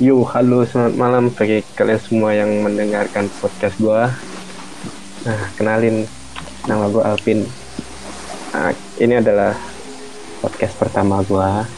Yo, 0.00 0.24
halo 0.24 0.64
selamat 0.64 0.96
malam 0.96 1.28
bagi 1.28 1.60
kalian 1.76 2.00
semua 2.00 2.32
yang 2.32 2.64
mendengarkan 2.64 3.28
podcast 3.36 3.76
gua. 3.76 4.08
Nah, 5.28 5.42
kenalin 5.60 6.08
nama 6.64 6.88
gua 6.88 7.12
Alvin. 7.12 7.44
Nah, 8.56 8.72
ini 8.96 9.20
adalah 9.20 9.52
podcast 10.40 10.72
pertama 10.80 11.20
gua. 11.28 11.68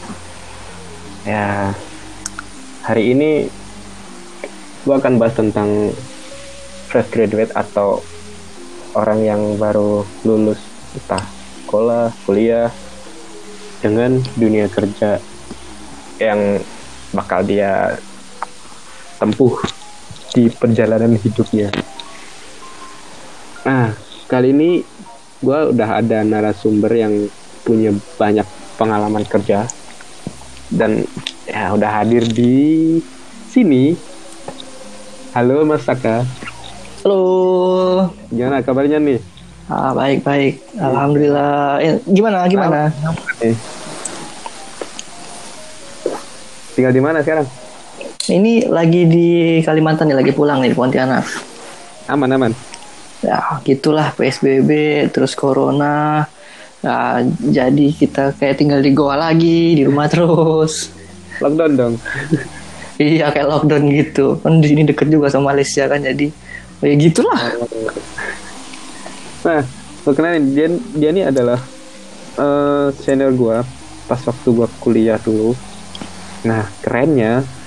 Ya, 1.27 1.75
hari 2.87 3.11
ini 3.11 3.50
gua 4.86 5.03
akan 5.03 5.18
bahas 5.18 5.35
tentang 5.35 5.91
fresh 6.95 7.11
graduate 7.11 7.50
atau 7.59 8.07
orang 8.95 9.18
yang 9.27 9.43
baru 9.59 10.07
lulus 10.23 10.63
entah 10.95 11.27
sekolah, 11.67 12.14
kuliah 12.23 12.71
dengan 13.82 14.23
dunia 14.39 14.71
kerja 14.71 15.18
yang 16.23 16.63
bakal 17.11 17.43
dia 17.43 17.99
tempuh 19.22 19.54
di 20.35 20.50
perjalanan 20.50 21.14
hidupnya. 21.14 21.71
Nah, 23.63 23.94
kali 24.26 24.50
ini 24.50 24.82
gue 25.39 25.58
udah 25.71 26.03
ada 26.03 26.26
narasumber 26.26 26.90
yang 26.90 27.30
punya 27.63 27.94
banyak 28.18 28.43
pengalaman 28.75 29.22
kerja 29.22 29.71
dan 30.75 31.07
ya 31.46 31.71
udah 31.71 32.03
hadir 32.03 32.27
di 32.27 32.98
sini. 33.47 33.94
Halo 35.39 35.62
Mas 35.62 35.86
Saka. 35.86 36.27
Halo. 37.06 38.11
Gimana 38.34 38.66
kabarnya 38.66 38.98
nih? 38.98 39.22
Ah, 39.70 39.94
baik 39.94 40.27
baik. 40.27 40.58
Alhamdulillah. 40.75 41.78
Eh, 41.78 41.94
gimana 42.11 42.50
gimana? 42.50 42.91
Eh. 43.39 43.55
Tinggal 46.75 46.91
di 46.91 47.02
mana 47.04 47.22
sekarang? 47.22 47.61
Ini 48.23 48.70
lagi 48.70 49.03
di 49.11 49.59
Kalimantan 49.67 50.06
nih, 50.06 50.15
lagi 50.15 50.31
pulang 50.31 50.62
nih 50.62 50.70
di 50.70 50.78
Pontianak. 50.78 51.27
Aman 52.06 52.31
aman. 52.31 52.55
Ya, 53.19 53.59
gitulah 53.67 54.15
PSBB, 54.15 54.70
terus 55.11 55.34
corona. 55.34 56.23
Nah, 56.87 57.19
jadi 57.43 57.91
kita 57.91 58.39
kayak 58.39 58.62
tinggal 58.62 58.78
di 58.78 58.95
goa 58.95 59.19
lagi, 59.19 59.75
di 59.75 59.83
rumah 59.83 60.06
terus. 60.06 60.95
Lockdown 61.43 61.73
dong. 61.75 61.95
iya, 63.03 63.34
kayak 63.34 63.50
lockdown 63.50 63.91
gitu. 63.91 64.39
Kan 64.39 64.62
di 64.62 64.70
sini 64.70 64.87
deket 64.87 65.11
juga 65.11 65.27
sama 65.27 65.50
Malaysia 65.50 65.91
kan, 65.91 65.98
jadi 65.98 66.31
ya 66.78 66.95
gitulah. 66.95 67.43
Nah, 69.43 69.67
kenalin 70.06 70.55
dia 70.55 70.70
dia 70.95 71.11
ini 71.11 71.27
adalah 71.27 71.59
uh, 72.39 72.95
senior 73.03 73.34
gua 73.34 73.67
pas 74.06 74.23
waktu 74.23 74.48
gua 74.55 74.70
kuliah 74.78 75.19
dulu. 75.19 75.59
Nah, 76.47 76.70
kerennya 76.87 77.61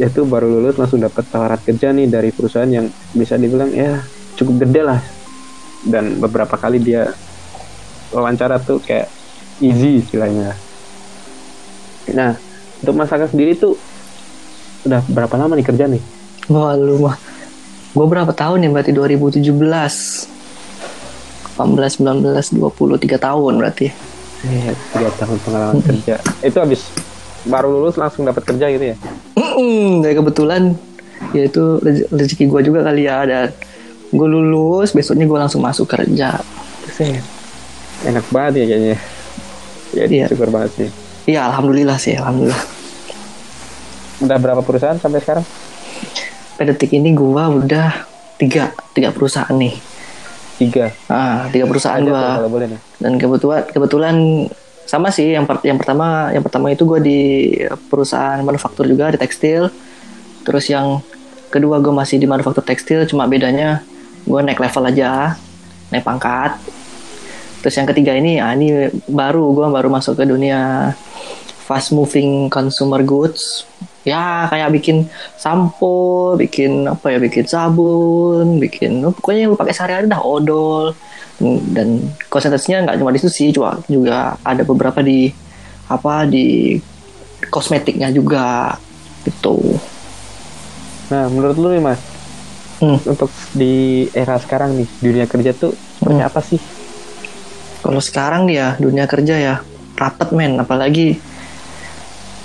yaitu 0.00 0.24
baru 0.24 0.48
lulus 0.48 0.80
langsung 0.80 1.04
dapat 1.04 1.28
tawaran 1.28 1.60
kerja 1.60 1.92
nih 1.92 2.08
dari 2.08 2.32
perusahaan 2.32 2.68
yang 2.68 2.88
bisa 3.12 3.36
dibilang 3.36 3.68
ya 3.72 4.00
cukup 4.36 4.68
gede 4.68 4.82
lah. 4.84 5.00
Dan 5.82 6.22
beberapa 6.22 6.56
kali 6.56 6.78
dia 6.78 7.10
wawancara 8.14 8.58
tuh 8.62 8.78
kayak 8.80 9.08
easy 9.60 9.96
istilahnya. 10.00 10.54
Nah 12.14 12.36
untuk 12.82 12.96
masakan 12.98 13.28
sendiri 13.30 13.54
tuh 13.58 13.76
udah 14.88 15.02
berapa 15.10 15.36
lama 15.38 15.56
nih 15.58 15.66
kerja 15.66 15.86
nih? 15.86 16.00
Wah 16.50 16.74
lu 16.74 16.98
mah 16.98 17.16
gue 17.92 18.06
berapa 18.08 18.32
tahun 18.32 18.64
ya? 18.66 18.70
Berarti 18.72 18.92
2017 18.96 19.44
18 19.44 19.52
19 22.00 22.32
20 22.32 22.40
3 22.40 23.20
tahun 23.20 23.52
berarti. 23.60 23.92
Iya, 24.42 24.74
tiga 24.74 25.06
tahun 25.22 25.38
pengalaman 25.46 25.78
kerja. 25.86 26.18
Itu 26.42 26.58
habis 26.58 26.90
baru 27.44 27.68
lulus 27.72 27.96
langsung 27.96 28.22
dapat 28.22 28.42
kerja 28.44 28.66
gitu 28.68 28.84
ya? 28.84 28.96
Mm-mm, 29.34 30.00
dan 30.00 30.12
kebetulan 30.14 30.62
ya 31.30 31.42
itu 31.44 31.78
rezeki 32.08 32.44
gue 32.46 32.60
juga 32.64 32.82
kali 32.82 33.02
ya 33.02 33.22
dan 33.22 33.50
gue 34.08 34.28
lulus 34.28 34.90
besoknya 34.90 35.24
gue 35.24 35.38
langsung 35.38 35.58
masuk 35.58 35.86
kerja 35.86 36.38
Set. 36.84 37.22
Enak 38.02 38.26
banget 38.28 38.52
ya 38.58 38.64
kayaknya. 38.68 38.96
Ya 39.92 40.04
Iya. 40.04 40.24
syukur 40.26 40.48
banget 40.48 40.70
sih. 40.74 40.88
iya 41.24 41.46
alhamdulillah 41.46 41.94
sih 41.96 42.14
alhamdulillah 42.14 42.62
Udah 44.18 44.36
berapa 44.36 44.60
perusahaan 44.60 44.96
sampai 44.96 45.18
sekarang? 45.18 45.46
pada 46.52 46.70
detik 46.70 46.92
ini 46.92 47.10
gue 47.10 47.26
udah 47.58 48.06
tiga 48.36 48.70
tiga 48.90 49.10
perusahaan 49.10 49.50
nih 49.50 49.74
Tiga. 50.56 50.94
ah 51.08 51.48
tiga 51.48 51.64
perusahaan 51.64 51.98
gue 51.98 52.22
dan 52.98 53.12
kebetulan 53.16 53.62
kebetulan 53.66 54.16
sama 54.86 55.08
sih 55.08 55.32
yang 55.32 55.48
per- 55.48 55.64
yang 55.64 55.78
pertama 55.80 56.28
yang 56.34 56.44
pertama 56.44 56.68
itu 56.72 56.84
gue 56.84 57.00
di 57.00 57.20
perusahaan 57.88 58.40
manufaktur 58.44 58.84
juga 58.84 59.14
di 59.14 59.18
tekstil. 59.18 59.72
Terus 60.42 60.66
yang 60.68 61.00
kedua 61.48 61.78
gue 61.78 61.92
masih 61.94 62.18
di 62.18 62.26
manufaktur 62.26 62.64
tekstil 62.64 63.06
cuma 63.06 63.28
bedanya 63.28 63.84
gue 64.26 64.40
naik 64.42 64.60
level 64.60 64.88
aja 64.88 65.38
naik 65.92 66.04
pangkat. 66.04 66.58
Terus 67.62 67.74
yang 67.78 67.86
ketiga 67.86 68.12
ini 68.18 68.42
ya 68.42 68.50
ini 68.52 68.90
baru 69.06 69.54
gue 69.54 69.66
baru 69.70 69.88
masuk 69.88 70.18
ke 70.18 70.24
dunia 70.26 70.92
fast 71.62 71.94
moving 71.94 72.50
consumer 72.50 73.00
goods 73.06 73.62
ya 74.02 74.50
kayak 74.50 74.74
bikin 74.74 75.06
sampo 75.38 76.34
bikin 76.34 76.90
apa 76.90 77.14
ya 77.14 77.18
bikin 77.22 77.46
sabun 77.46 78.58
bikin 78.58 79.02
pokoknya 79.14 79.46
yang 79.46 79.50
lu 79.54 79.58
pakai 79.58 79.74
sehari-hari 79.74 80.10
dah 80.10 80.18
odol 80.18 80.94
dan 81.70 82.02
konsentrasinya 82.26 82.86
nggak 82.86 82.98
cuma 82.98 83.14
di 83.14 83.18
situ 83.22 83.30
sih 83.30 83.48
cuma 83.54 83.78
juga 83.86 84.34
ada 84.42 84.62
beberapa 84.66 85.02
di 85.02 85.30
apa 85.86 86.26
di 86.26 86.78
kosmetiknya 87.50 88.10
juga 88.10 88.74
gitu 89.22 89.78
Nah, 91.12 91.28
menurut 91.28 91.60
lu 91.60 91.68
nih 91.76 91.84
mas, 91.84 92.00
hmm. 92.80 93.04
untuk 93.04 93.28
di 93.52 94.08
era 94.16 94.40
sekarang 94.40 94.72
nih, 94.80 94.88
dunia 94.96 95.28
kerja 95.28 95.52
tuh 95.52 95.76
seperti 96.00 96.24
Hmm. 96.24 96.30
apa 96.32 96.40
sih? 96.40 96.56
kalau 97.82 97.98
sekarang 97.98 98.46
dia 98.46 98.78
dunia 98.78 99.10
kerja 99.10 99.34
ya 99.36 99.54
rapet 99.98 100.30
men 100.32 100.54
apalagi 100.56 101.18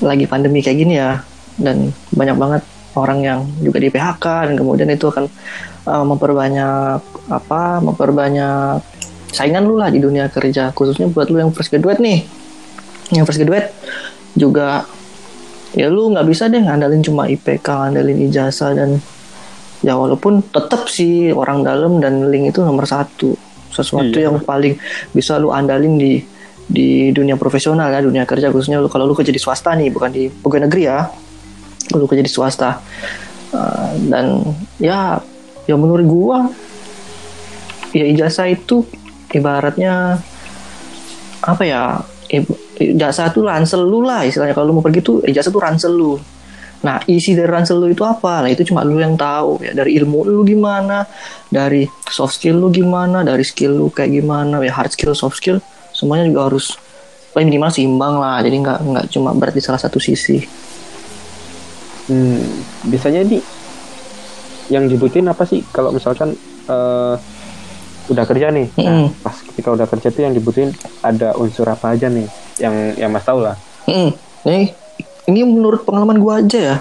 lagi 0.01 0.25
pandemi 0.25 0.65
kayak 0.65 0.77
gini 0.81 0.97
ya 0.97 1.21
dan 1.57 1.91
banyak 2.13 2.37
banget 2.37 2.63
orang 2.97 3.19
yang 3.21 3.39
juga 3.61 3.77
di 3.77 3.89
PHK 3.93 4.25
dan 4.49 4.55
kemudian 4.57 4.89
itu 4.89 5.09
akan 5.09 5.29
uh, 5.85 6.05
memperbanyak 6.05 7.01
apa 7.29 7.83
memperbanyak 7.83 8.81
saingan 9.29 9.69
lu 9.69 9.77
lah 9.77 9.93
di 9.93 10.01
dunia 10.01 10.31
kerja 10.33 10.73
khususnya 10.73 11.05
buat 11.11 11.29
lu 11.29 11.37
yang 11.37 11.51
fresh 11.53 11.69
graduate 11.69 12.01
nih. 12.01 12.25
Yang 13.13 13.23
fresh 13.29 13.39
graduate 13.43 13.69
juga 14.33 14.85
ya 15.77 15.91
lu 15.91 16.09
nggak 16.09 16.25
bisa 16.25 16.49
deh 16.49 16.63
ngandalin 16.63 17.03
cuma 17.05 17.29
IPK 17.29 17.67
ngandalin 17.67 18.17
ijazah 18.31 18.73
dan 18.73 18.97
ya 19.85 19.93
walaupun 19.93 20.41
tetap 20.49 20.89
sih 20.89 21.29
orang 21.29 21.61
dalam 21.61 22.01
dan 22.01 22.33
link 22.33 22.49
itu 22.55 22.65
nomor 22.65 22.89
satu. 22.89 23.37
Sesuatu 23.67 24.15
Iya. 24.15 24.31
yang 24.31 24.41
paling 24.41 24.79
bisa 25.13 25.37
lu 25.37 25.53
andalin 25.53 25.99
di 26.01 26.23
di 26.67 27.11
dunia 27.15 27.39
profesional 27.39 27.87
ya 27.93 28.03
dunia 28.03 28.27
kerja 28.27 28.49
khususnya 28.49 28.81
lu 28.81 28.89
kalau 28.89 29.05
lu 29.07 29.13
kerja 29.13 29.31
di 29.31 29.39
swasta 29.39 29.71
nih 29.75 29.87
bukan 29.87 30.09
di 30.11 30.27
pegawai 30.27 30.67
negeri 30.67 30.83
ya 30.83 31.07
lu 31.95 32.05
kerja 32.09 32.23
di 32.23 32.31
swasta. 32.31 32.81
Uh, 33.47 33.95
dan 34.11 34.43
ya 34.75 35.23
ya 35.63 35.75
menurut 35.79 36.03
gua 36.03 36.37
ya 37.95 38.03
ijazah 38.03 38.51
itu 38.51 38.83
ibaratnya 39.31 40.19
apa 41.43 41.63
ya 41.63 42.03
ijazah 42.75 43.31
itu 43.31 43.39
ransel 43.43 43.87
lu 43.87 44.03
lah 44.03 44.27
istilahnya. 44.27 44.55
Kalau 44.55 44.71
lu 44.71 44.73
mau 44.79 44.83
pergi 44.83 44.99
tuh 44.99 45.23
ijazah 45.23 45.51
tuh 45.51 45.63
ransel 45.63 45.93
lu. 45.95 46.19
Nah 46.83 47.01
isi 47.09 47.33
dari 47.33 47.49
ransel 47.49 47.79
lu 47.79 47.89
itu 47.89 48.03
apa? 48.03 48.43
Nah 48.45 48.49
itu 48.51 48.67
cuma 48.67 48.83
lu 48.83 48.99
yang 48.99 49.15
tahu 49.15 49.63
ya. 49.63 49.71
Dari 49.73 49.97
ilmu 49.97 50.27
lu 50.27 50.43
gimana? 50.43 51.07
Dari 51.47 51.87
soft 52.11 52.37
skill 52.37 52.59
lu 52.59 52.69
gimana? 52.69 53.23
Dari 53.23 53.41
skill 53.41 53.79
lu 53.79 53.87
kayak 53.89 54.11
gimana? 54.11 54.59
Ya 54.61 54.75
hard 54.75 54.93
skill 54.93 55.15
soft 55.15 55.39
skill 55.39 55.63
semuanya 55.95 56.29
juga 56.29 56.51
harus 56.51 56.77
minimal 57.33 57.71
seimbang 57.73 58.15
lah. 58.19 58.43
Jadi 58.43 58.55
nggak 58.61 58.79
nggak 58.83 59.05
cuma 59.09 59.33
berarti 59.33 59.63
salah 59.63 59.81
satu 59.81 59.97
sisi 59.97 60.66
Hmm, 62.07 62.39
biasanya 62.87 63.27
di 63.27 63.39
yang 64.67 64.87
dibutuhin 64.87 65.27
apa 65.27 65.43
sih? 65.43 65.63
Kalau 65.71 65.91
misalkan 65.91 66.35
eh, 66.67 67.15
udah 68.07 68.23
kerja 68.23 68.51
nih, 68.51 68.67
nah, 68.79 69.03
Mm. 69.03 69.07
pas 69.19 69.35
ketika 69.35 69.75
udah 69.75 69.87
kerja 69.87 70.07
tuh 70.11 70.23
yang 70.23 70.31
dibutuhin 70.31 70.71
ada 70.99 71.35
unsur 71.35 71.67
apa 71.67 71.91
aja 71.91 72.07
nih? 72.07 72.27
Yang 72.59 72.75
yang 72.95 73.11
mas 73.11 73.23
tahu 73.23 73.43
lah. 73.43 73.55
Hmm, 73.87 74.11
nih 74.43 74.71
ini 75.27 75.43
menurut 75.43 75.83
pengalaman 75.83 76.19
gua 76.19 76.39
aja 76.39 76.59
ya 76.59 76.77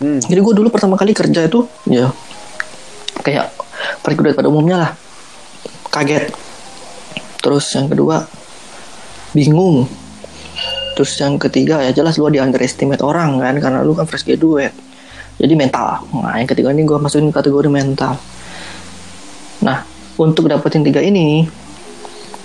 Hmm. 0.00 0.16
Jadi 0.16 0.40
gue 0.40 0.54
dulu 0.56 0.72
pertama 0.72 0.96
kali 0.96 1.12
kerja 1.12 1.44
itu 1.44 1.60
ya 1.84 2.08
kayak 3.20 3.52
graduate 4.00 4.32
pada 4.32 4.48
umumnya 4.48 4.76
lah 4.80 4.90
kaget. 5.92 6.32
Terus 7.44 7.68
yang 7.76 7.84
kedua 7.84 8.24
bingung. 9.36 9.84
Terus 11.00 11.16
yang 11.16 11.40
ketiga 11.40 11.80
ya 11.80 11.96
jelas 11.96 12.20
lu 12.20 12.28
di 12.28 12.36
underestimate 12.36 13.00
orang 13.00 13.40
kan 13.40 13.56
karena 13.56 13.80
lu 13.80 13.96
kan 13.96 14.04
fresh 14.04 14.28
graduate. 14.28 14.76
Jadi 15.40 15.56
mental. 15.56 16.04
Nah 16.12 16.36
yang 16.36 16.44
ketiga 16.44 16.76
ini 16.76 16.84
gue 16.84 17.00
masukin 17.00 17.32
kategori 17.32 17.72
mental. 17.72 18.20
Nah 19.64 19.80
untuk 20.20 20.44
dapetin 20.52 20.84
tiga 20.84 21.00
ini 21.00 21.48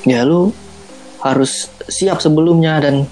ya 0.08 0.24
lu 0.24 0.56
harus 1.20 1.68
siap 1.92 2.24
sebelumnya 2.24 2.80
dan 2.80 3.04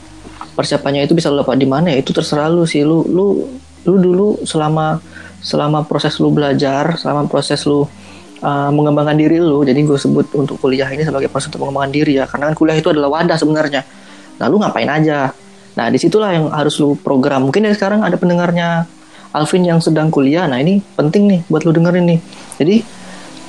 persiapannya 0.55 1.03
itu 1.03 1.11
bisa 1.11 1.27
lu 1.27 1.43
dapat 1.43 1.59
di 1.59 1.67
mana 1.67 1.91
ya 1.91 1.99
itu 1.99 2.15
terserah 2.15 2.47
lu 2.47 2.63
sih 2.63 2.87
lu 2.87 3.03
lu 3.03 3.43
lu 3.83 3.95
dulu 3.99 4.47
selama 4.47 5.03
selama 5.43 5.83
proses 5.83 6.23
lu 6.23 6.31
belajar 6.31 6.95
selama 6.95 7.27
proses 7.27 7.67
lu 7.67 7.83
uh, 7.83 8.71
mengembangkan 8.71 9.19
diri 9.19 9.43
lu 9.43 9.67
jadi 9.67 9.75
gue 9.75 9.99
sebut 9.99 10.31
untuk 10.39 10.55
kuliah 10.63 10.87
ini 10.87 11.03
sebagai 11.03 11.27
proses 11.27 11.51
untuk 11.51 11.67
mengembangkan 11.67 11.91
diri 11.91 12.15
ya 12.15 12.31
karena 12.31 12.47
kan 12.47 12.55
kuliah 12.55 12.79
itu 12.79 12.87
adalah 12.95 13.11
wadah 13.11 13.35
sebenarnya 13.35 13.83
nah 14.37 14.45
lu 14.49 14.57
ngapain 14.61 14.89
aja? 14.89 15.33
Nah 15.73 15.85
di 15.89 15.97
situlah 15.97 16.33
yang 16.33 16.45
harus 16.53 16.77
lu 16.77 16.93
program. 16.97 17.49
Mungkin 17.49 17.65
dari 17.65 17.75
sekarang 17.75 18.05
ada 18.05 18.17
pendengarnya 18.17 18.85
Alvin 19.33 19.65
yang 19.65 19.81
sedang 19.81 20.13
kuliah. 20.13 20.45
Nah 20.45 20.61
ini 20.61 20.77
penting 20.93 21.25
nih 21.25 21.39
buat 21.49 21.65
lu 21.65 21.73
dengerin 21.73 22.05
nih. 22.05 22.19
Jadi 22.61 22.75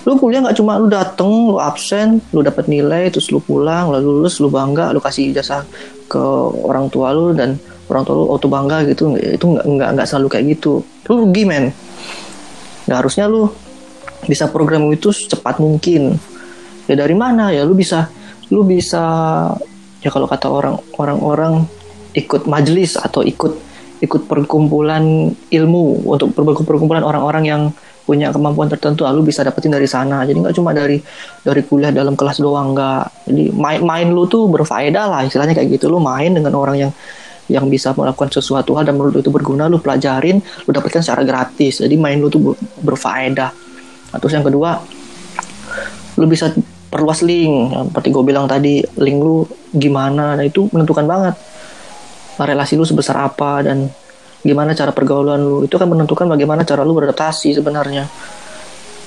lu 0.04 0.16
kuliah 0.16 0.40
nggak 0.44 0.56
cuma 0.56 0.76
lu 0.80 0.88
dateng 0.88 1.48
lu 1.48 1.56
absen 1.56 2.20
lu 2.32 2.44
dapat 2.44 2.68
nilai 2.68 3.08
terus 3.08 3.32
lu 3.32 3.40
pulang 3.40 3.88
lalu 3.88 4.20
lulus 4.20 4.36
lu 4.36 4.52
bangga 4.52 4.92
lu 4.92 5.00
kasih 5.00 5.32
jasa 5.32 5.64
ke 6.12 6.20
orang 6.60 6.92
tua 6.92 7.08
lu 7.16 7.32
dan 7.32 7.56
orang 7.88 8.04
tua 8.04 8.16
lu 8.16 8.24
auto 8.32 8.48
bangga 8.48 8.84
gitu. 8.88 9.16
Itu 9.16 9.56
nggak 9.56 9.64
nggak 9.64 9.88
nggak 10.00 10.06
selalu 10.08 10.26
kayak 10.32 10.44
gitu. 10.56 10.80
Lu 11.08 11.12
rugi 11.28 11.44
men. 11.44 11.68
Nggak 12.88 12.98
harusnya 13.04 13.28
lu 13.28 13.52
bisa 14.24 14.48
program 14.48 14.88
itu 14.88 15.12
secepat 15.12 15.60
mungkin. 15.60 16.16
Ya 16.88 16.96
dari 16.96 17.16
mana? 17.16 17.52
Ya 17.52 17.64
lu 17.68 17.76
bisa 17.76 18.08
lu 18.48 18.64
bisa 18.64 19.04
ya 20.04 20.12
kalau 20.12 20.28
kata 20.28 20.46
orang 20.52 20.76
orang-orang 21.00 21.64
ikut 22.12 22.44
majelis 22.46 23.00
atau 23.00 23.24
ikut 23.24 23.56
ikut 24.04 24.28
perkumpulan 24.28 25.32
ilmu 25.48 26.04
untuk 26.04 26.36
perkumpulan 26.36 27.00
orang-orang 27.00 27.44
yang 27.48 27.62
punya 28.04 28.28
kemampuan 28.28 28.68
tertentu 28.68 29.08
lalu 29.08 29.32
bisa 29.32 29.40
dapetin 29.40 29.72
dari 29.72 29.88
sana. 29.88 30.28
Jadi 30.28 30.44
nggak 30.44 30.54
cuma 30.60 30.76
dari 30.76 31.00
dari 31.40 31.64
kuliah 31.64 31.88
dalam 31.88 32.12
kelas 32.12 32.38
doang 32.38 32.76
nggak. 32.76 33.32
Jadi 33.32 33.44
main 33.56 33.80
main 33.80 34.12
lu 34.12 34.28
tuh 34.28 34.44
berfaedah 34.52 35.04
lah 35.08 35.20
istilahnya 35.24 35.56
kayak 35.56 35.80
gitu. 35.80 35.88
Lu 35.88 35.98
main 36.04 36.30
dengan 36.36 36.52
orang 36.52 36.76
yang 36.76 36.92
yang 37.48 37.68
bisa 37.68 37.92
melakukan 37.96 38.32
sesuatu 38.32 38.72
hal 38.76 38.88
dan 38.88 38.96
menurut 38.96 39.20
itu 39.20 39.28
berguna 39.28 39.68
lu 39.68 39.80
pelajarin 39.80 40.40
lu 40.40 40.70
dapatkan 40.70 41.00
secara 41.00 41.24
gratis. 41.24 41.80
Jadi 41.80 41.96
main 41.96 42.20
lu 42.20 42.28
tuh 42.28 42.52
berfaedah. 42.84 43.50
Nah, 44.12 44.18
terus 44.20 44.36
yang 44.36 44.44
kedua 44.44 44.84
lu 46.20 46.28
bisa 46.28 46.52
perluas 46.94 47.26
link. 47.26 47.74
Seperti 47.90 48.14
gue 48.14 48.22
bilang 48.22 48.46
tadi 48.46 48.78
link 49.02 49.18
lu 49.18 49.42
gimana? 49.74 50.38
Nah 50.38 50.44
itu 50.46 50.70
menentukan 50.70 51.02
banget. 51.02 51.34
Relasi 52.38 52.78
lu 52.78 52.86
sebesar 52.86 53.18
apa 53.18 53.66
dan 53.66 53.90
gimana 54.46 54.78
cara 54.78 54.94
pergaulan 54.94 55.42
lu. 55.42 55.66
Itu 55.66 55.74
kan 55.74 55.90
menentukan 55.90 56.30
bagaimana 56.30 56.62
cara 56.62 56.86
lu 56.86 56.94
beradaptasi 56.94 57.58
sebenarnya. 57.58 58.06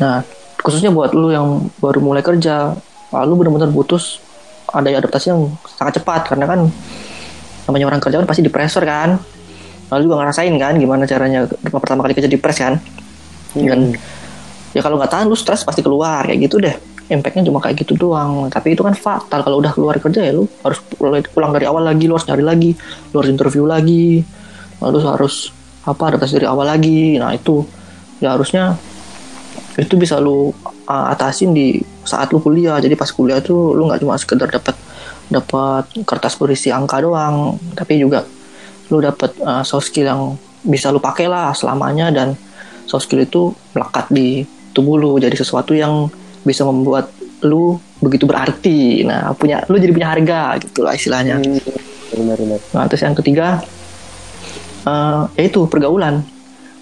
Nah 0.04 0.20
khususnya 0.60 0.92
buat 0.92 1.16
lu 1.16 1.32
yang 1.32 1.72
baru 1.80 2.04
mulai 2.04 2.20
kerja 2.20 2.76
lu 3.24 3.40
benar-benar 3.40 3.72
butuh 3.72 4.04
ada 4.68 4.92
adaptasi 4.92 5.32
yang 5.32 5.48
sangat 5.80 6.04
cepat. 6.04 6.28
Karena 6.28 6.44
kan 6.44 6.68
namanya 7.72 7.88
orang 7.88 8.04
kerja 8.04 8.20
kan 8.20 8.28
pasti 8.28 8.44
di 8.44 8.52
pressure 8.52 8.84
kan. 8.84 9.16
Lalu 9.88 10.12
juga 10.12 10.20
ngerasain 10.20 10.52
kan 10.60 10.76
gimana 10.76 11.08
caranya 11.08 11.48
pertama 11.72 12.04
kali 12.04 12.20
kerja 12.20 12.28
di 12.28 12.36
press 12.36 12.60
kan. 12.60 12.76
Hmm. 13.56 13.64
dan 13.64 13.80
ya 14.76 14.84
kalau 14.84 15.00
nggak 15.00 15.08
tahan 15.08 15.32
lu 15.32 15.40
stres 15.40 15.64
pasti 15.64 15.80
keluar. 15.80 16.28
Kayak 16.28 16.52
gitu 16.52 16.60
deh 16.60 16.97
impactnya 17.08 17.48
cuma 17.48 17.64
kayak 17.64 17.88
gitu 17.88 17.96
doang. 17.96 18.52
Tapi 18.52 18.76
itu 18.76 18.84
kan 18.84 18.94
fatal. 18.96 19.40
Kalau 19.44 19.58
udah 19.64 19.72
keluar 19.72 19.96
kerja 19.98 20.22
ya 20.28 20.36
lu 20.36 20.48
harus 20.64 20.80
pulang 21.32 21.52
dari 21.56 21.66
awal 21.68 21.88
lagi. 21.88 22.06
Lu 22.08 22.14
harus 22.16 22.28
nyari 22.28 22.44
lagi. 22.44 22.72
Lu 23.12 23.16
harus 23.24 23.32
interview 23.32 23.64
lagi. 23.64 24.22
Lalu 24.84 24.98
harus 25.08 25.50
apa 25.88 26.04
adaptasi 26.14 26.44
dari 26.44 26.48
awal 26.48 26.68
lagi. 26.68 27.16
Nah 27.16 27.32
itu 27.32 27.64
ya 28.20 28.36
harusnya 28.36 28.76
itu 29.78 29.94
bisa 29.94 30.18
lu 30.18 30.52
uh, 30.90 31.06
atasin 31.14 31.56
di 31.56 31.80
saat 32.04 32.30
lu 32.36 32.44
kuliah. 32.44 32.78
Jadi 32.84 33.00
pas 33.00 33.08
kuliah 33.08 33.40
tuh 33.40 33.72
lu 33.72 33.88
nggak 33.88 34.04
cuma 34.04 34.20
sekedar 34.20 34.52
dapat 34.52 34.76
dapat 35.28 35.84
kertas 36.08 36.40
berisi 36.40 36.72
angka 36.72 37.04
doang 37.04 37.60
tapi 37.76 38.00
juga 38.00 38.24
lu 38.88 39.04
dapat 39.04 39.36
uh, 39.44 39.60
soft 39.68 39.92
skill 39.92 40.08
yang 40.08 40.22
bisa 40.64 40.92
lu 40.92 41.00
pakai 41.00 41.32
lah 41.32 41.56
selamanya. 41.56 42.12
Dan 42.12 42.36
soft 42.84 43.08
skill 43.08 43.24
itu 43.24 43.56
melekat 43.72 44.12
di 44.12 44.44
tubuh 44.76 45.00
lu. 45.00 45.16
Jadi 45.24 45.40
sesuatu 45.40 45.72
yang 45.72 46.12
bisa 46.48 46.64
membuat 46.64 47.12
lu 47.44 47.76
begitu 48.00 48.24
berarti. 48.24 49.04
Nah 49.04 49.36
punya 49.36 49.68
lu 49.68 49.76
jadi 49.76 49.92
punya 49.92 50.10
harga 50.16 50.56
gitu 50.64 50.88
lah 50.88 50.96
istilahnya. 50.96 51.44
Hmm, 51.44 51.60
benar, 52.16 52.38
benar. 52.40 52.60
nah 52.72 52.84
terus 52.88 53.04
yang 53.04 53.18
ketiga 53.20 53.62
uh, 54.88 55.28
yaitu 55.36 55.68
pergaulan. 55.68 56.24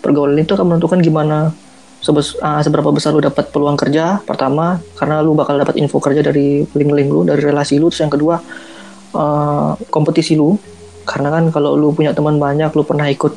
Pergaulan 0.05 0.37
itu 0.37 0.53
akan 0.53 0.77
menentukan 0.77 1.01
gimana 1.01 1.49
sebes, 1.97 2.37
uh, 2.37 2.61
seberapa 2.61 2.93
besar 2.93 3.17
lu 3.17 3.25
dapat 3.25 3.49
peluang 3.49 3.73
kerja 3.73 4.21
pertama 4.21 4.77
karena 5.01 5.25
lu 5.25 5.33
bakal 5.33 5.57
dapat 5.57 5.81
info 5.81 5.97
kerja 5.97 6.21
dari 6.21 6.61
link-link 6.77 7.09
lu 7.09 7.25
dari 7.25 7.41
relasi 7.41 7.81
lu. 7.81 7.89
Terus 7.89 8.05
yang 8.05 8.13
kedua 8.13 8.35
uh, 9.17 9.73
kompetisi 9.89 10.37
lu. 10.37 10.53
Karena 11.05 11.29
kan 11.29 11.53
kalau 11.53 11.77
lu 11.77 11.93
punya 11.93 12.17
teman 12.17 12.41
banyak 12.41 12.69
lu 12.73 12.81
pernah 12.81 13.05
ikut 13.09 13.33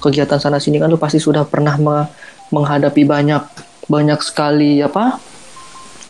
kegiatan 0.00 0.36
sana 0.36 0.60
sini 0.60 0.76
kan 0.76 0.92
lu 0.92 1.00
pasti 1.00 1.16
sudah 1.16 1.48
pernah 1.48 1.74
me 1.80 2.04
menghadapi 2.52 3.02
banyak 3.02 3.42
banyak 3.90 4.20
sekali 4.22 4.78
apa 4.84 5.18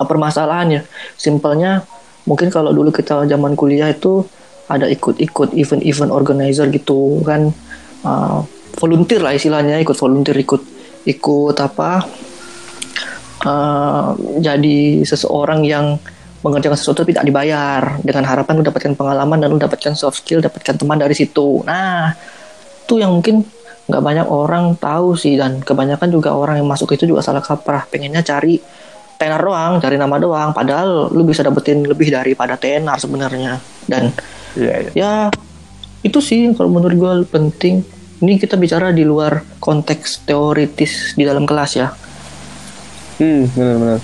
permasalahan 0.05 0.69
ya 0.69 0.83
simpelnya 1.17 1.87
mungkin 2.29 2.53
kalau 2.53 2.75
dulu 2.75 2.93
kita 2.93 3.25
zaman 3.25 3.57
kuliah 3.57 3.89
itu 3.89 4.27
ada 4.67 4.91
ikut-ikut 4.91 5.55
event-event 5.55 6.11
organizer 6.11 6.67
gitu 6.75 7.23
kan. 7.23 7.55
Uh, 8.03 8.43
volunteer 8.77 9.25
lah 9.25 9.33
istilahnya 9.33 9.81
ikut 9.81 9.97
volunteer 9.97 10.37
ikut 10.37 10.63
ikut 11.09 11.57
apa 11.59 12.05
uh, 13.47 14.13
jadi 14.39 15.01
seseorang 15.03 15.65
yang 15.65 15.97
mengerjakan 16.45 16.79
sesuatu 16.79 17.03
tidak 17.03 17.27
dibayar. 17.27 17.99
Dengan 18.03 18.27
harapan 18.27 18.63
lu 18.63 18.65
dapatkan 18.67 18.95
pengalaman 18.95 19.39
dan 19.43 19.49
lu 19.51 19.59
dapatkan 19.59 19.99
soft 19.99 20.23
skill 20.23 20.39
dapatkan 20.39 20.79
teman 20.79 20.99
dari 21.01 21.15
situ. 21.17 21.63
Nah 21.67 22.15
itu 22.87 23.03
yang 23.03 23.11
mungkin 23.19 23.43
nggak 23.87 24.03
banyak 24.03 24.27
orang 24.31 24.79
tahu 24.79 25.19
sih. 25.19 25.35
Dan 25.35 25.59
kebanyakan 25.63 26.09
juga 26.11 26.35
orang 26.39 26.63
yang 26.63 26.69
masuk 26.69 26.95
itu 26.95 27.11
juga 27.11 27.23
salah 27.27 27.43
kaprah. 27.43 27.91
Pengennya 27.91 28.23
cari 28.23 28.63
tenar 29.17 29.41
doang 29.41 29.81
cari 29.81 29.97
nama 29.97 30.17
doang. 30.21 30.53
Padahal 30.53 31.11
lu 31.11 31.25
bisa 31.25 31.41
dapetin 31.43 31.85
lebih 31.85 32.13
daripada 32.13 32.55
tenar 32.57 33.01
sebenarnya. 33.01 33.59
Dan 33.89 34.13
yeah, 34.55 34.77
yeah. 34.93 34.93
ya 34.95 35.13
itu 36.05 36.21
sih 36.23 36.53
kalau 36.55 36.71
menurut 36.71 36.97
gue 36.97 37.13
penting. 37.29 37.83
Ini 38.17 38.41
kita 38.41 38.57
bicara 38.57 38.97
di 38.97 39.05
luar 39.05 39.45
konteks 39.61 40.25
teoritis 40.25 41.13
di 41.21 41.29
dalam 41.29 41.45
kelas 41.45 41.73
ya. 41.77 41.93
Hmm 43.21 43.45
benar-benar. 43.53 44.01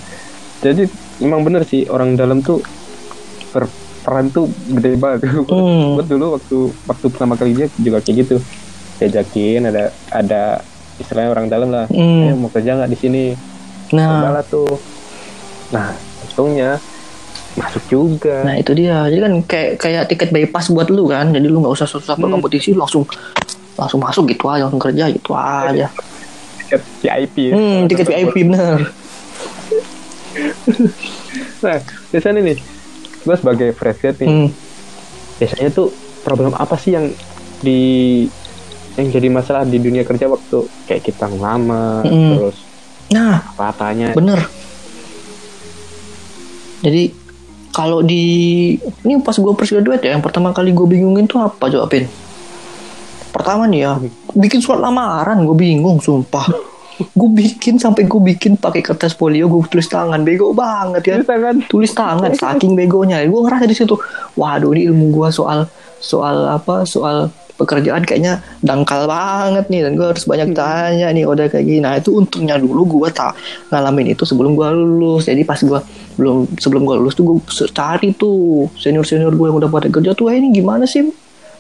Jadi 0.60 0.84
memang 1.24 1.40
benar 1.40 1.62
sih 1.64 1.88
orang 1.88 2.12
dalam 2.12 2.44
tuh 2.44 2.60
berperan 3.56 4.28
tuh 4.28 4.52
gede 4.68 5.00
banget. 5.00 5.20
Hmm. 5.48 5.96
buat 5.96 6.08
dulu 6.08 6.26
waktu 6.36 6.58
waktu 6.84 7.06
pertama 7.08 7.34
kali 7.40 7.56
dia 7.56 7.72
juga 7.80 8.04
kayak 8.04 8.16
gitu. 8.20 8.36
Diajakin 9.00 9.72
ada 9.72 9.88
ada 10.12 10.60
istilahnya 11.00 11.32
orang 11.32 11.46
dalam 11.48 11.72
lah. 11.72 11.88
Hmm. 11.88 12.28
eh, 12.28 12.36
mau 12.36 12.52
kerja 12.52 12.76
nggak 12.76 12.92
di 12.92 12.98
sini? 13.00 13.24
Nah. 13.96 14.44
Tuh 14.44 14.91
nah 15.72 15.96
untungnya 16.28 16.78
masuk 17.56 17.84
juga 17.88 18.44
nah 18.44 18.56
itu 18.56 18.72
dia 18.72 19.08
jadi 19.12 19.20
kan 19.28 19.32
kayak 19.44 19.70
kayak 19.76 20.02
tiket 20.08 20.30
bypass 20.32 20.72
buat 20.72 20.88
lu 20.88 21.04
kan 21.08 21.32
jadi 21.32 21.44
lu 21.48 21.60
nggak 21.60 21.74
usah 21.76 21.88
susah 21.88 22.16
hmm. 22.16 22.24
berkompetisi 22.24 22.72
langsung 22.72 23.04
langsung 23.76 24.00
masuk 24.00 24.24
gitu 24.28 24.48
aja 24.48 24.68
langsung 24.68 24.80
kerja 24.80 25.08
gitu 25.12 25.32
aja 25.36 25.88
tiket 26.64 26.82
VIP 27.04 27.36
ya. 27.52 27.54
hmm, 27.56 27.80
tiket 27.88 28.06
VIP 28.08 28.36
bener 28.48 28.78
nah 31.64 31.76
biasanya 32.08 32.40
nih 32.40 32.56
gue 33.22 33.36
sebagai 33.36 33.68
fresh 33.76 33.98
grad 34.00 34.16
nih 34.20 34.28
hmm. 34.28 34.48
biasanya 35.40 35.68
tuh 35.72 35.88
problem 36.24 36.56
apa 36.56 36.74
sih 36.80 36.96
yang 36.96 37.12
di 37.60 37.80
yang 38.96 39.08
jadi 39.08 39.28
masalah 39.32 39.64
di 39.64 39.80
dunia 39.80 40.04
kerja 40.04 40.28
waktu 40.28 40.68
kayak 40.88 41.02
kita 41.04 41.28
lama 41.28 42.00
hmm. 42.04 42.32
terus 42.36 42.56
nah 43.12 43.44
apa 43.44 43.64
apanya 43.72 44.16
bener 44.16 44.61
jadi 46.82 47.14
kalau 47.72 48.04
di 48.04 48.76
ini 49.06 49.16
pas 49.24 49.32
gue 49.32 49.52
first 49.56 49.72
graduate 49.72 50.04
ya 50.04 50.18
yang 50.18 50.24
pertama 50.24 50.52
kali 50.52 50.76
gue 50.76 50.84
bingungin 50.84 51.24
tuh 51.24 51.40
apa 51.40 51.72
jawabin 51.72 52.04
pertama 53.32 53.64
nih 53.64 53.80
ya 53.88 53.92
bikin 54.36 54.60
surat 54.64 54.80
lamaran 54.80 55.44
gue 55.44 55.56
bingung 55.56 56.00
sumpah. 56.00 56.46
Gue 57.18 57.30
bikin 57.34 57.80
sampai 57.80 58.04
gue 58.04 58.20
bikin 58.20 58.60
pakai 58.60 58.84
kertas 58.84 59.16
folio 59.16 59.48
gue 59.48 59.64
tulis 59.66 59.88
tangan 59.88 60.22
bego 60.22 60.52
banget 60.52 61.02
ya. 61.02 61.14
Tulis 61.18 61.26
tangan. 61.26 61.54
Tulis 61.66 61.92
tangan 61.96 62.30
saking 62.36 62.76
begonya. 62.78 63.24
Gue 63.26 63.42
ngerasa 63.42 63.64
di 63.64 63.74
situ 63.74 63.96
waduh 64.36 64.70
ini 64.76 64.86
ilmu 64.86 65.10
gue 65.10 65.28
soal 65.32 65.66
soal 65.98 66.46
apa 66.52 66.84
soal 66.84 67.32
pekerjaan 67.62 68.02
kayaknya 68.02 68.42
dangkal 68.58 69.06
banget 69.06 69.70
nih 69.70 69.86
dan 69.86 69.94
gue 69.94 70.06
harus 70.10 70.26
banyak 70.26 70.50
hmm. 70.50 70.58
tanya 70.58 71.08
nih 71.14 71.24
udah 71.24 71.46
kayak 71.46 71.64
gini. 71.64 71.78
Nah 71.78 71.94
itu 71.94 72.10
untungnya 72.18 72.58
dulu 72.58 72.98
gue 72.98 73.08
tak 73.14 73.38
ngalamin 73.70 74.18
itu 74.18 74.26
sebelum 74.26 74.58
gue 74.58 74.68
lulus. 74.74 75.30
Jadi 75.30 75.46
pas 75.46 75.62
gue 75.62 75.80
belum 76.18 76.58
sebelum 76.58 76.82
gue 76.82 76.96
lulus 76.98 77.14
tuh 77.14 77.24
gue 77.30 77.36
cari 77.70 78.10
tuh 78.18 78.66
senior 78.74 79.06
senior 79.06 79.30
gue 79.30 79.46
yang 79.46 79.56
udah 79.62 79.70
pada 79.70 79.86
kerja 79.86 80.10
tuh 80.18 80.34
eh, 80.34 80.42
ini 80.42 80.50
gimana 80.50 80.82
sih 80.82 81.06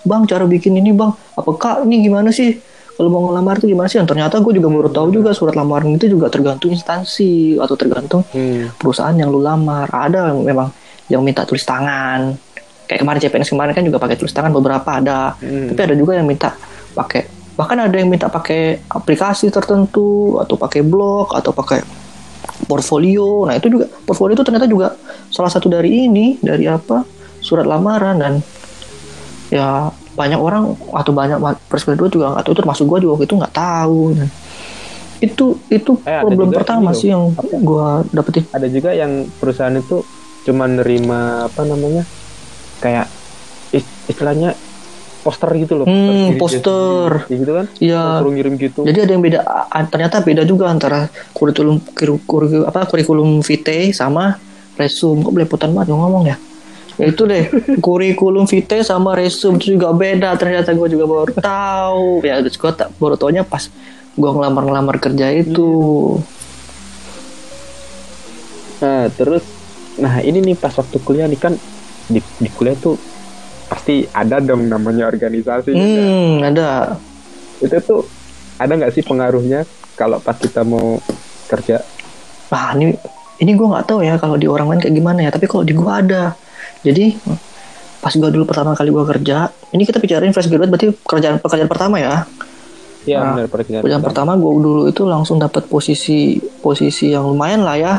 bang? 0.02 0.26
Cara 0.26 0.44
bikin 0.50 0.74
ini 0.74 0.90
bang? 0.90 1.14
Apa 1.38 1.50
kak 1.54 1.76
ini 1.86 2.02
gimana 2.02 2.34
sih? 2.34 2.58
Kalau 2.92 3.08
mau 3.08 3.24
ngelamar 3.24 3.56
itu 3.62 3.72
gimana 3.72 3.88
sih? 3.88 4.02
Dan 4.02 4.10
ternyata 4.10 4.42
gue 4.42 4.52
juga 4.52 4.68
baru 4.68 4.90
tahu 4.92 5.08
juga 5.14 5.32
surat 5.32 5.56
lamaran 5.56 5.96
itu 5.96 6.12
juga 6.12 6.28
tergantung 6.28 6.74
instansi 6.74 7.56
atau 7.56 7.72
tergantung 7.78 8.20
hmm. 8.34 8.76
perusahaan 8.76 9.14
yang 9.16 9.32
lu 9.32 9.40
lamar. 9.40 9.88
Ada 9.88 10.34
memang 10.34 10.68
yang 11.08 11.24
minta 11.24 11.48
tulis 11.48 11.64
tangan 11.64 12.51
kayak 12.92 13.00
kemarin 13.00 13.20
CPNS 13.24 13.50
kemarin 13.56 13.72
kan 13.72 13.84
juga 13.88 13.96
pakai 13.96 14.20
tulis 14.20 14.36
tangan 14.36 14.52
beberapa 14.52 14.84
ada. 14.84 15.32
Hmm. 15.40 15.72
tapi 15.72 15.80
ada 15.80 15.94
juga 15.96 16.12
yang 16.20 16.28
minta 16.28 16.52
pakai 16.92 17.24
bahkan 17.56 17.80
ada 17.80 17.96
yang 17.96 18.12
minta 18.12 18.28
pakai 18.28 18.84
aplikasi 18.84 19.48
tertentu 19.48 20.36
atau 20.36 20.60
pakai 20.60 20.84
blog 20.84 21.32
atau 21.32 21.56
pakai 21.56 21.80
portfolio. 22.68 23.48
Nah 23.48 23.56
itu 23.56 23.72
juga 23.72 23.88
portfolio 24.04 24.36
itu 24.36 24.44
ternyata 24.44 24.68
juga 24.68 24.92
salah 25.32 25.48
satu 25.48 25.72
dari 25.72 26.04
ini 26.04 26.36
dari 26.36 26.68
apa 26.68 27.00
surat 27.40 27.64
lamaran 27.64 28.20
dan 28.20 28.34
ya 29.48 29.88
banyak 30.12 30.36
orang 30.36 30.76
atau 30.92 31.12
banyak 31.16 31.40
fresh 31.72 31.88
graduate 31.88 32.12
juga 32.12 32.36
nggak 32.36 32.44
tahu 32.44 32.52
itu 32.52 32.60
termasuk 32.60 32.84
gue 32.84 32.98
juga 33.08 33.12
waktu 33.16 33.26
itu 33.28 33.36
nggak 33.40 33.56
tahu. 33.56 34.00
Dan 34.12 34.28
itu 35.22 35.46
itu 35.72 35.92
Eh, 36.04 36.20
problem 36.20 36.48
pertama 36.52 36.90
ini 36.92 37.00
sih 37.00 37.08
yang 37.08 37.32
gue 37.40 37.88
dapetin. 38.12 38.44
Ada 38.52 38.68
juga 38.68 38.90
yang 38.92 39.24
perusahaan 39.40 39.72
itu 39.72 40.04
cuma 40.42 40.66
nerima 40.66 41.46
apa 41.46 41.62
namanya 41.62 42.02
kayak 42.82 43.06
is- 43.70 43.86
istilahnya 44.06 44.58
poster 45.22 45.46
gitu 45.54 45.78
loh 45.78 45.86
Hmm, 45.86 46.02
diri 46.02 46.34
dia 46.34 46.40
poster. 46.42 47.10
gitu 47.30 47.52
kan 47.54 47.66
Iya. 47.78 48.02
ngirim 48.20 48.58
gitu 48.58 48.82
Jadi 48.82 48.98
ada 48.98 49.10
yang 49.12 49.22
beda, 49.22 49.38
ternyata 49.86 50.18
beda 50.18 50.42
juga 50.42 50.66
antara 50.66 51.06
kurikulum 51.30 51.78
kurikulum, 51.94 52.66
apa 52.66 52.84
kurikulum 52.84 53.38
vitae 53.40 53.94
sama 53.94 54.34
resume. 54.74 55.22
Kok 55.22 55.30
belepotan 55.30 55.70
banget 55.70 55.94
ngomong 55.94 56.26
ya? 56.26 56.36
Ya 56.92 57.06
itu 57.06 57.22
deh, 57.22 57.46
kurikulum 57.80 58.44
vitae 58.44 58.82
sama 58.82 59.14
resume 59.14 59.56
itu 59.56 59.72
juga 59.72 59.94
beda. 59.94 60.34
Ternyata 60.34 60.74
gue 60.74 60.88
juga 60.90 61.06
baru 61.06 61.32
tahu. 61.32 62.20
Ya 62.20 62.42
terus 62.42 62.58
gue 62.58 62.72
tak 62.74 62.90
baru 62.98 63.14
taunya 63.14 63.46
pas 63.46 63.70
gue 64.12 64.28
ngelamar-ngelamar 64.28 64.98
kerja 64.98 65.30
itu. 65.30 66.18
nah 68.82 69.06
terus 69.08 69.46
nah 69.94 70.18
ini 70.18 70.42
nih 70.42 70.56
pas 70.56 70.74
waktu 70.74 70.98
kuliah 70.98 71.24
nih 71.24 71.38
kan 71.38 71.54
di, 72.08 72.20
di 72.38 72.48
kuliah 72.50 72.78
tuh 72.78 72.96
pasti 73.68 74.04
ada 74.12 74.42
dong 74.42 74.68
namanya 74.68 75.08
organisasi 75.08 75.72
Hmm, 75.72 76.44
ada. 76.44 76.98
itu 77.62 77.78
tuh 77.84 78.02
ada 78.58 78.74
nggak 78.74 78.92
sih 78.92 79.06
pengaruhnya 79.06 79.64
kalau 79.94 80.18
pas 80.18 80.34
kita 80.34 80.66
mau 80.66 80.98
kerja 81.46 81.80
Nah 82.52 82.76
ini 82.76 82.92
ini 83.40 83.50
gue 83.56 83.64
nggak 83.66 83.88
tahu 83.88 84.04
ya 84.04 84.20
kalau 84.20 84.36
di 84.36 84.44
orang 84.44 84.68
lain 84.68 84.80
kayak 84.84 84.94
gimana 84.94 85.18
ya. 85.24 85.30
Tapi 85.32 85.48
kalau 85.48 85.64
di 85.64 85.72
gue 85.72 85.88
ada. 85.88 86.36
Jadi 86.84 87.16
pas 88.04 88.12
gue 88.12 88.28
dulu 88.28 88.44
pertama 88.44 88.76
kali 88.76 88.92
gue 88.92 89.04
kerja, 89.08 89.48
ini 89.72 89.86
kita 89.86 90.02
bicarain 90.02 90.34
fresh 90.34 90.50
graduate 90.50 90.68
berarti 90.68 90.86
pekerjaan 90.92 91.40
pekerjaan 91.40 91.70
pertama 91.70 91.96
ya. 91.96 92.28
ya 93.08 93.18
Nah, 93.22 93.32
benar 93.40 93.48
pekerjaan 93.48 93.82
Yang 93.88 94.02
pertama 94.04 94.36
gue 94.36 94.52
dulu 94.60 94.82
itu 94.92 95.02
langsung 95.08 95.40
dapat 95.40 95.64
posisi 95.66 96.36
posisi 96.60 97.16
yang 97.16 97.24
lumayan 97.24 97.64
lah 97.64 97.76
ya. 97.80 97.94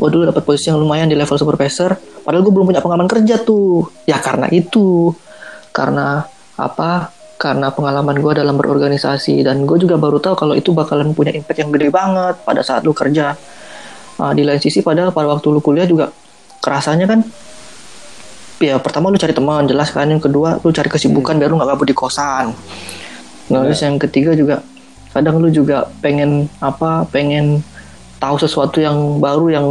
Gue 0.00 0.08
dulu 0.08 0.24
dapat 0.24 0.42
posisi 0.42 0.72
yang 0.72 0.80
lumayan 0.80 1.12
di 1.12 1.14
level 1.14 1.36
supervisor. 1.36 2.15
Padahal 2.26 2.42
gue 2.42 2.50
belum 2.50 2.66
punya 2.74 2.82
pengalaman 2.82 3.06
kerja 3.06 3.38
tuh. 3.38 3.86
Ya 4.10 4.18
karena 4.18 4.50
itu, 4.50 5.14
karena 5.70 6.26
apa? 6.58 7.14
Karena 7.38 7.70
pengalaman 7.70 8.18
gue 8.18 8.32
dalam 8.34 8.58
berorganisasi 8.58 9.46
dan 9.46 9.62
gue 9.62 9.78
juga 9.78 9.94
baru 9.94 10.18
tahu 10.18 10.34
kalau 10.34 10.54
itu 10.58 10.74
bakalan 10.74 11.14
punya 11.14 11.30
impact 11.30 11.62
yang 11.62 11.70
gede 11.70 11.94
banget 11.94 12.42
pada 12.42 12.66
saat 12.66 12.82
lu 12.82 12.90
kerja. 12.90 13.38
Nah, 14.18 14.32
di 14.34 14.42
lain 14.42 14.58
sisi 14.58 14.82
padahal 14.82 15.14
pada 15.14 15.30
waktu 15.30 15.46
lu 15.54 15.60
kuliah 15.62 15.86
juga 15.86 16.10
kerasanya 16.64 17.06
kan 17.06 17.20
ya 18.56 18.80
pertama 18.80 19.12
lu 19.12 19.20
cari 19.20 19.36
teman 19.36 19.68
jelas 19.68 19.92
kan 19.92 20.08
yang 20.08 20.18
kedua 20.18 20.56
lu 20.64 20.72
cari 20.72 20.88
kesibukan 20.88 21.36
biar 21.36 21.52
lu 21.52 21.60
nggak 21.60 21.76
gabut 21.76 21.86
di 21.92 21.92
kosan 21.92 22.56
Nah, 23.46 23.62
terus 23.62 23.78
yang 23.78 23.94
ketiga 23.94 24.34
juga 24.34 24.58
kadang 25.14 25.38
lu 25.38 25.48
juga 25.48 25.86
pengen 26.02 26.50
apa 26.58 27.06
pengen 27.08 27.62
tahu 28.18 28.36
sesuatu 28.42 28.82
yang 28.82 29.22
baru 29.22 29.46
yang 29.48 29.66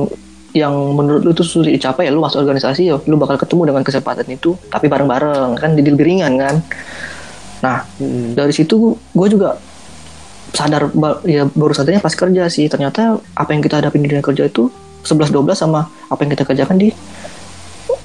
yang 0.56 0.72
menurut 0.96 1.28
lu 1.28 1.32
itu 1.36 1.44
sulit 1.44 1.76
dicapai 1.76 2.08
ya 2.08 2.12
lu 2.16 2.24
masuk 2.24 2.40
organisasi 2.48 2.88
ya 2.88 2.96
lu 3.12 3.20
bakal 3.20 3.36
ketemu 3.36 3.76
dengan 3.76 3.84
kesempatan 3.84 4.24
itu 4.32 4.56
tapi 4.72 4.88
bareng-bareng 4.88 5.60
kan 5.60 5.76
jadi 5.76 5.90
lebih 5.92 6.08
ringan 6.08 6.34
kan? 6.40 6.56
Nah 7.60 7.84
Mm-mm. 8.00 8.40
dari 8.40 8.56
situ 8.56 8.96
gue 8.96 9.28
juga 9.28 9.60
sadar 10.56 10.88
ya 11.28 11.44
baru 11.52 11.76
sadarnya 11.76 12.00
pas 12.00 12.16
kerja 12.16 12.48
sih. 12.48 12.72
Ternyata 12.72 13.20
apa 13.36 13.52
yang 13.52 13.60
kita 13.60 13.84
hadapin 13.84 14.00
di 14.00 14.08
dunia 14.08 14.24
kerja 14.24 14.48
itu 14.48 14.72
11-12 15.04 15.54
sama 15.54 15.92
apa 16.08 16.20
yang 16.24 16.32
kita 16.32 16.48
kerjakan 16.48 16.80
di 16.80 16.90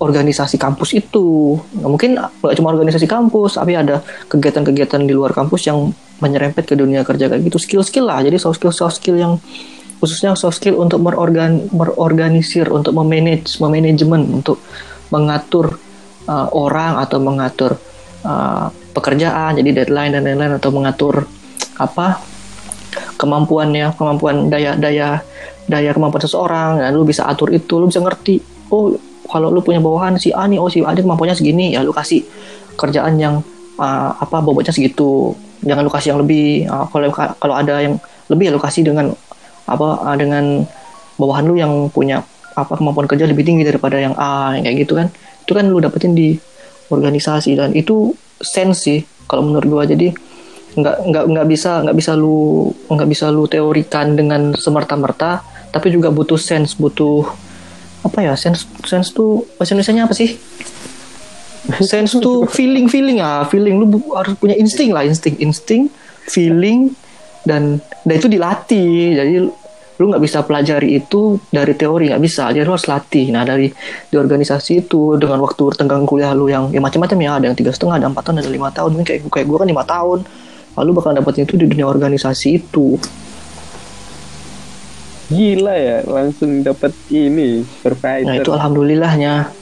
organisasi 0.01 0.57
kampus 0.59 0.97
itu. 0.97 1.55
Nah, 1.79 1.87
mungkin 1.87 2.19
nggak 2.19 2.57
cuma 2.59 2.75
organisasi 2.75 3.07
kampus 3.07 3.63
tapi 3.63 3.79
ada 3.79 4.03
kegiatan-kegiatan 4.27 5.07
di 5.07 5.13
luar 5.15 5.31
kampus 5.31 5.71
yang 5.71 5.95
menyerempet 6.19 6.67
ke 6.67 6.75
dunia 6.75 7.07
kerja 7.07 7.31
kayak 7.31 7.47
gitu. 7.47 7.63
Skill-skill 7.63 8.11
lah 8.11 8.27
jadi 8.27 8.37
soft 8.43 8.59
skill 8.59 8.75
soft 8.75 8.99
skill 8.99 9.17
yang 9.17 9.39
khususnya 10.01 10.33
soft 10.33 10.57
skill 10.57 10.81
untuk 10.81 11.05
merorgan 11.05 11.69
merorganisir 11.71 12.67
untuk 12.73 12.97
memanage 12.97 13.61
memanajemen 13.61 14.41
untuk 14.41 14.59
mengatur 15.13 15.77
uh, 16.25 16.49
orang 16.57 16.97
atau 16.99 17.19
mengatur 17.21 17.77
uh, 18.25 18.73
pekerjaan 18.97 19.61
jadi 19.61 19.85
deadline 19.85 20.17
dan 20.17 20.25
lain-lain 20.27 20.57
atau 20.57 20.71
mengatur 20.73 21.29
apa 21.77 22.21
kemampuannya 23.21 23.95
kemampuan 23.95 24.49
daya 24.49 24.75
daya 24.75 25.21
daya 25.71 25.91
kemampuan 25.95 26.23
seseorang. 26.25 26.83
Dan 26.83 26.97
lu 26.97 27.07
bisa 27.07 27.29
atur 27.29 27.53
itu 27.55 27.79
lu 27.79 27.87
bisa 27.87 28.03
ngerti 28.03 28.41
oh 28.73 28.97
kalau 29.31 29.53
lu 29.55 29.63
punya 29.63 29.79
bawahan 29.79 30.19
si 30.19 30.35
A 30.35 30.49
nih 30.51 30.59
oh 30.59 30.67
si 30.67 30.83
A 30.83 30.91
ini 30.91 31.05
kemampuannya 31.07 31.37
segini 31.39 31.67
ya 31.77 31.87
lu 31.87 31.95
kasih 31.95 32.27
kerjaan 32.75 33.21
yang 33.21 33.45
uh, 33.79 34.11
apa 34.19 34.43
bobotnya 34.43 34.75
segitu. 34.75 35.37
Jangan 35.61 35.85
lu 35.85 35.93
kasih 35.93 36.17
yang 36.17 36.21
lebih 36.25 36.65
Uh, 36.67 36.87
kalau 36.89 37.13
kalau 37.13 37.55
ada 37.55 37.85
yang 37.85 37.95
lebih 38.33 38.51
ya 38.51 38.53
lu 38.55 38.63
kasih 38.63 38.83
dengan 38.87 39.13
apa 39.67 39.89
uh, 40.05 40.17
dengan 40.17 40.65
bawahan 41.21 41.45
lu 41.49 41.55
yang 41.61 41.73
punya 41.93 42.25
apa 42.57 42.77
kemampuan 42.77 43.07
kerja 43.07 43.29
lebih 43.29 43.45
tinggi 43.47 43.63
daripada 43.63 44.01
yang 44.01 44.17
A 44.17 44.57
yang 44.57 44.65
kayak 44.65 44.89
gitu 44.89 44.97
kan. 44.97 45.09
Itu 45.45 45.53
kan 45.57 45.69
lu 45.69 45.79
dapetin 45.81 46.17
di 46.17 46.37
organisasi 46.91 47.55
dan 47.57 47.71
itu 47.77 48.17
sense 48.41 48.89
sih 48.89 49.01
kalau 49.29 49.45
menurut 49.45 49.67
gua. 49.69 49.83
Jadi 49.85 50.13
nggak 50.71 50.97
nggak 51.11 51.25
nggak 51.35 51.47
bisa 51.51 51.83
nggak 51.83 51.97
bisa 51.99 52.13
lu 52.15 52.71
nggak 52.87 53.09
bisa 53.11 53.27
lu 53.35 53.51
teorikan 53.51 54.15
dengan 54.15 54.55
semerta-merta 54.55 55.43
tapi 55.75 55.91
juga 55.91 56.15
butuh 56.15 56.39
sense 56.39 56.79
butuh 56.79 57.27
apa 58.07 58.23
ya 58.23 58.33
sense 58.39 58.67
sense 58.87 59.11
tuh 59.11 59.47
bahasa 59.59 59.77
Indonesia 59.77 60.07
apa 60.07 60.15
sih? 60.17 60.41
Sense 61.85 62.17
tuh 62.19 62.47
feeling 62.57 62.89
feeling 62.89 63.21
ah 63.21 63.45
feeling. 63.47 63.79
Lu 63.79 63.87
harus 64.17 64.35
punya 64.41 64.57
insting 64.57 64.91
lah 64.91 65.05
insting 65.05 65.37
insting 65.39 65.93
feeling 66.27 66.97
dan 67.45 67.83
dan 68.05 68.15
itu 68.17 68.29
dilatih. 68.29 69.17
Jadi 69.17 69.33
lu- 69.41 70.09
nggak 70.11 70.25
bisa 70.25 70.41
pelajari 70.41 70.97
itu 70.97 71.37
dari 71.53 71.77
teori 71.77 72.09
nggak 72.09 72.23
bisa. 72.25 72.49
Jadi 72.49 72.65
lu 72.65 72.73
harus 72.73 72.89
latih. 72.89 73.29
Nah 73.29 73.45
dari 73.45 73.69
di 74.09 74.17
organisasi 74.17 74.89
itu 74.89 75.21
dengan 75.21 75.45
waktu 75.45 75.77
tenggang 75.77 76.09
kuliah 76.09 76.33
lu 76.33 76.49
yang 76.49 76.73
ya 76.73 76.81
macam-macam 76.81 77.19
ya. 77.21 77.31
Ada 77.37 77.45
yang 77.53 77.57
tiga 77.57 77.71
setengah 77.73 78.01
ada 78.01 78.09
empat 78.09 78.25
tahun 78.25 78.41
ada 78.41 78.49
lima 78.49 78.73
tahun. 78.73 78.97
Mungkin 78.97 79.07
kayak 79.07 79.21
kayak 79.29 79.47
gue 79.47 79.59
kan 79.61 79.69
lima 79.69 79.85
tahun. 79.85 80.25
Lalu 80.81 80.91
bakal 80.97 81.13
dapetin 81.13 81.45
itu 81.45 81.61
di 81.61 81.69
dunia 81.69 81.85
organisasi 81.85 82.49
itu. 82.65 82.97
Gila 85.31 85.75
ya 85.79 86.03
langsung 86.09 86.67
dapat 86.67 86.91
ini 87.07 87.63
supervisor 87.63 88.27
nah 88.27 88.35
itu 88.35 88.51
alhamdulillahnya. 88.51 89.53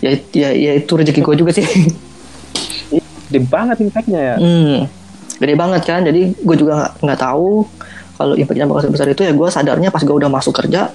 Ya 0.00 0.10
ya, 0.32 0.48
ya 0.56 0.72
itu 0.80 0.92
rezeki 0.96 1.20
gue 1.20 1.36
juga 1.36 1.52
sih. 1.52 1.66
Ih, 2.94 3.04
gede 3.28 3.40
banget 3.44 3.84
impactnya 3.84 4.20
ya. 4.20 4.36
Hmm, 4.40 4.88
gede 5.40 5.54
banget 5.56 5.82
kan. 5.88 6.00
Jadi 6.04 6.36
gue 6.36 6.56
juga 6.56 6.92
nggak 7.00 7.18
tahu 7.18 7.64
kalau 8.20 8.36
impactnya 8.36 8.68
bakal 8.68 8.92
sebesar 8.92 9.08
itu 9.08 9.24
ya 9.24 9.32
gue 9.32 9.48
sadarnya 9.48 9.88
pas 9.88 10.04
gue 10.04 10.12
udah 10.12 10.28
masuk 10.28 10.52
kerja. 10.52 10.92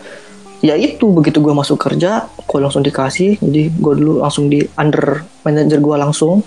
Ya 0.63 0.73
itu 0.79 1.11
begitu 1.11 1.43
gue 1.43 1.51
masuk 1.51 1.77
kerja, 1.77 2.25
gue 2.31 2.59
langsung 2.61 2.85
dikasih. 2.85 3.41
Jadi 3.41 3.73
gue 3.75 3.93
dulu 3.97 4.23
langsung 4.23 4.47
di 4.47 4.63
under 4.77 5.25
manager 5.43 5.81
gue 5.81 5.95
langsung. 5.99 6.45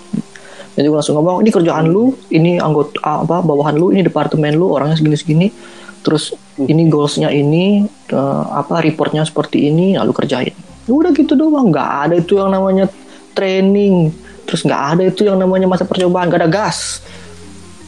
Jadi 0.79 0.87
gue 0.87 0.97
langsung 0.97 1.19
ngomong, 1.19 1.43
ini 1.43 1.51
kerjaan 1.51 1.91
lu, 1.91 2.15
ini 2.31 2.55
anggota 2.55 3.03
apa 3.03 3.43
bawahan 3.43 3.75
lu, 3.75 3.91
ini 3.91 3.99
departemen 3.99 4.55
lu, 4.55 4.71
orangnya 4.71 4.95
segini-segini. 4.95 5.51
Terus 5.99 6.31
ini 6.55 6.87
goalsnya 6.87 7.27
ini, 7.35 7.83
eh, 8.11 8.43
apa 8.47 8.79
reportnya 8.79 9.27
seperti 9.27 9.67
ini, 9.67 9.99
lalu 9.99 10.15
kerjain. 10.15 10.55
Ya 10.87 10.91
Udah 10.95 11.11
gitu 11.11 11.35
doang, 11.35 11.75
nggak 11.75 11.89
ada 12.07 12.15
itu 12.15 12.39
yang 12.39 12.55
namanya 12.55 12.87
training. 13.35 14.15
Terus 14.47 14.63
nggak 14.63 14.81
ada 14.95 15.03
itu 15.03 15.27
yang 15.27 15.37
namanya 15.37 15.67
masa 15.67 15.83
percobaan, 15.83 16.31
gak 16.31 16.47
ada 16.47 16.49
gas. 16.49 17.03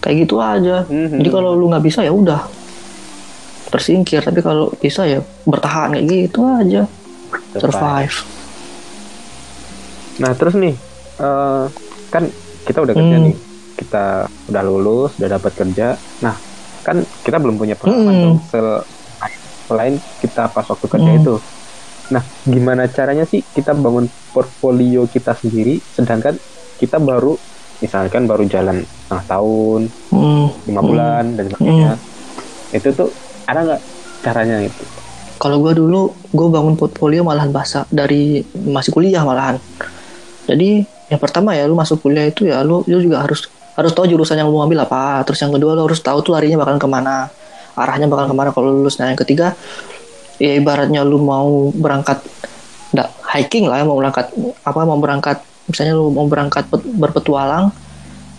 Kayak 0.02 0.16
gitu 0.26 0.36
aja. 0.38 0.84
Mhm. 0.90 1.22
Jadi 1.22 1.30
kalau 1.30 1.54
lu 1.54 1.70
nggak 1.70 1.86
bisa 1.86 2.02
ya 2.02 2.10
udah 2.10 2.42
tersingkir. 3.70 4.20
Tapi 4.20 4.42
kalau 4.42 4.74
bisa 4.76 5.06
ya 5.06 5.22
bertahan 5.46 5.94
kayak 5.94 6.06
gitu 6.10 6.42
aja. 6.44 6.90
Survive. 7.56 8.18
Nah 10.20 10.32
terus 10.36 10.54
nih, 10.54 10.76
eh, 11.18 11.64
kan 12.12 12.24
kita 12.62 12.84
udah 12.84 12.94
kerja 12.94 13.16
Hmm. 13.18 13.26
nih, 13.32 13.36
kita 13.78 14.06
udah 14.52 14.64
lulus, 14.64 15.12
udah 15.18 15.30
dapat 15.32 15.52
kerja. 15.56 15.96
Nah 16.20 16.36
kan 16.82 17.02
kita 17.22 17.38
belum 17.38 17.56
punya 17.56 17.78
pengalaman 17.78 18.14
dong, 18.14 18.38
sel- 18.44 18.84
selain 19.66 19.96
kita 20.20 20.50
pas 20.50 20.66
waktu 20.66 20.88
kerja 20.88 21.12
Hmm. 21.14 21.22
itu. 21.22 21.36
Nah 22.12 22.20
gimana 22.44 22.92
caranya 22.92 23.24
sih 23.24 23.40
kita 23.46 23.72
bangun 23.72 24.10
portfolio 24.36 25.08
kita 25.08 25.32
sendiri, 25.32 25.80
sedangkan 25.96 26.36
kita 26.76 27.00
baru, 27.00 27.40
misalkan 27.82 28.30
baru 28.30 28.46
jalan 28.46 28.86
setengah 28.86 29.26
tahun, 29.28 29.82
Hmm. 30.14 30.48
lima 30.70 30.82
Hmm. 30.82 30.88
bulan 30.88 31.24
dan 31.36 31.46
sebagainya. 31.50 31.94
Itu 32.72 32.88
tuh 32.94 33.10
ada 33.50 33.60
nggak 33.66 33.82
caranya 34.22 34.58
itu? 34.64 34.84
Kalau 35.42 35.58
gue 35.58 35.74
dulu, 35.74 36.14
gue 36.30 36.48
bangun 36.54 36.78
portfolio 36.78 37.26
malahan 37.26 37.50
bahasa 37.50 37.90
dari 37.90 38.46
masih 38.54 38.94
kuliah 38.94 39.26
malahan. 39.26 39.58
Jadi 40.46 40.86
yang 41.10 41.20
pertama 41.20 41.58
ya 41.58 41.68
lu 41.68 41.76
masuk 41.76 42.06
kuliah 42.06 42.30
itu 42.30 42.48
ya 42.48 42.64
lu, 42.64 42.86
lu 42.88 43.02
juga 43.04 43.26
harus 43.26 43.52
harus 43.76 43.92
tahu 43.92 44.08
jurusan 44.08 44.40
yang 44.40 44.48
lu 44.48 44.60
ambil 44.64 44.84
apa 44.88 45.24
terus 45.28 45.44
yang 45.44 45.52
kedua 45.52 45.76
lu 45.76 45.84
harus 45.84 46.00
tahu 46.00 46.24
tuh 46.24 46.36
larinya 46.36 46.60
bakal 46.64 46.80
ke 46.80 46.88
mana 46.88 47.28
arahnya 47.76 48.08
bakal 48.08 48.32
ke 48.32 48.36
mana 48.36 48.50
kalau 48.56 48.72
lulus 48.72 49.00
nah 49.00 49.12
yang 49.12 49.20
ketiga 49.20 49.56
ya 50.40 50.56
ibaratnya 50.56 51.04
lu 51.04 51.20
mau 51.20 51.72
berangkat 51.72 52.24
nggak 52.92 53.10
hiking 53.32 53.68
lah 53.68 53.80
ya, 53.80 53.88
mau 53.88 53.96
berangkat 53.96 54.32
apa 54.64 54.80
mau 54.84 55.00
berangkat 55.00 55.40
misalnya 55.72 55.96
lu 55.96 56.12
mau 56.12 56.28
berangkat 56.28 56.68
pet- 56.68 56.92
berpetualang 57.00 57.72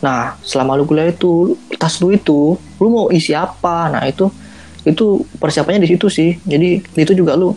nah 0.02 0.34
selama 0.42 0.74
lu 0.74 0.84
kuliah 0.84 1.08
itu 1.08 1.54
tas 1.78 2.02
lu 2.02 2.10
itu 2.10 2.58
lu 2.82 2.88
mau 2.90 3.06
isi 3.14 3.30
apa? 3.32 3.86
Nah 3.86 4.02
itu 4.06 4.26
itu 4.82 5.22
persiapannya 5.38 5.86
di 5.86 5.94
situ 5.94 6.10
sih. 6.10 6.34
Jadi 6.42 6.82
itu 6.98 7.12
juga 7.14 7.38
lu 7.38 7.54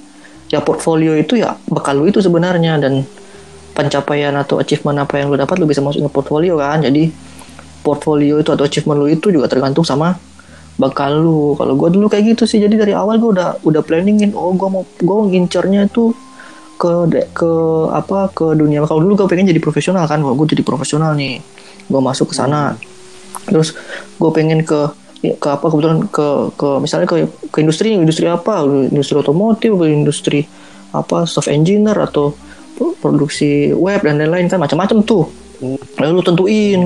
ya 0.53 0.62
portfolio 0.62 1.17
itu 1.17 1.41
ya 1.41 1.58
bekal 1.65 1.98
lu 1.98 2.05
itu 2.05 2.22
sebenarnya 2.22 2.77
dan 2.77 3.01
pencapaian 3.74 4.32
atau 4.38 4.62
achievement 4.62 5.01
apa 5.01 5.20
yang 5.20 5.34
lu 5.34 5.36
dapat 5.36 5.58
lu 5.58 5.65
bisa 5.65 5.82
masukin 5.82 6.05
ke 6.05 6.13
portfolio 6.13 6.62
kan. 6.62 6.86
Jadi 6.86 7.10
portfolio 7.82 8.38
itu 8.41 8.50
atau 8.53 8.65
achievement 8.65 8.98
lu 9.01 9.10
itu 9.10 9.34
juga 9.34 9.50
tergantung 9.50 9.82
sama 9.82 10.13
bakal 10.77 11.17
lu. 11.17 11.58
Kalau 11.58 11.74
gue 11.74 11.89
dulu 11.98 12.05
kayak 12.13 12.38
gitu 12.38 12.46
sih. 12.46 12.62
Jadi 12.62 12.77
dari 12.77 12.94
awal 12.94 13.17
gue 13.17 13.34
udah 13.34 13.65
udah 13.65 13.82
planningin 13.82 14.38
oh 14.38 14.53
gue 14.53 14.70
mau 14.70 14.86
gue 14.86 15.17
ngincernya 15.34 15.89
itu 15.89 16.13
ke 16.75 16.91
de- 17.08 17.27
ke 17.32 17.51
apa 17.91 18.32
ke 18.32 18.55
dunia. 18.55 18.84
Kalau 18.84 19.01
dulu 19.01 19.25
gue 19.25 19.27
pengen 19.32 19.48
jadi 19.51 19.62
profesional 19.63 20.05
kan 20.05 20.20
gue 20.22 20.48
jadi 20.48 20.63
profesional 20.63 21.15
nih. 21.15 21.39
Gue 21.88 22.01
masuk 22.03 22.32
ke 22.32 22.36
sana. 22.36 22.75
Terus 23.48 23.75
gue 24.20 24.32
pengen 24.36 24.63
ke 24.63 24.91
ke 25.25 25.48
apa 25.50 25.65
kebetulan 25.72 26.05
ke 26.12 26.27
ke 26.53 26.70
misalnya 26.84 27.08
ke 27.10 27.25
ke 27.50 27.58
industri 27.63 27.96
industri 27.96 28.27
apa? 28.27 28.62
Industri 28.67 29.15
otomotif 29.17 29.72
ke 29.74 29.86
industri 29.89 30.39
apa 30.91 31.27
soft 31.27 31.51
engineer 31.51 31.96
atau 31.98 32.36
produksi 33.00 33.72
web 33.72 34.03
dan 34.03 34.20
lain-lain 34.20 34.51
kan 34.51 34.60
macam-macam 34.60 35.00
tuh. 35.08 35.32
Lalu 36.00 36.12
lu 36.12 36.24
tentuin. 36.24 36.82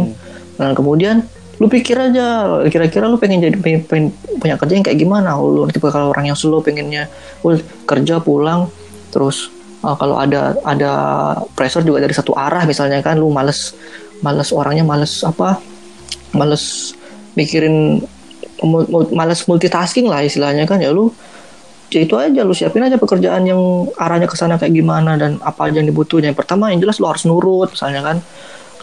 Nah 0.61 0.77
kemudian 0.77 1.25
lu 1.59 1.67
pikir 1.67 1.99
aja 1.99 2.61
kira-kira 2.71 3.11
lu 3.11 3.19
pengen 3.19 3.43
jadi 3.43 3.57
pengen, 3.59 3.81
pengen 3.83 4.05
punya 4.39 4.55
kerja 4.55 4.73
yang 4.79 4.85
kayak 4.85 4.99
gimana? 5.01 5.35
Lu 5.35 5.65
tipe 5.67 5.89
kalau 5.89 6.13
orang 6.13 6.31
yang 6.31 6.37
slow 6.37 6.61
pengennya 6.61 7.09
lu 7.41 7.57
kerja 7.89 8.21
pulang 8.21 8.69
terus 9.09 9.49
uh, 9.83 9.95
kalau 9.95 10.15
ada 10.19 10.55
ada 10.63 10.91
pressure 11.53 11.85
juga 11.85 12.03
dari 12.03 12.15
satu 12.15 12.35
arah 12.35 12.63
misalnya 12.63 12.99
kan 13.03 13.19
lu 13.19 13.31
males 13.31 13.75
males 14.19 14.51
orangnya 14.51 14.83
males 14.83 15.23
apa 15.23 15.59
males 16.35 16.93
mikirin 17.35 18.03
males 19.15 19.47
multitasking 19.47 20.07
lah 20.11 20.23
istilahnya 20.23 20.67
kan 20.67 20.83
ya 20.83 20.91
lu 20.91 21.11
ya 21.89 22.05
itu 22.05 22.13
aja 22.15 22.45
lu 22.45 22.53
siapin 22.53 22.85
aja 22.85 23.01
pekerjaan 23.01 23.43
yang 23.49 23.89
arahnya 23.97 24.29
ke 24.29 24.37
sana 24.37 24.61
kayak 24.61 24.77
gimana 24.77 25.17
dan 25.17 25.41
apa 25.41 25.69
aja 25.69 25.81
yang 25.81 25.89
dibutuhin. 25.89 26.29
Yang 26.29 26.37
pertama 26.45 26.69
yang 26.69 26.79
jelas 26.85 27.01
lu 27.01 27.09
harus 27.09 27.25
nurut 27.25 27.69
misalnya 27.73 28.01
kan. 28.05 28.17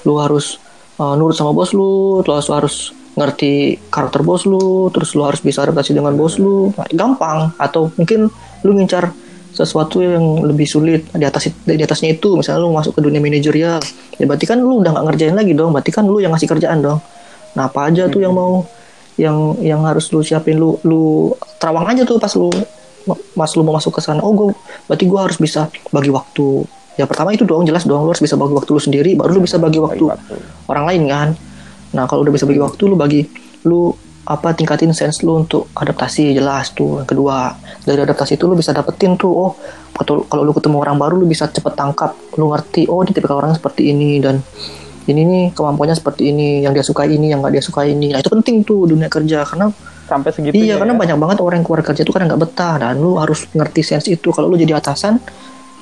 Lu 0.02 0.18
harus 0.18 0.58
uh, 0.98 1.14
nurut 1.14 1.38
sama 1.38 1.54
bos 1.54 1.70
lu 1.70 2.20
terus 2.26 2.50
lu 2.50 2.54
harus 2.58 2.76
ngerti 3.16 3.80
karakter 3.88 4.20
bos 4.26 4.44
lu 4.44 4.92
terus 4.92 5.16
lu 5.16 5.24
harus 5.24 5.40
bisa 5.40 5.62
adaptasi 5.62 5.94
dengan 5.94 6.18
bos 6.18 6.36
lu. 6.42 6.74
Nah, 6.74 6.86
gampang. 6.90 7.54
Atau 7.62 7.94
mungkin 7.94 8.26
lu 8.66 8.70
ngincar 8.74 9.14
sesuatu 9.56 10.04
yang 10.04 10.44
lebih 10.44 10.68
sulit. 10.68 11.08
Di 11.16 11.24
atas 11.24 11.48
di 11.48 11.80
atasnya 11.80 12.12
itu 12.12 12.36
misalnya 12.36 12.60
lu 12.60 12.76
masuk 12.76 12.92
ke 12.92 13.00
dunia 13.00 13.18
manajerial 13.18 13.80
ya 14.20 14.24
berarti 14.28 14.44
kan 14.44 14.60
lu 14.60 14.84
udah 14.84 14.92
nggak 14.92 15.04
ngerjain 15.08 15.34
lagi 15.36 15.52
dong 15.56 15.72
berarti 15.72 15.90
kan 15.92 16.04
lu 16.04 16.20
yang 16.20 16.36
ngasih 16.36 16.48
kerjaan 16.52 16.84
dong. 16.84 17.00
Nah 17.56 17.72
apa 17.72 17.88
aja 17.88 18.04
tuh 18.12 18.20
yang 18.20 18.36
mau 18.36 18.68
yang 19.16 19.56
yang 19.64 19.80
harus 19.88 20.12
lu 20.12 20.20
siapin? 20.20 20.60
Lu 20.60 20.76
lu 20.84 21.32
terawang 21.56 21.88
aja 21.88 22.04
tuh 22.04 22.20
pas 22.20 22.30
lu 22.36 22.52
mas 23.32 23.52
lu 23.56 23.64
mau 23.64 23.74
masuk 23.80 23.96
ke 23.96 24.00
sana. 24.04 24.20
Oh 24.20 24.36
gue 24.36 24.52
berarti 24.84 25.08
gue 25.08 25.20
harus 25.20 25.40
bisa 25.40 25.72
bagi 25.88 26.12
waktu. 26.12 26.68
Ya 27.00 27.04
pertama 27.08 27.32
itu 27.32 27.48
dong 27.48 27.64
jelas 27.64 27.88
dong 27.88 28.04
lu 28.04 28.12
harus 28.12 28.20
bisa 28.20 28.36
bagi 28.36 28.52
waktu 28.52 28.70
lu 28.76 28.80
sendiri 28.80 29.10
baru 29.16 29.40
lu 29.40 29.42
bisa 29.44 29.56
bagi 29.56 29.80
waktu 29.80 30.04
waktu. 30.04 30.36
orang 30.68 30.84
lain 30.84 31.02
kan. 31.08 31.28
Nah 31.96 32.04
kalau 32.04 32.28
udah 32.28 32.32
bisa 32.36 32.44
bagi 32.44 32.60
waktu 32.60 32.82
lu 32.84 32.96
bagi 32.96 33.24
lu 33.64 33.92
apa 34.26 34.50
tingkatin 34.58 34.90
sense 34.90 35.22
lu 35.22 35.38
untuk 35.46 35.70
adaptasi 35.78 36.34
jelas 36.34 36.74
tuh. 36.74 37.02
Yang 37.02 37.14
kedua 37.14 37.54
dari 37.86 38.02
adaptasi 38.02 38.34
itu 38.34 38.50
lu 38.50 38.58
bisa 38.58 38.74
dapetin 38.74 39.14
tuh 39.14 39.30
oh 39.30 39.50
kalau 39.94 40.26
kalau 40.26 40.42
lu 40.42 40.52
ketemu 40.52 40.82
orang 40.82 40.98
baru 40.98 41.14
lu 41.22 41.30
bisa 41.30 41.46
cepet 41.46 41.78
tangkap. 41.78 42.18
Lu 42.34 42.50
ngerti 42.50 42.90
oh 42.90 43.06
dia 43.06 43.14
tipikal 43.14 43.38
orang 43.38 43.54
seperti 43.54 43.94
ini 43.94 44.18
dan 44.18 44.42
ini 45.06 45.22
nih 45.22 45.44
kemampuannya 45.54 45.94
seperti 45.94 46.34
ini 46.34 46.66
yang 46.66 46.74
dia 46.74 46.82
suka 46.82 47.06
ini 47.06 47.30
yang 47.30 47.38
nggak 47.38 47.54
dia 47.54 47.62
suka 47.62 47.86
ini. 47.86 48.10
Nah 48.10 48.18
itu 48.18 48.26
penting 48.26 48.66
tuh 48.66 48.90
dunia 48.90 49.06
kerja 49.06 49.46
karena 49.46 49.70
sampai 50.06 50.30
segitu 50.30 50.54
iya 50.54 50.78
karena 50.78 50.94
banyak 50.94 51.18
banget 51.18 51.38
orang 51.42 51.62
yang 51.62 51.66
keluar 51.66 51.82
kerja 51.82 52.02
itu 52.06 52.14
kadang 52.14 52.30
nggak 52.30 52.42
betah 52.46 52.74
dan 52.78 52.98
lu 52.98 53.14
harus 53.14 53.46
ngerti 53.54 53.82
sense 53.86 54.10
itu. 54.10 54.34
Kalau 54.34 54.50
lu 54.50 54.58
jadi 54.58 54.74
atasan 54.74 55.22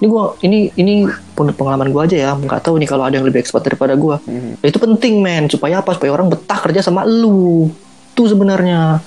ini 0.04 0.06
gua 0.10 0.36
ini 0.44 0.68
ini 0.76 1.08
pengalaman 1.32 1.88
gua 1.88 2.04
aja 2.04 2.16
ya. 2.20 2.30
Nggak 2.36 2.60
tahu 2.60 2.76
nih 2.76 2.88
kalau 2.92 3.08
ada 3.08 3.16
yang 3.16 3.24
lebih 3.24 3.40
expert 3.40 3.64
daripada 3.64 3.96
gua. 3.96 4.20
Mhm. 4.28 4.60
Ya, 4.60 4.66
itu 4.68 4.76
penting 4.76 5.24
men 5.24 5.48
supaya 5.48 5.80
apa? 5.80 5.96
Supaya 5.96 6.12
orang 6.12 6.28
betah 6.28 6.60
kerja 6.60 6.84
sama 6.84 7.08
lu 7.08 7.72
itu 8.14 8.30
sebenarnya. 8.30 9.02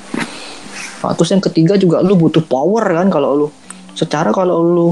Nah, 1.00 1.14
terus 1.16 1.32
yang 1.32 1.40
ketiga 1.40 1.80
juga 1.80 2.04
lu 2.04 2.20
butuh 2.20 2.44
power 2.44 2.84
kan 2.84 3.08
kalau 3.08 3.30
lu. 3.34 3.48
Secara 3.96 4.36
kalau 4.36 4.60
lu 4.60 4.88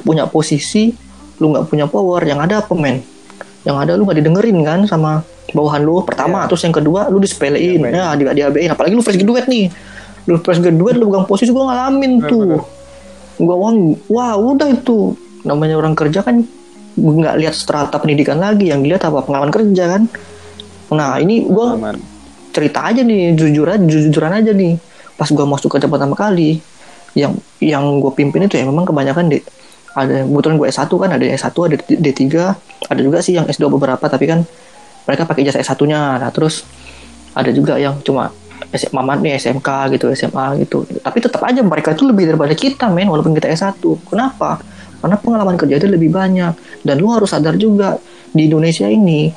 punya 0.00 0.24
posisi 0.24 0.96
lu 1.36 1.52
nggak 1.52 1.68
punya 1.68 1.84
power 1.84 2.24
yang 2.24 2.40
ada 2.40 2.64
apa 2.64 2.72
men? 2.72 3.04
Yang 3.68 3.76
ada 3.76 3.92
lu 4.00 4.08
nggak 4.08 4.18
didengerin 4.24 4.58
kan 4.64 4.80
sama 4.88 5.20
bawahan 5.52 5.84
lu. 5.84 6.00
Pertama 6.08 6.42
Iya. 6.42 6.48
terus 6.48 6.62
yang 6.64 6.72
kedua 6.72 7.12
lu 7.12 7.20
disepelein. 7.20 7.76
Iya, 7.76 7.84
men. 7.84 7.92
ya 7.92 8.06
di 8.16 8.24
diabein. 8.40 8.72
Apalagi 8.72 8.96
lu 8.96 9.04
fresh 9.04 9.20
graduate 9.20 9.46
nih. 9.52 9.68
Lu 10.24 10.40
fresh 10.40 10.64
graduate 10.64 10.96
lu 10.96 11.12
pegang 11.12 11.28
posisi 11.28 11.52
gua 11.52 11.68
ngalamin 11.68 12.24
Bener, 12.24 12.30
tuh. 12.32 12.64
gua 13.44 13.54
wah, 13.60 13.76
wah 14.08 14.32
udah 14.40 14.72
itu. 14.72 15.12
Namanya 15.44 15.76
orang 15.76 15.92
kerja 15.92 16.24
kan 16.24 16.40
nggak 16.96 17.34
lihat 17.44 17.52
strata 17.52 18.00
pendidikan 18.00 18.40
lagi. 18.40 18.72
Yang 18.72 18.80
dilihat 18.88 19.02
apa? 19.04 19.20
Pengalaman 19.20 19.52
kerja 19.52 19.84
kan? 19.98 20.02
Nah 20.94 21.20
ini 21.20 21.44
gua 21.44 21.76
Aman. 21.76 22.13
Cerita 22.54 22.86
aja 22.86 23.02
nih 23.02 23.34
jujur 23.34 23.66
aja 23.66 23.82
jujuran 23.82 24.30
aja 24.30 24.54
nih. 24.54 24.78
Pas 25.18 25.26
gua 25.34 25.46
masuk 25.46 25.74
kerja 25.74 25.90
pertama 25.90 26.14
kali 26.14 26.62
yang 27.14 27.34
yang 27.62 28.02
gue 28.02 28.10
pimpin 28.10 28.46
itu 28.46 28.58
ya 28.58 28.66
memang 28.66 28.82
kebanyakan 28.82 29.30
di 29.30 29.38
ada 29.94 30.26
kebetulan 30.26 30.56
gue 30.58 30.66
S1 30.66 30.90
kan 30.90 31.10
ada 31.14 31.22
S1 31.22 31.54
ada 31.54 31.76
D3 31.78 32.22
ada 32.90 33.00
juga 33.00 33.22
sih 33.22 33.38
yang 33.38 33.46
S2 33.46 33.70
beberapa 33.70 34.02
tapi 34.10 34.26
kan 34.26 34.42
mereka 35.06 35.22
pakai 35.22 35.46
jasa 35.46 35.62
S1 35.62 35.78
nya 35.86 36.18
nah 36.18 36.34
terus 36.34 36.66
ada 37.30 37.54
juga 37.54 37.78
yang 37.78 38.02
cuma 38.02 38.34
S- 38.74 38.90
mamat 38.90 39.22
nih 39.22 39.38
SMK 39.38 39.94
gitu 39.94 40.10
SMA 40.14 40.66
gitu. 40.66 40.82
Tapi 40.86 41.18
tetap 41.22 41.42
aja 41.46 41.62
mereka 41.62 41.94
itu 41.94 42.06
lebih 42.06 42.34
daripada 42.34 42.54
kita 42.54 42.90
men 42.90 43.06
walaupun 43.06 43.34
kita 43.34 43.50
S1 43.50 43.78
kenapa? 44.06 44.58
Karena 44.98 45.14
pengalaman 45.20 45.54
kerja 45.54 45.78
itu 45.78 45.86
lebih 45.86 46.10
banyak. 46.10 46.82
Dan 46.82 46.94
lu 46.98 47.10
harus 47.14 47.30
sadar 47.30 47.54
juga 47.54 47.98
di 48.34 48.50
Indonesia 48.50 48.90
ini 48.90 49.30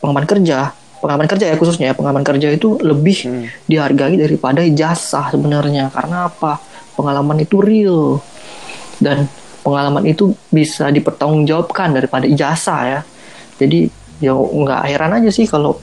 pengalaman 0.00 0.24
kerja 0.28 0.72
pengalaman 1.00 1.26
kerja 1.26 1.44
ya 1.48 1.56
khususnya 1.56 1.90
ya, 1.90 1.94
pengalaman 1.96 2.24
kerja 2.24 2.48
itu 2.52 2.76
lebih 2.80 3.18
Hmm. 3.26 3.44
dihargai 3.66 4.20
daripada 4.20 4.60
ijazah 4.60 5.32
sebenarnya. 5.32 5.88
Karena 5.90 6.28
apa? 6.28 6.60
Pengalaman 6.94 7.40
itu 7.40 7.58
real. 7.58 8.20
Dan 9.00 9.26
pengalaman 9.64 10.04
itu 10.04 10.36
bisa 10.52 10.92
dipertanggungjawabkan 10.92 11.96
daripada 11.96 12.28
ijazah 12.28 12.80
ya. 12.84 13.00
Jadi 13.60 13.88
ya 14.20 14.36
nggak 14.36 14.80
heran 14.88 15.16
aja 15.16 15.32
sih 15.32 15.48
kalau 15.48 15.80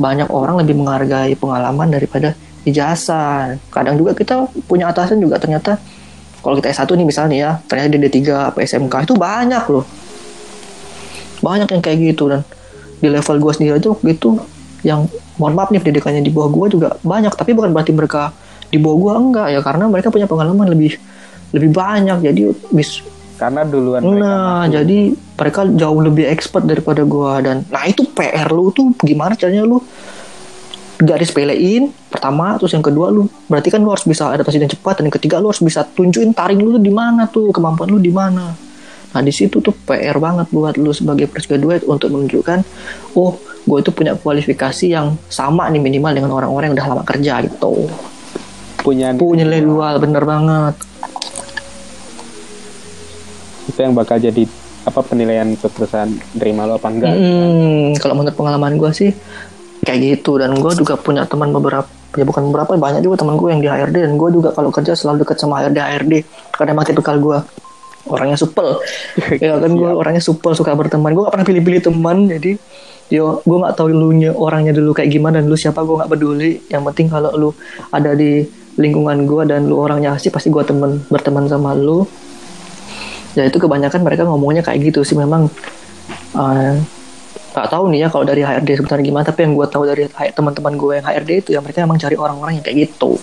banyak 0.00 0.26
orang 0.32 0.58
lebih 0.64 0.74
menghargai 0.80 1.36
pengalaman 1.36 1.92
daripada 1.92 2.32
ijazah 2.64 3.60
kadang 3.68 4.00
juga 4.00 4.16
kita 4.16 4.48
punya 4.64 4.88
atasan 4.88 5.20
juga 5.20 5.36
ternyata 5.36 5.76
kalau 6.40 6.56
kita 6.60 6.72
S1 6.72 6.88
nih 6.96 7.06
misalnya 7.08 7.36
ya 7.36 7.50
ternyata 7.68 7.88
dia 7.92 8.00
D3 8.04 8.18
apa 8.52 8.58
SMK 8.64 9.08
itu 9.08 9.14
banyak 9.16 9.64
loh. 9.68 9.84
Banyak 11.40 11.68
yang 11.72 11.82
kayak 11.84 11.98
gitu. 12.12 12.28
Dan 12.28 12.40
di 13.00 13.08
level 13.12 13.36
gue 13.40 13.52
sendiri 13.52 13.72
aja 13.76 13.88
waktu 13.92 14.16
itu 14.16 14.36
yang 14.84 15.08
mohon 15.40 15.56
maaf 15.56 15.72
nih 15.72 15.80
pendidikannya 15.80 16.22
di 16.22 16.30
bawah 16.30 16.52
gue 16.52 16.78
juga 16.78 16.88
banyak 17.00 17.32
tapi 17.34 17.56
bukan 17.56 17.72
berarti 17.72 17.92
mereka 17.96 18.30
di 18.68 18.78
bawah 18.78 18.96
gue 19.00 19.12
enggak 19.16 19.48
ya 19.50 19.60
karena 19.64 19.84
mereka 19.88 20.12
punya 20.12 20.28
pengalaman 20.28 20.68
lebih 20.70 21.00
lebih 21.50 21.70
banyak. 21.72 22.18
Jadi 22.20 22.40
bis 22.70 23.02
karena 23.34 23.66
duluan 23.66 23.98
mereka 23.98 24.22
nah 24.22 24.62
masuk. 24.62 24.72
jadi 24.78 24.98
mereka 25.34 25.60
jauh 25.74 26.00
lebih 26.00 26.24
expert 26.30 26.64
daripada 26.64 27.02
gue 27.02 27.32
dan 27.42 27.66
nah 27.66 27.82
itu 27.82 28.06
PR 28.14 28.46
lu 28.54 28.70
tuh 28.70 28.94
gimana 29.02 29.34
caranya 29.34 29.66
lu 29.66 29.82
gak 31.02 31.18
disepelein 31.18 31.90
pertama 32.06 32.54
terus 32.56 32.70
yang 32.78 32.84
kedua 32.86 33.10
lu 33.10 33.26
berarti 33.50 33.74
kan 33.74 33.82
lu 33.82 33.90
harus 33.90 34.06
bisa 34.06 34.30
adaptasi 34.30 34.62
dan 34.62 34.70
cepat 34.70 35.02
dan 35.02 35.10
yang 35.10 35.16
ketiga 35.18 35.42
lu 35.42 35.50
harus 35.50 35.58
bisa 35.58 35.82
tunjukin 35.82 36.30
taring 36.30 36.62
lu 36.62 36.78
tuh 36.78 36.82
di 36.82 36.92
mana 36.94 37.26
tuh 37.26 37.50
kemampuan 37.50 37.90
lu 37.90 37.98
di 37.98 38.14
mana. 38.14 38.54
Nah 39.14 39.22
di 39.22 39.30
situ 39.34 39.58
tuh 39.58 39.74
PR 39.74 40.18
banget 40.22 40.50
buat 40.54 40.78
lu 40.78 40.94
sebagai 40.94 41.26
fresh 41.30 41.50
graduate 41.50 41.82
untuk 41.86 42.14
menunjukkan 42.14 42.62
oh 43.18 43.34
gue 43.64 43.78
itu 43.80 43.90
punya 43.90 44.12
kualifikasi 44.12 44.86
yang 44.92 45.16
sama 45.32 45.72
nih 45.72 45.80
minimal 45.80 46.12
dengan 46.12 46.30
orang-orang 46.36 46.72
yang 46.72 46.76
udah 46.76 46.88
lama 46.92 47.04
kerja 47.04 47.34
gitu. 47.48 47.88
Punya 48.84 49.16
punya 49.16 49.48
nilai 49.48 49.96
bener 49.96 50.24
banget. 50.28 50.74
Itu 53.64 53.78
yang 53.80 53.96
bakal 53.96 54.20
jadi 54.20 54.44
apa 54.84 55.00
penilaian 55.00 55.56
ke 55.56 55.66
perusahaan 55.72 56.12
terima 56.36 56.68
lo 56.68 56.76
apa 56.76 56.88
enggak? 56.92 57.16
Hmm, 57.16 57.96
kalau 57.96 58.20
menurut 58.20 58.36
pengalaman 58.36 58.76
gue 58.76 58.90
sih 58.92 59.10
kayak 59.80 60.20
gitu. 60.20 60.36
Dan 60.36 60.60
gue 60.60 60.72
juga 60.76 61.00
punya 61.00 61.24
teman 61.24 61.48
beberapa 61.48 61.88
ya 62.14 62.22
bukan 62.22 62.52
beberapa 62.52 62.78
banyak 62.78 63.02
juga 63.02 63.26
teman 63.26 63.34
gue 63.40 63.48
yang 63.50 63.62
di 63.64 63.66
HRD 63.66 64.06
dan 64.06 64.14
gue 64.14 64.30
juga 64.30 64.54
kalau 64.54 64.70
kerja 64.70 64.94
selalu 64.94 65.26
deket 65.26 65.42
sama 65.42 65.66
HRD 65.66 65.78
HRD 65.82 66.12
karena 66.54 66.70
emang 66.78 66.86
tipikal 66.86 67.16
gue 67.16 67.38
orangnya 68.12 68.36
supel. 68.36 68.76
Ya 69.42 69.56
kan 69.56 69.72
gue 69.72 69.90
orangnya 69.90 70.20
supel 70.20 70.52
suka 70.52 70.76
berteman. 70.76 71.16
Gue 71.16 71.24
gak 71.24 71.34
pernah 71.40 71.48
pilih-pilih 71.48 71.80
teman 71.80 72.28
jadi 72.28 72.60
yo 73.12 73.44
gue 73.44 73.56
nggak 73.60 73.74
tahu 73.76 73.92
lu 73.92 74.16
nya- 74.16 74.32
orangnya 74.32 74.72
dulu 74.72 74.96
kayak 74.96 75.10
gimana 75.12 75.40
dan 75.40 75.48
lu 75.48 75.56
siapa 75.56 75.84
gue 75.84 75.92
nggak 75.92 76.10
peduli 76.10 76.50
yang 76.72 76.82
penting 76.88 77.12
kalau 77.12 77.30
lu 77.36 77.50
ada 77.92 78.16
di 78.16 78.44
lingkungan 78.74 79.28
gue 79.28 79.42
dan 79.44 79.68
lu 79.68 79.76
orangnya 79.78 80.16
asik 80.16 80.32
pasti 80.34 80.48
gue 80.48 80.64
temen 80.64 81.04
berteman 81.12 81.44
sama 81.46 81.76
lu 81.76 82.08
ya 83.34 83.44
itu 83.44 83.58
kebanyakan 83.60 84.00
mereka 84.02 84.24
ngomongnya 84.24 84.64
kayak 84.64 84.90
gitu 84.90 85.04
sih 85.04 85.14
memang 85.14 85.46
eh, 86.34 86.74
nggak 87.54 87.68
tahu 87.70 87.86
nih 87.92 88.06
ya 88.06 88.08
kalau 88.10 88.24
dari 88.26 88.42
HRD 88.42 88.82
sebenarnya 88.82 89.04
gimana 89.04 89.24
tapi 89.26 89.46
yang 89.46 89.52
gue 89.54 89.66
tahu 89.70 89.84
dari 89.86 90.02
teman-teman 90.10 90.74
gue 90.74 90.92
yang 90.98 91.06
HRD 91.06 91.30
itu 91.38 91.48
ya 91.54 91.60
mereka 91.62 91.86
emang 91.86 91.98
cari 92.00 92.16
orang-orang 92.18 92.58
yang 92.58 92.64
kayak 92.64 92.78
gitu 92.88 93.14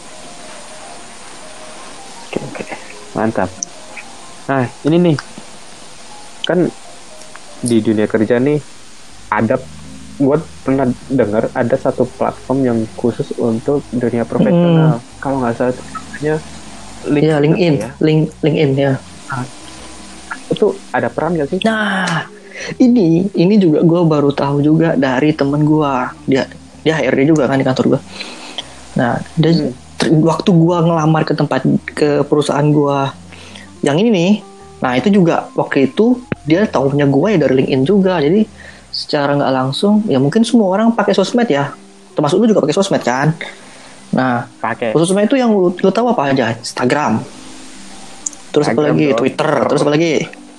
Oke, 2.31 2.39
oke. 2.39 2.63
Mantap. 3.11 3.51
Nah, 4.47 4.63
ini 4.87 4.97
nih. 5.03 5.17
Kan 6.47 6.71
di 7.59 7.77
dunia 7.83 8.07
kerja 8.07 8.39
nih 8.39 8.57
ada 9.31 9.55
gue 10.21 10.37
pernah 10.61 10.85
dengar 11.09 11.49
ada 11.51 11.73
satu 11.73 12.05
platform 12.05 12.59
yang 12.61 12.79
khusus 12.93 13.33
untuk 13.33 13.81
dunia 13.89 14.21
profesional. 14.21 15.01
Kalau 15.17 15.41
nggak 15.41 15.55
salah 15.55 15.71
itu 15.71 15.81
namanya 15.89 16.35
ya 17.17 17.37
LinkedIn 17.41 17.73
ya. 17.79 17.89
link 17.97 18.29
LinkedIn 18.37 18.71
ya 18.77 18.93
Itu 20.47 20.77
ada 20.91 21.07
peran 21.07 21.33
nggak 21.33 21.49
sih? 21.49 21.59
Nah, 21.63 22.27
ini 22.77 23.25
ini 23.33 23.55
juga 23.57 23.81
gue 23.81 24.01
baru 24.03 24.29
tahu 24.29 24.61
juga 24.61 24.93
dari 24.93 25.31
temen 25.31 25.63
gue. 25.63 25.93
Dia 26.27 26.43
dia 26.83 26.93
HRD 26.93 27.31
juga 27.31 27.47
kan 27.47 27.57
di 27.57 27.65
kantor 27.65 27.97
gue. 27.97 28.01
Nah, 28.99 29.17
dia 29.39 29.51
Hmm. 29.55 29.71
ter- 29.97 30.11
waktu 30.11 30.49
gue 30.51 30.77
ngelamar 30.83 31.23
ke 31.23 31.33
tempat 31.33 31.63
ke 31.95 32.21
perusahaan 32.27 32.67
gue 32.67 32.99
yang 33.81 33.97
ini 33.97 34.09
nih. 34.11 34.33
Nah, 34.81 34.97
itu 34.97 35.09
juga 35.09 35.47
waktu 35.55 35.89
itu 35.89 36.19
dia 36.43 36.67
tahunya 36.67 37.05
gue 37.07 37.27
ya 37.31 37.37
dari 37.39 37.53
LinkedIn 37.63 37.83
juga. 37.87 38.19
Jadi 38.19 38.45
secara 38.91 39.33
nggak 39.39 39.51
langsung 39.55 40.03
ya 40.05 40.19
mungkin 40.19 40.43
semua 40.43 40.67
orang 40.71 40.91
pakai 40.91 41.15
sosmed 41.15 41.47
ya. 41.47 41.71
Termasuk 42.11 42.43
lu 42.43 42.51
juga 42.51 42.61
pakai 42.63 42.75
sosmed 42.75 43.01
kan. 43.01 43.31
Nah, 44.11 44.43
Pakai. 44.59 44.91
sosmed 44.91 45.31
itu 45.31 45.39
yang 45.39 45.55
lu, 45.55 45.71
lu 45.71 45.91
tahu 45.91 46.11
apa 46.11 46.35
aja? 46.35 46.51
Instagram. 46.51 47.23
Terus 48.51 48.67
apa 48.67 48.75
Instagram 48.75 48.95
lagi? 48.95 49.05
dong. 49.07 49.19
Twitter. 49.23 49.51
Terus 49.71 49.81
apa 49.81 49.91
lagi? 49.95 50.13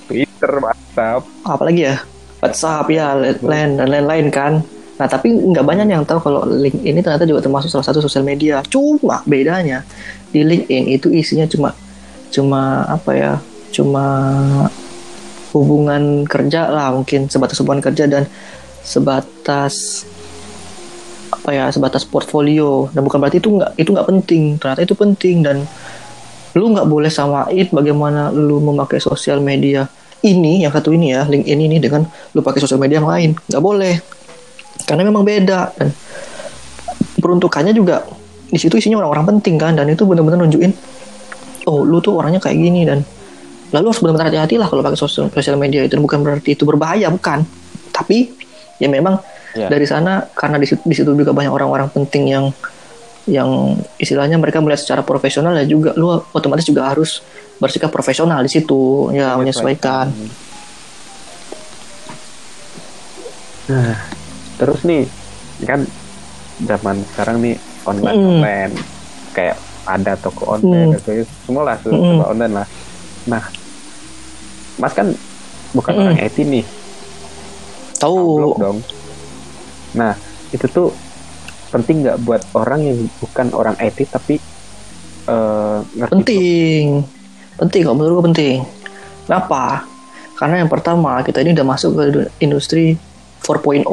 Twitter, 0.09 0.51
WhatsApp. 0.59 1.21
apalagi 1.47 1.81
ya 1.87 1.95
WhatsApp 2.43 2.85
ya 2.91 3.15
lain 3.17 3.79
dan 3.79 3.87
lain-lain 3.87 4.27
kan 4.29 4.59
nah 4.93 5.09
tapi 5.09 5.33
nggak 5.33 5.65
banyak 5.65 5.89
yang 5.89 6.05
tahu 6.05 6.21
kalau 6.21 6.45
link 6.45 6.77
ini 6.85 7.01
ternyata 7.01 7.25
juga 7.25 7.41
termasuk 7.41 7.65
salah 7.65 7.81
satu 7.81 7.97
sosial 7.97 8.21
media 8.21 8.61
cuma 8.69 9.25
bedanya 9.25 9.81
di 10.29 10.45
LinkedIn 10.45 10.85
itu 10.85 11.09
isinya 11.09 11.49
cuma 11.49 11.73
cuma 12.29 12.85
apa 12.85 13.11
ya 13.17 13.31
cuma 13.73 14.05
hubungan 15.53 16.25
kerja 16.25 16.67
lah 16.67 16.91
mungkin 16.91 17.29
sebatas 17.29 17.61
hubungan 17.61 17.79
kerja 17.79 18.09
dan 18.09 18.25
sebatas 18.83 20.03
apa 21.29 21.49
ya 21.53 21.65
sebatas 21.69 22.03
portfolio. 22.03 22.89
Dan 22.91 23.05
bukan 23.05 23.21
berarti 23.21 23.37
itu 23.39 23.49
nggak 23.53 23.71
itu 23.77 23.89
nggak 23.93 24.07
penting. 24.09 24.43
Ternyata 24.57 24.81
itu 24.81 24.95
penting 24.97 25.45
dan 25.45 25.57
lu 26.53 26.65
nggak 26.73 26.85
boleh 26.89 27.09
samain 27.09 27.67
bagaimana 27.73 28.29
lu 28.29 28.61
memakai 28.61 29.01
sosial 29.01 29.41
media 29.41 29.89
ini 30.21 30.61
yang 30.61 30.71
satu 30.71 30.93
ini 30.93 31.17
ya 31.17 31.25
LinkedIn 31.25 31.59
ini 31.59 31.77
dengan 31.81 32.05
lu 32.37 32.45
pakai 32.45 32.59
sosial 32.61 32.81
media 32.81 32.97
yang 33.01 33.09
lain. 33.09 33.37
Nggak 33.49 33.63
boleh. 33.63 33.95
Karena 34.83 35.05
memang 35.05 35.21
beda 35.21 35.73
dan 35.77 35.93
peruntukannya 37.23 37.71
juga 37.71 38.03
di 38.53 38.59
situ 38.61 38.77
isinya 38.77 39.01
orang-orang 39.01 39.37
penting 39.37 39.55
kan 39.57 39.73
dan 39.73 39.89
itu 39.89 40.05
benar-benar 40.05 40.45
nunjukin 40.45 40.75
oh 41.65 41.81
lu 41.81 41.97
tuh 42.03 42.19
orangnya 42.19 42.37
kayak 42.37 42.57
gini 42.59 42.85
dan 42.85 43.01
lalu 43.73 43.85
harus 43.89 43.99
benar-benar 43.99 44.29
hati-hati 44.29 44.55
lah 44.55 44.69
kalau 44.69 44.85
pakai 44.85 44.95
sosial, 44.95 45.27
sosial 45.27 45.57
media 45.57 45.81
itu 45.81 45.97
bukan 45.97 46.21
berarti 46.21 46.53
itu 46.53 46.63
berbahaya 46.63 47.09
bukan 47.09 47.41
tapi 47.89 48.31
ya 48.77 48.87
memang 48.87 49.17
Ya. 49.53 49.69
dari 49.69 49.85
sana 49.85 50.25
karena 50.33 50.57
di 50.57 50.65
situ, 50.65 50.81
di 50.81 50.97
situ 50.97 51.13
juga 51.13 51.29
banyak 51.29 51.53
orang-orang 51.53 51.85
penting 51.85 52.25
yang 52.25 52.49
yang 53.29 53.77
istilahnya 53.95 54.41
mereka 54.41 54.57
melihat 54.57 54.81
secara 54.81 55.05
profesional 55.05 55.53
ya 55.53 55.61
juga 55.63 55.93
lu 55.93 56.09
otomatis 56.33 56.65
juga 56.65 56.89
harus 56.89 57.21
bersikap 57.61 57.93
profesional 57.93 58.41
di 58.41 58.49
situ 58.49 59.13
ya 59.13 59.37
menyesuaikan 59.37 60.09
Nah, 63.63 63.95
terus 64.59 64.83
nih 64.83 65.05
kan 65.63 65.87
zaman 66.65 66.99
sekarang 67.13 67.37
nih 67.39 67.55
online 67.85 68.17
Mm. 68.17 68.27
online 68.27 68.73
kayak 69.31 69.55
ada 69.85 70.13
toko 70.19 70.57
online 70.57 70.97
Mm. 70.99 71.23
semua 71.45 71.63
lah 71.63 71.77
Mm. 71.79 71.93
serba 71.95 72.25
online 72.27 72.53
lah. 72.57 72.67
Nah, 73.23 73.43
Mas 74.75 74.91
kan 74.91 75.13
bukan 75.71 75.91
Mm. 75.91 76.01
orang 76.03 76.17
IT 76.19 76.37
nih, 76.39 76.65
tahu. 77.95 78.53
Dong. 78.55 78.79
Nah, 79.93 80.13
itu 80.49 80.65
tuh 80.67 80.89
penting 81.69 82.03
nggak 82.03 82.17
buat 82.19 82.41
orang 82.53 82.81
yang 82.83 82.97
bukan 83.17 83.49
orang 83.51 83.75
IT 83.79 84.05
tapi 84.07 84.37
eh, 85.23 85.77
ngerti 85.93 86.11
penting. 86.11 86.83
Penting 87.55 87.81
kalau 87.81 87.95
menurut 87.95 88.13
gue 88.15 88.25
penting. 88.27 88.55
Kenapa? 89.23 89.85
Karena 90.33 90.59
yang 90.59 90.67
pertama 90.67 91.21
kita 91.21 91.39
ini 91.39 91.53
udah 91.53 91.63
masuk 91.63 91.91
ke 91.93 92.03
du- 92.11 92.31
industri 92.39 92.97
4.0 93.39 93.85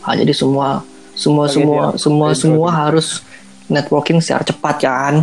ah, 0.00 0.14
jadi 0.14 0.30
semua 0.30 0.82
semua 1.12 1.46
semua 1.46 1.92
siap. 1.92 2.00
semua 2.00 2.26
Networking. 2.28 2.38
semua 2.38 2.68
harus 2.70 3.06
networking 3.66 4.18
secara 4.18 4.42
cepat 4.42 4.76
kan? 4.78 5.14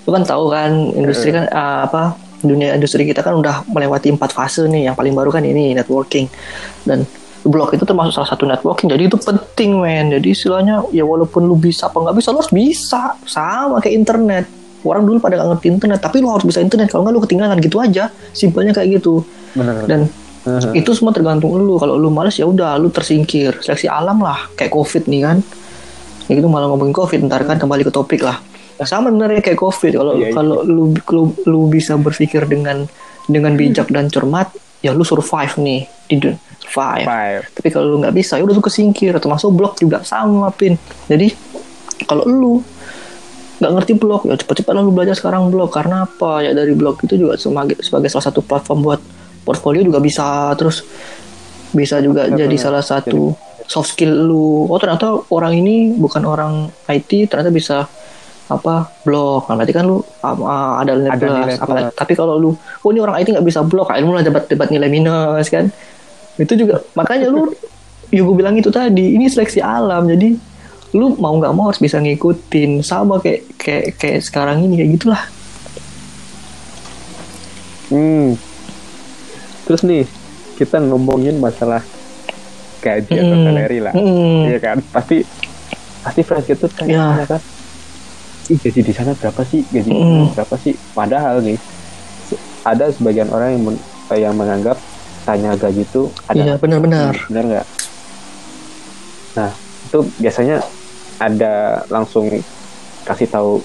Lu 0.00 0.10
kan 0.10 0.22
tahu 0.22 0.48
kan 0.48 0.70
industri 0.92 1.30
kan 1.30 1.44
ah, 1.48 1.84
apa 1.84 2.16
dunia 2.40 2.72
industri 2.72 3.04
kita 3.04 3.20
kan 3.20 3.36
udah 3.36 3.68
melewati 3.68 4.12
empat 4.12 4.32
fase 4.32 4.64
nih. 4.66 4.90
Yang 4.90 4.96
paling 4.96 5.14
baru 5.14 5.30
kan 5.32 5.42
ini 5.44 5.76
networking. 5.76 6.26
Dan 6.84 7.04
blog 7.44 7.72
itu 7.72 7.84
termasuk 7.84 8.12
salah 8.16 8.28
satu 8.28 8.44
networking. 8.48 8.88
Jadi 8.88 9.02
itu 9.08 9.16
penting 9.20 9.80
men. 9.80 10.12
Jadi 10.12 10.28
istilahnya 10.32 10.84
ya 10.92 11.04
walaupun 11.04 11.44
lu 11.44 11.56
bisa 11.56 11.88
apa 11.88 12.00
nggak 12.00 12.16
bisa 12.16 12.28
lu 12.32 12.38
harus 12.40 12.52
bisa. 12.52 13.16
Sama 13.24 13.78
kayak 13.80 13.94
internet. 13.94 14.44
Orang 14.80 15.04
dulu 15.04 15.20
pada 15.20 15.36
nggak 15.36 15.48
ngerti 15.56 15.66
internet 15.68 16.00
tapi 16.00 16.24
lu 16.24 16.28
harus 16.32 16.44
bisa 16.44 16.60
internet. 16.64 16.88
Kalau 16.92 17.04
nggak 17.04 17.14
lu 17.14 17.22
ketinggalan. 17.24 17.56
Gitu 17.60 17.76
aja. 17.80 18.08
Simpelnya 18.32 18.72
kayak 18.72 19.00
gitu. 19.00 19.24
Bener. 19.52 19.84
dan 19.90 20.00
Heeh. 20.40 20.80
itu 20.80 20.96
semua 20.96 21.12
tergantung 21.12 21.52
lu. 21.52 21.76
Kalau 21.76 22.00
lu 22.00 22.08
males 22.08 22.36
ya 22.36 22.48
udah 22.48 22.80
lu 22.80 22.88
tersingkir. 22.88 23.60
Seleksi 23.60 23.88
alam 23.88 24.20
lah. 24.24 24.48
Kayak 24.56 24.72
covid 24.72 25.04
nih 25.08 25.20
kan. 25.24 25.38
Ya 26.28 26.32
gitu 26.40 26.48
malah 26.48 26.72
ngomongin 26.72 26.96
covid. 26.96 27.20
Ntar 27.24 27.44
kan 27.44 27.60
kembali 27.60 27.84
ke 27.84 27.92
topik 27.92 28.24
lah 28.24 28.49
Nah, 28.80 28.88
sama 28.88 29.12
sebenarnya 29.12 29.44
kayak 29.44 29.60
covid. 29.60 29.92
Kalau 29.92 30.16
Iya, 30.16 30.32
iya. 30.32 30.34
kalau 30.34 30.64
lu, 30.64 30.96
lu 30.96 31.22
lu 31.44 31.60
bisa 31.68 32.00
berpikir 32.00 32.48
dengan 32.48 32.88
dengan 33.28 33.52
bijak 33.52 33.92
dan 33.92 34.08
cermat 34.08 34.48
ya 34.80 34.96
lu 34.96 35.04
survive 35.04 35.60
nih 35.60 35.84
di 36.08 36.16
survive. 36.64 37.04
Five. 37.04 37.42
tapi 37.52 37.68
kalau 37.68 37.86
lu 37.92 37.96
nggak 38.00 38.14
bisa 38.16 38.40
ya 38.40 38.42
udah 38.42 38.56
lu 38.56 38.64
kesingkir 38.64 39.12
termasuk 39.20 39.52
blog 39.52 39.76
juga 39.76 40.00
sama 40.00 40.48
pin. 40.48 40.80
Jadi 41.06 41.28
kalau 42.08 42.24
lu 42.24 42.52
nggak 43.60 43.72
ngerti 43.76 43.92
blog 44.00 44.24
ya 44.24 44.40
cepet-cepet 44.40 44.72
lah 44.72 44.80
lu 44.80 44.88
belajar 44.96 45.12
sekarang 45.12 45.52
blog 45.52 45.68
karena 45.68 46.08
apa? 46.08 46.40
Ya 46.40 46.56
dari 46.56 46.72
blog 46.72 47.04
itu 47.04 47.20
juga 47.20 47.36
sebagai 47.36 47.76
sebagai 47.84 48.08
salah 48.08 48.32
satu 48.32 48.40
platform 48.40 48.80
buat 48.80 49.00
portfolio 49.44 49.84
juga 49.84 50.00
bisa. 50.00 50.56
Terus 50.56 50.80
bisa 51.70 52.00
juga 52.00 52.24
Benar, 52.26 52.38
jadi 52.40 52.56
benar. 52.56 52.64
salah 52.64 52.82
satu 52.82 53.36
soft 53.68 53.92
skill 53.92 54.24
lu. 54.26 54.64
Oh 54.66 54.80
ternyata 54.80 55.12
orang 55.28 55.60
ini 55.60 55.92
bukan 55.92 56.24
orang 56.24 56.52
IT 56.88 57.28
ternyata 57.28 57.52
bisa 57.52 57.76
apa 58.50 58.74
blog 59.00 59.46
nah 59.46 59.54
berarti 59.54 59.70
kan 59.70 59.86
lu 59.86 59.96
um, 59.96 60.38
uh, 60.42 60.74
ada 60.76 60.92
nilai 60.92 61.08
Ada 61.08 61.18
plus 61.20 61.32
nilai 61.32 61.54
apalagi 61.56 61.86
plus. 61.86 61.96
tapi 61.96 62.12
kalau 62.12 62.34
lu 62.34 62.50
oh 62.52 62.88
ini 62.90 62.98
orang 62.98 63.16
IT 63.16 63.30
nggak 63.30 63.46
bisa 63.46 63.62
blog 63.62 63.86
akhirnya 63.86 64.10
mulai 64.10 64.22
debat 64.22 64.44
debat 64.44 64.68
nilai 64.68 64.88
minus 64.88 65.46
kan 65.46 65.70
itu 66.36 66.52
juga 66.56 66.82
makanya 66.98 67.26
lu 67.26 67.54
ya 68.08 68.20
gue 68.20 68.34
bilang 68.34 68.54
itu 68.54 68.68
tadi 68.68 69.14
ini 69.14 69.24
seleksi 69.24 69.58
alam 69.58 70.04
jadi 70.04 70.34
lu 70.90 71.14
mau 71.14 71.30
nggak 71.32 71.52
mau 71.52 71.70
harus 71.70 71.78
bisa 71.78 71.96
ngikutin 71.96 72.82
sama 72.82 73.22
kayak 73.22 73.46
kayak 73.54 73.84
kayak 73.94 74.20
sekarang 74.20 74.60
ini 74.60 74.74
kayak 74.76 74.90
gitulah 74.96 75.22
Hmm. 77.88 78.38
Terus 79.64 79.82
nih 79.82 80.06
kita 80.54 80.78
ngomongin 80.80 81.38
masalah 81.38 81.82
gaji 82.78 83.10
atau 83.12 83.34
Hmm. 83.34 83.44
salary 83.44 83.78
lah, 83.80 83.92
Hmm. 83.92 84.46
iya 84.46 84.58
kan? 84.58 84.78
Pasti 84.88 85.26
pasti 86.00 86.20
fresh 86.22 86.46
gitu 86.48 86.66
kan, 86.70 86.86
Ya. 86.86 87.26
kan? 87.26 87.40
Ih, 88.50 88.58
gaji 88.58 88.80
di 88.82 88.90
sana 88.90 89.14
berapa 89.14 89.40
sih? 89.42 89.62
Gaji 89.64 89.88
sana 89.88 90.24
berapa 90.34 90.54
sih? 90.58 90.74
Padahal 90.90 91.38
nih 91.40 91.58
ada 92.60 92.90
sebagian 92.90 93.30
orang 93.30 93.54
yang 93.54 93.62
men- 93.64 93.82
yang 94.12 94.34
menganggap 94.34 94.74
tanya 95.22 95.54
gaji 95.54 95.80
itu 95.80 96.10
iya 96.28 96.54
ada 96.54 96.58
benar-benar 96.58 97.14
benar 97.24 97.44
nggak? 97.46 97.66
Nah 99.32 99.50
itu 99.86 99.98
biasanya 100.18 100.56
ada 101.16 101.52
langsung 101.86 102.26
kasih 103.02 103.28
tahu 103.28 103.62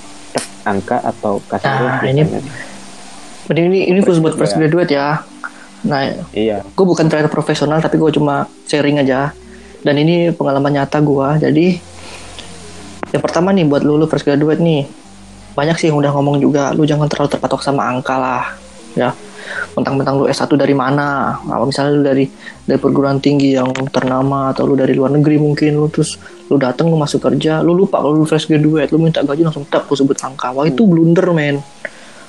angka 0.64 1.02
atau 1.02 1.42
kasih 1.44 1.66
Nah, 1.66 1.98
rate 1.98 2.12
ini-. 2.12 2.30
Jadi 3.46 3.60
ini 3.64 3.80
ini 3.88 4.00
khusus 4.00 4.18
buat 4.20 4.34
fresh 4.34 4.54
graduate 4.54 4.92
ya 4.92 5.22
nah 5.82 6.02
Iya. 6.34 6.66
gue 6.66 6.82
bukan 6.82 7.06
trainer 7.06 7.30
profesional 7.30 7.78
tapi 7.78 8.02
gue 8.02 8.10
cuma 8.10 8.50
sharing 8.66 8.98
aja 8.98 9.38
dan 9.82 9.96
ini 9.96 10.34
pengalaman 10.34 10.74
nyata 10.74 10.98
gue 10.98 11.28
jadi 11.40 11.66
yang 13.16 13.24
pertama 13.24 13.56
nih 13.56 13.64
buat 13.64 13.88
lu, 13.88 13.96
lu 13.96 14.06
fresh 14.12 14.28
graduate 14.28 14.60
nih. 14.60 14.84
Banyak 15.56 15.80
sih 15.80 15.88
yang 15.88 15.96
udah 15.96 16.12
ngomong 16.12 16.44
juga 16.44 16.76
lu 16.76 16.84
jangan 16.84 17.08
terlalu 17.08 17.32
terpatok 17.32 17.64
sama 17.64 17.88
angka 17.88 18.20
lah. 18.20 18.44
Ya 19.00 19.16
mentang-mentang 19.78 20.20
lu 20.20 20.26
S1 20.28 20.52
dari 20.60 20.76
mana? 20.76 21.40
Apa 21.40 21.64
misalnya 21.64 21.92
lu 21.96 22.04
dari 22.04 22.26
dari 22.68 22.80
perguruan 22.82 23.24
tinggi 23.24 23.56
yang 23.56 23.72
ternama 23.88 24.52
atau 24.52 24.68
lu 24.68 24.76
dari 24.76 24.92
luar 24.92 25.16
negeri 25.16 25.40
mungkin 25.40 25.80
lu 25.80 25.88
terus 25.88 26.20
lu 26.52 26.60
datang 26.60 26.92
lu 26.92 27.00
masuk 27.00 27.24
kerja 27.24 27.64
lu 27.64 27.72
lupa 27.72 28.04
kalau 28.04 28.20
lu 28.20 28.28
fresh 28.28 28.52
graduate 28.52 28.92
lu 28.92 29.00
minta 29.00 29.24
gaji 29.24 29.48
langsung 29.48 29.64
tap 29.64 29.88
lu 29.88 29.96
sebut 29.96 30.20
angka. 30.20 30.52
Wah 30.52 30.68
itu 30.68 30.84
blunder 30.84 31.32
men. 31.32 31.64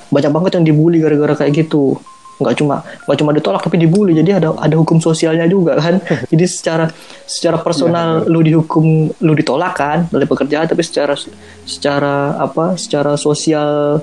Banyak 0.07 0.31
banget 0.31 0.51
yang 0.63 0.65
dibully 0.71 1.03
gara-gara 1.03 1.35
kayak 1.35 1.67
gitu 1.67 1.99
nggak 2.37 2.55
cuma 2.61 2.85
nggak 2.85 3.19
cuma 3.21 3.31
ditolak 3.33 3.61
tapi 3.65 3.77
dibully. 3.81 4.13
Jadi 4.13 4.31
ada 4.37 4.53
ada 4.57 4.75
hukum 4.77 5.01
sosialnya 5.01 5.49
juga 5.49 5.77
kan. 5.81 6.01
Jadi 6.33 6.45
secara 6.45 6.87
secara 7.25 7.61
personal 7.61 8.29
lu 8.29 8.45
dihukum 8.45 9.11
lu 9.25 9.33
ditolak 9.33 9.75
kan 9.77 9.99
oleh 10.13 10.29
pekerjaan 10.29 10.69
tapi 10.69 10.83
secara 10.85 11.17
secara 11.65 12.37
apa 12.41 12.77
secara 12.77 13.17
sosial 13.17 14.01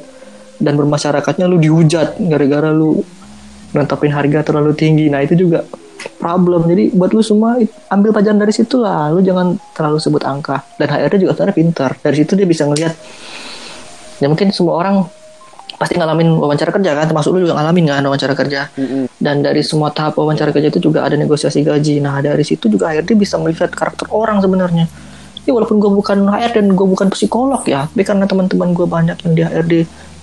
dan 0.58 0.74
bermasyarakatnya 0.78 1.46
lu 1.46 1.58
dihujat 1.60 2.18
gara-gara 2.30 2.70
lu 2.74 3.02
nentapin 3.74 4.14
harga 4.14 4.54
terlalu 4.54 4.74
tinggi. 4.78 5.10
Nah 5.10 5.22
itu 5.26 5.34
juga 5.34 5.66
problem. 6.20 6.68
Jadi 6.68 6.94
buat 6.94 7.12
lu 7.12 7.24
semua 7.24 7.58
ambil 7.90 8.12
pelajaran 8.14 8.40
dari 8.42 8.54
situ 8.54 8.80
lah. 8.80 9.10
Lu 9.10 9.24
jangan 9.24 9.58
terlalu 9.74 9.98
sebut 10.02 10.24
angka. 10.24 10.62
Dan 10.78 10.90
HRD 10.90 11.26
juga 11.26 11.32
sebenarnya 11.38 11.56
pintar. 11.58 11.92
Dari 12.00 12.16
situ 12.18 12.34
dia 12.38 12.48
bisa 12.48 12.68
ngelihat 12.68 12.94
ya 14.22 14.30
mungkin 14.30 14.54
semua 14.54 14.78
orang 14.80 15.04
pasti 15.78 15.98
ngalamin 15.98 16.38
wawancara 16.38 16.72
kerja 16.72 16.92
kan 16.96 17.06
termasuk 17.10 17.36
lu 17.36 17.46
juga 17.46 17.60
ngalamin 17.60 17.86
kan 17.90 18.04
wawancara 18.06 18.34
kerja. 18.34 18.70
Dan 19.20 19.44
dari 19.44 19.62
semua 19.66 19.90
tahap 19.92 20.18
wawancara 20.18 20.54
kerja 20.54 20.70
itu 20.70 20.80
juga 20.80 21.06
ada 21.06 21.18
negosiasi 21.18 21.64
gaji. 21.66 22.00
Nah 22.00 22.22
dari 22.24 22.44
situ 22.46 22.70
juga 22.70 22.94
HRD 22.94 23.18
bisa 23.18 23.36
melihat 23.42 23.72
karakter 23.74 24.08
orang 24.14 24.40
sebenarnya. 24.40 24.86
Ya 25.44 25.52
walaupun 25.52 25.76
gue 25.84 25.92
bukan 25.92 26.24
HR 26.24 26.52
dan 26.56 26.66
gue 26.72 26.88
bukan 26.88 27.12
psikolog 27.12 27.60
ya 27.68 27.84
tapi 27.84 28.08
karena 28.08 28.24
teman-teman 28.24 28.72
gue 28.72 28.88
banyak 28.88 29.18
yang 29.28 29.34
di 29.36 29.42
HRD 29.44 29.74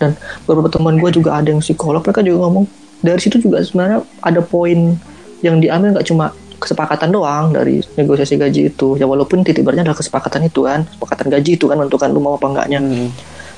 dan 0.01 0.17
beberapa 0.49 0.73
teman 0.73 0.97
gue 0.97 1.13
juga 1.13 1.37
ada 1.37 1.53
yang 1.53 1.61
psikolog 1.61 2.01
mereka 2.01 2.25
juga 2.25 2.49
ngomong 2.49 2.65
dari 3.05 3.21
situ 3.21 3.37
juga 3.37 3.61
sebenarnya 3.61 4.01
ada 4.25 4.41
poin 4.41 4.97
yang 5.45 5.61
diambil 5.61 5.93
nggak 5.97 6.09
cuma 6.09 6.33
kesepakatan 6.61 7.09
doang 7.09 7.53
dari 7.57 7.81
negosiasi 7.97 8.37
gaji 8.37 8.73
itu. 8.73 8.97
Ya 9.01 9.09
walaupun 9.09 9.41
titik 9.41 9.65
beratnya 9.65 9.89
adalah 9.89 10.01
kesepakatan 10.01 10.49
itu 10.49 10.65
kan 10.65 10.85
kesepakatan 10.85 11.27
gaji 11.33 11.51
itu 11.57 11.65
kan 11.69 11.77
menentukan 11.81 12.09
lu 12.13 12.21
mau 12.21 12.37
apa 12.37 12.47
enggaknya 12.49 12.79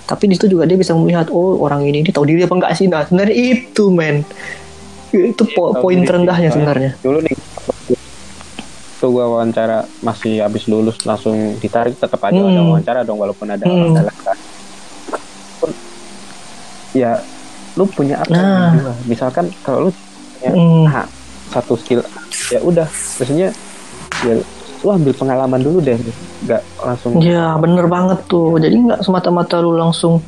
tapi 0.02 0.26
di 0.26 0.34
situ 0.34 0.50
juga 0.50 0.64
dia 0.64 0.74
bisa 0.74 0.92
melihat 0.92 1.30
oh 1.30 1.56
orang 1.58 1.82
ini 1.82 2.02
ini 2.02 2.10
tahu 2.10 2.24
diri 2.24 2.42
apa 2.42 2.54
enggak 2.54 2.72
sih 2.74 2.86
nah 2.86 3.02
sebenarnya 3.02 3.34
itu 3.34 3.84
men 3.88 4.26
itu 5.10 5.42
po- 5.52 5.74
poin 5.74 6.00
terendahnya 6.02 6.48
sebenarnya 6.48 6.96
dulu 6.98 7.20
nih 7.20 7.36
tuh 8.96 9.10
gua 9.10 9.26
wawancara 9.28 9.82
masih 9.98 10.40
habis 10.40 10.64
lulus 10.64 11.02
langsung 11.02 11.34
ditarik 11.58 11.94
tetap 11.94 12.22
aja 12.22 12.38
Hmm. 12.38 12.48
ada 12.48 12.60
wawancara 12.62 13.00
dong 13.02 13.18
walaupun 13.18 13.46
ada 13.46 13.62
Hmm. 13.62 13.90
masalah 13.90 14.14
kan 14.16 14.36
Pun, 15.58 15.70
ya 16.92 17.18
lu 17.74 17.84
punya 17.86 18.20
apa 18.20 18.30
Nah. 18.30 18.94
misalkan 19.04 19.50
kalau 19.60 19.86
lu 19.86 19.90
punya 19.90 20.50
Hmm. 20.54 20.86
satu 21.50 21.74
skill 21.74 22.00
ya 22.48 22.62
udah 22.62 22.86
maksudnya 23.18 23.50
ya 24.22 24.34
lu 24.82 24.88
ambil 24.90 25.12
pengalaman 25.14 25.60
dulu 25.62 25.78
deh 25.78 25.94
nggak 26.42 26.62
langsung 26.82 27.10
Ya 27.22 27.54
bener 27.56 27.86
banget 27.86 28.26
tuh. 28.26 28.58
Jadi 28.58 28.74
nggak 28.74 29.00
semata-mata 29.06 29.62
lu 29.62 29.78
langsung 29.78 30.18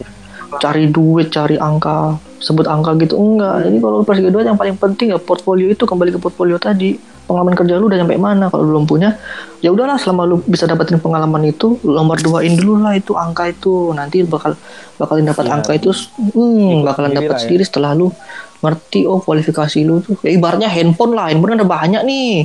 cari 0.63 0.87
duit, 0.87 1.35
cari 1.35 1.59
angka, 1.59 2.15
sebut 2.39 2.71
angka 2.71 2.95
gitu 3.03 3.19
enggak. 3.19 3.67
Jadi 3.67 3.77
kalau 3.83 4.07
pas 4.07 4.15
kedua 4.15 4.47
yang 4.47 4.55
paling 4.55 4.79
penting 4.79 5.11
ya 5.11 5.19
portfolio 5.19 5.67
itu 5.67 5.83
kembali 5.83 6.15
ke 6.15 6.21
portfolio 6.23 6.55
tadi. 6.63 6.95
Pengalaman 7.25 7.57
kerja 7.57 7.81
lu 7.81 7.89
udah 7.89 7.97
sampai 8.05 8.21
mana? 8.21 8.53
Kalau 8.53 8.69
belum 8.69 8.85
punya, 8.85 9.17
ya 9.65 9.73
udahlah 9.73 9.97
selama 9.97 10.29
lu 10.29 10.45
bisa 10.45 10.69
dapetin 10.69 11.01
pengalaman 11.01 11.41
itu, 11.49 11.81
lu 11.81 11.97
nomor 11.97 12.21
duain 12.21 12.53
dulu 12.53 12.85
lah 12.85 13.01
itu 13.01 13.17
angka 13.17 13.49
itu. 13.49 13.97
Nanti 13.97 14.21
bakal 14.29 14.61
bakalin 15.01 15.33
dapat 15.33 15.49
Ya. 15.49 15.57
angka 15.57 15.73
itu, 15.73 15.89
hmm, 16.37 16.85
bakalan 16.85 17.17
dapat 17.17 17.41
ya. 17.41 17.41
sendiri 17.41 17.65
setelah 17.65 17.97
lu 17.97 18.13
ngerti 18.61 19.09
oh 19.09 19.25
kualifikasi 19.25 19.79
lu 19.89 20.05
tuh. 20.05 20.21
Ya, 20.21 20.37
ibaratnya 20.37 20.69
handphone 20.69 21.17
lah, 21.17 21.33
handphone 21.33 21.57
ada 21.57 21.65
banyak 21.65 22.05
nih. 22.05 22.45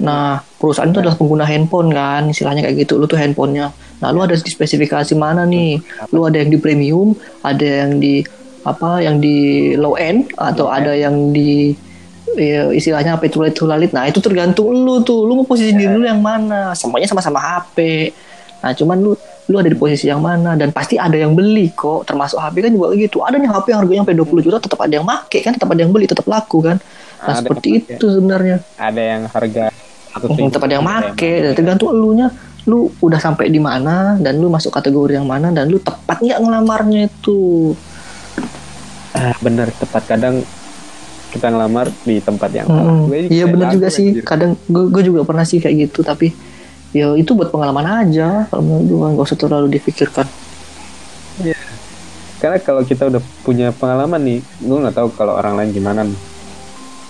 Nah, 0.00 0.40
perusahaan 0.56 0.88
itu 0.88 1.02
adalah 1.02 1.18
pengguna 1.18 1.44
handphone 1.44 1.92
kan, 1.92 2.30
istilahnya 2.30 2.64
kayak 2.64 2.86
gitu. 2.86 2.96
Lu 2.96 3.04
tuh 3.04 3.20
handphonenya. 3.20 3.74
Nah, 4.00 4.08
lu 4.14 4.24
ada 4.24 4.38
di 4.38 4.50
spesifikasi 4.50 5.12
mana 5.18 5.44
nih? 5.44 5.82
Lu 6.14 6.24
ada 6.24 6.40
yang 6.40 6.48
di 6.48 6.58
premium, 6.58 7.12
ada 7.44 7.66
yang 7.84 8.00
di 8.00 8.24
apa? 8.62 9.02
Yang 9.02 9.16
di 9.20 9.36
low 9.76 9.98
end 9.98 10.32
atau 10.38 10.70
ada 10.70 10.96
yang 10.96 11.34
di 11.34 11.76
ya, 12.38 12.72
istilahnya 12.72 13.20
apa 13.20 13.28
itu 13.28 13.66
lalit 13.68 13.92
Nah, 13.92 14.08
itu 14.08 14.22
tergantung 14.22 14.72
lu 14.72 15.04
tuh. 15.04 15.28
Lu 15.28 15.42
mau 15.42 15.46
posisi 15.46 15.76
diri 15.76 15.92
lu 15.92 16.06
yang 16.06 16.22
mana? 16.22 16.72
Semuanya 16.72 17.10
sama-sama 17.10 17.42
HP. 17.42 18.08
Nah, 18.62 18.72
cuman 18.72 18.96
lu 19.02 19.12
lu 19.50 19.58
ada 19.58 19.66
di 19.66 19.74
posisi 19.74 20.06
yang 20.06 20.22
mana 20.22 20.54
dan 20.54 20.70
pasti 20.70 20.94
ada 20.94 21.18
yang 21.18 21.34
beli 21.34 21.74
kok 21.74 22.06
termasuk 22.06 22.38
HP 22.38 22.62
kan 22.62 22.70
juga 22.70 22.94
gitu 22.94 23.26
ada 23.26 23.34
nih 23.34 23.50
HP 23.50 23.66
yang 23.74 23.80
harganya 23.82 24.00
sampai 24.06 24.16
20 24.22 24.46
juta 24.46 24.56
tetap 24.62 24.78
ada 24.78 24.92
yang 24.94 25.06
make 25.06 25.38
kan 25.42 25.52
tetap 25.58 25.66
ada 25.66 25.80
yang 25.82 25.90
beli 25.90 26.06
tetap 26.06 26.26
laku 26.30 26.62
kan 26.62 26.78
nah 27.22 27.34
Ada 27.34 27.42
seperti 27.42 27.68
itu 27.82 28.06
sebenarnya 28.06 28.62
ada 28.78 29.02
yang 29.02 29.26
harga 29.26 29.71
Hmm, 30.12 30.48
tetap 30.48 30.68
ada 30.68 30.74
yang 30.76 30.84
make 30.84 31.16
dan 31.42 31.52
tergantung 31.56 31.90
elunya. 31.90 32.28
Lu 32.62 32.92
udah 33.00 33.18
sampai 33.18 33.48
di 33.48 33.58
mana 33.58 34.14
dan 34.20 34.38
lu 34.38 34.46
masuk 34.46 34.70
kategori 34.70 35.18
yang 35.18 35.26
mana 35.26 35.50
dan 35.50 35.66
lu 35.66 35.80
tepat 35.80 36.20
nggak 36.20 36.38
ngelamarnya 36.38 37.08
itu? 37.08 37.72
Ah, 39.12 39.34
bener 39.40 39.72
tepat. 39.72 40.04
Kadang 40.06 40.44
kita 41.32 41.48
ngelamar 41.48 41.88
di 42.04 42.20
tempat 42.20 42.50
yang 42.52 42.68
Hmm, 42.68 43.08
iya 43.08 43.48
lagu, 43.48 43.72
juga 43.72 43.88
sih. 43.88 44.12
anjir. 44.12 44.22
kadang 44.22 44.52
gue 44.68 45.02
juga 45.02 45.24
pernah 45.24 45.48
sih 45.48 45.58
kayak 45.58 45.88
gitu 45.88 46.04
tapi 46.04 46.28
ya 46.92 47.16
itu 47.16 47.32
buat 47.32 47.48
pengalaman 47.48 48.04
aja. 48.04 48.44
Kalau 48.46 48.62
menurut 48.62 48.84
gue 48.84 49.06
nggak 49.16 49.26
usah 49.26 49.38
terlalu 49.40 49.80
dipikirkan 49.80 50.28
karena 52.42 52.58
kalau 52.58 52.82
kita 52.82 53.06
udah 53.06 53.22
punya 53.46 53.70
pengalaman 53.70 54.18
nih 54.18 54.38
gue 54.42 54.78
nggak 54.82 54.98
tahu 54.98 55.08
kalau 55.14 55.38
orang 55.38 55.54
lain 55.54 55.70
gimana 55.70 56.02
nih 56.02 56.18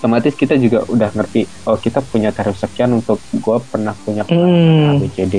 otomatis 0.03 0.35
kita 0.35 0.59
juga 0.59 0.83
udah 0.91 1.15
ngerti 1.15 1.47
oh 1.63 1.79
kita 1.79 2.03
punya 2.03 2.35
tarif 2.35 2.59
sekian 2.59 2.91
untuk 2.99 3.23
gue 3.31 3.57
pernah 3.71 3.95
punya 4.03 4.27
Hmm. 4.27 4.35
pengalaman 4.35 4.99
A, 4.99 4.99
B, 4.99 5.03
C, 5.07 5.17
D. 5.31 5.35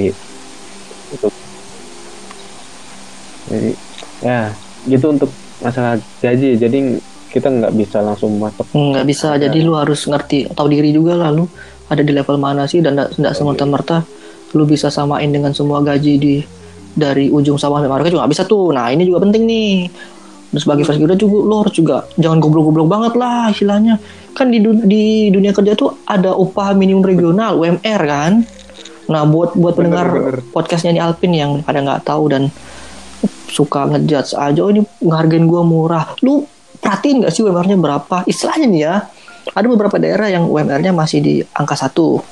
Itu 1.13 1.29
jadi 3.53 3.71
ya 4.25 4.41
gitu 4.89 5.07
untuk 5.13 5.29
masalah 5.61 6.01
gaji. 6.25 6.57
Jadi 6.57 6.79
kita 7.29 7.53
nggak 7.53 7.73
bisa 7.77 8.01
langsung 8.01 8.41
masuk. 8.41 8.65
Hmm, 8.73 8.97
nggak 8.97 9.05
bisa. 9.05 9.37
Jadi 9.37 9.61
lu 9.61 9.77
harus 9.77 10.01
ngerti 10.09 10.49
tahu 10.57 10.73
diri 10.73 10.97
juga 10.97 11.13
lah 11.13 11.29
lu. 11.29 11.45
Ada 11.93 12.01
di 12.01 12.17
level 12.17 12.41
mana 12.41 12.65
sih 12.65 12.81
dan 12.81 12.97
tidak 12.97 13.37
semerta 13.37 13.69
merta 13.69 13.99
lu 14.57 14.65
bisa 14.65 14.89
samain 14.89 15.29
dengan 15.29 15.53
semua 15.53 15.85
gaji 15.85 16.17
di 16.17 16.35
dari 16.95 17.27
ujung 17.29 17.59
sawah 17.59 17.83
sampai 17.85 18.09
juga 18.09 18.25
nggak 18.25 18.33
bisa 18.33 18.45
tuh. 18.49 18.73
Nah 18.73 18.89
ini 18.89 19.05
juga 19.05 19.29
penting 19.29 19.45
nih 19.45 19.69
dan 20.55 20.61
sebagai 20.63 20.87
fresh 20.87 21.03
graduate 21.03 21.19
juga 21.19 21.39
lo 21.43 21.57
harus 21.67 21.75
juga 21.75 21.97
jangan 22.15 22.39
goblok-goblok 22.39 22.87
banget 22.87 23.13
lah 23.19 23.51
istilahnya. 23.51 23.99
Kan 24.39 24.55
di, 24.55 24.63
du- 24.63 24.87
di 24.87 25.35
dunia 25.35 25.51
kerja 25.51 25.75
tuh 25.75 25.99
ada 26.07 26.31
upah 26.31 26.79
minimum 26.79 27.03
regional 27.03 27.59
UMR 27.59 28.01
kan? 28.07 28.47
Nah 29.11 29.23
buat 29.27 29.59
buat 29.59 29.75
Bener, 29.75 29.91
pendengar 29.91 30.07
bener. 30.15 30.37
podcastnya 30.55 30.95
ini 30.95 31.01
Alpin 31.03 31.35
yang 31.35 31.59
pada 31.67 31.83
nggak 31.83 32.07
tahu 32.07 32.31
dan 32.31 32.55
suka 33.51 33.91
ngejudge 33.91 34.39
aja 34.39 34.61
oh 34.63 34.71
ini 34.71 34.87
ngehargain 35.03 35.51
gua 35.51 35.67
murah. 35.67 36.15
Lu 36.23 36.47
perhatiin 36.79 37.27
nggak 37.27 37.33
sih 37.35 37.43
UMR-nya 37.43 37.75
berapa? 37.75 38.23
Istilahnya 38.31 38.67
nih 38.71 38.81
ya 38.87 38.95
ada 39.59 39.67
beberapa 39.67 39.99
daerah 39.99 40.31
yang 40.31 40.47
UMR-nya 40.47 40.95
masih 40.95 41.19
di 41.19 41.35
angka 41.51 41.75
satu. 41.75 42.23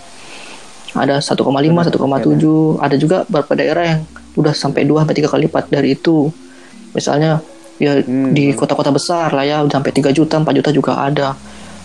Ada 0.95 1.19
1,5 1.19 1.43
1,7 1.43 2.85
ada 2.85 2.97
juga 3.01 3.25
beberapa 3.27 3.53
daerah 3.59 3.85
yang 3.97 4.01
udah 4.39 4.55
sampai 4.55 4.87
2 4.87 5.03
sampai 5.03 5.17
3 5.19 5.33
kali 5.33 5.43
lipat 5.49 5.65
dari 5.73 5.97
itu. 5.97 6.29
Misalnya 6.93 7.41
ya 7.83 7.99
Hmm. 7.99 8.31
di 8.31 8.55
kota-kota 8.55 8.95
besar 8.95 9.35
lah 9.35 9.43
ya 9.43 9.59
udah 9.67 9.83
sampai 9.83 9.91
3 9.91 10.15
juta 10.15 10.39
4 10.39 10.55
juta 10.55 10.71
juga 10.71 11.03
ada. 11.03 11.35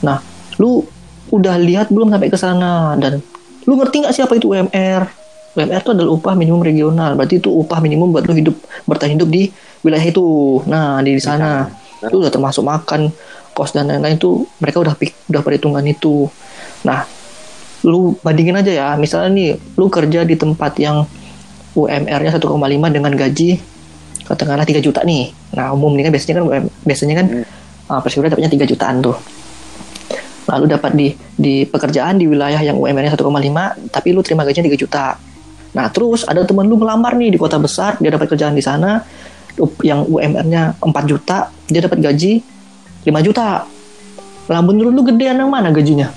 Nah 0.05 0.21
lu 0.61 0.85
udah 1.33 1.57
lihat 1.57 1.89
belum 1.89 2.13
sampai 2.13 2.29
ke 2.29 2.37
sana? 2.37 2.93
Dan 3.01 3.17
lu 3.65 3.73
ngerti 3.73 4.05
nggak 4.05 4.13
sih 4.13 4.21
apa 4.21 4.37
itu 4.37 4.53
UMR 4.53 5.09
UMR 5.57 5.81
itu 5.81 5.91
adalah 5.97 6.13
upah 6.13 6.33
minimum 6.37 6.61
regional. 6.61 7.17
Berarti 7.17 7.41
itu 7.41 7.49
upah 7.49 7.81
minimum 7.81 8.13
buat 8.13 8.29
lu 8.29 8.37
hidup 8.37 8.53
bertahan 8.85 9.17
hidup 9.17 9.25
di 9.25 9.49
wilayah 9.81 10.05
itu. 10.05 10.61
Nah 10.69 11.01
di 11.01 11.17
sana. 11.17 11.65
itu 11.97 12.21
udah 12.21 12.29
termasuk 12.29 12.61
makan 12.61 13.09
kos 13.57 13.73
dan 13.73 13.89
lain-lain 13.89 14.21
itu 14.21 14.45
mereka 14.61 14.85
udah 14.85 14.93
udah 15.33 15.41
perhitungan 15.41 15.81
itu. 15.81 16.29
Nah 16.85 17.09
lu 17.81 18.13
bandingin 18.21 18.53
aja 18.53 18.69
ya. 18.69 18.87
Misalnya 19.01 19.33
nih 19.33 19.49
lu 19.73 19.89
kerja 19.89 20.21
di 20.21 20.37
tempat 20.37 20.77
yang 20.77 21.09
UMR-nya 21.73 22.37
1,5 22.37 22.93
dengan 22.93 23.13
gaji 23.17 23.57
katakanlah 24.27 24.67
3 24.67 24.83
juta 24.83 25.01
nih. 25.07 25.31
Nah 25.55 25.71
umum 25.71 25.95
nih 25.95 26.07
kan 26.07 26.11
biasanya 26.11 26.35
kan 26.35 26.43
biasanya 26.83 27.15
kan 27.15 27.27
uh, 27.87 27.99
persiwira 28.03 28.27
dapatnya 28.29 28.51
3 28.51 28.67
jutaan 28.67 28.95
tuh. 28.99 29.15
Lalu 30.47 30.65
dapat 30.71 30.91
di 30.95 31.07
di 31.35 31.63
pekerjaan 31.67 32.19
di 32.19 32.27
wilayah 32.27 32.59
yang 32.59 32.79
UMR-nya 32.79 33.15
1,5 33.15 33.91
tapi 33.91 34.07
lu 34.11 34.21
terima 34.23 34.43
gajinya 34.43 34.67
3 34.67 34.83
juta. 34.83 35.15
Nah 35.75 35.85
terus 35.91 36.27
ada 36.27 36.43
teman 36.43 36.67
lu 36.67 36.75
ngelamar 36.79 37.15
nih 37.15 37.35
di 37.35 37.39
kota 37.39 37.59
besar 37.59 37.95
dia 37.99 38.11
dapat 38.11 38.27
kerjaan 38.31 38.55
di 38.55 38.63
sana 38.63 39.03
yang 39.81 40.05
UMR-nya 40.05 40.77
4 40.79 40.91
juta 41.09 41.49
dia 41.67 41.81
dapat 41.83 41.99
gaji 42.03 42.43
5 43.07 43.27
juta. 43.27 43.63
Lah 44.47 44.61
menurut 44.63 44.91
lu 44.95 45.03
gedean 45.03 45.39
yang 45.39 45.51
mana 45.51 45.71
gajinya? 45.75 46.07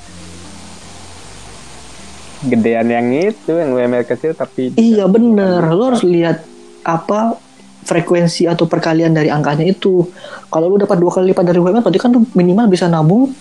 Gedean 2.40 2.88
yang 2.88 3.06
itu 3.12 3.52
yang 3.52 3.74
UMR 3.74 4.06
kecil 4.06 4.32
tapi 4.32 4.72
Iya 4.78 5.04
bener, 5.10 5.60
lo 5.76 5.92
harus 5.92 6.06
lihat 6.06 6.40
apa 6.80 7.36
frekuensi 7.80 8.44
atau 8.44 8.64
perkalian 8.64 9.10
dari 9.10 9.28
angkanya 9.28 9.64
itu. 9.64 10.04
Kalau 10.46 10.68
lu 10.68 10.76
dapat 10.76 10.96
dua 10.96 11.10
kali 11.10 11.32
lipat 11.32 11.44
dari 11.44 11.58
UMR, 11.58 11.80
berarti 11.80 11.98
kan 11.98 12.10
lu 12.10 12.22
minimal 12.32 12.66
bisa 12.66 12.86
nabung 12.86 13.32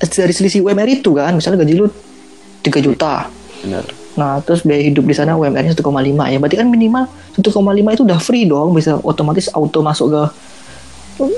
dari 0.00 0.32
selisih 0.32 0.64
UMR 0.64 0.88
itu 0.90 1.14
kan. 1.14 1.32
Misalnya 1.32 1.62
gaji 1.62 1.74
lu 1.76 1.86
3 2.60 2.80
juta. 2.80 3.30
benar 3.60 3.84
Nah, 4.10 4.42
terus 4.42 4.66
biaya 4.66 4.82
hidup 4.82 5.06
di 5.06 5.14
sana 5.14 5.38
UMR-nya 5.38 5.70
1,5 5.70 5.86
ya. 6.26 6.36
Berarti 6.36 6.56
kan 6.58 6.66
minimal 6.66 7.06
1,5 7.32 7.46
itu 7.94 8.02
udah 8.02 8.18
free 8.18 8.44
dong, 8.44 8.74
bisa 8.74 8.98
otomatis 9.00 9.46
auto 9.54 9.80
masuk 9.80 10.10
ke 10.10 10.22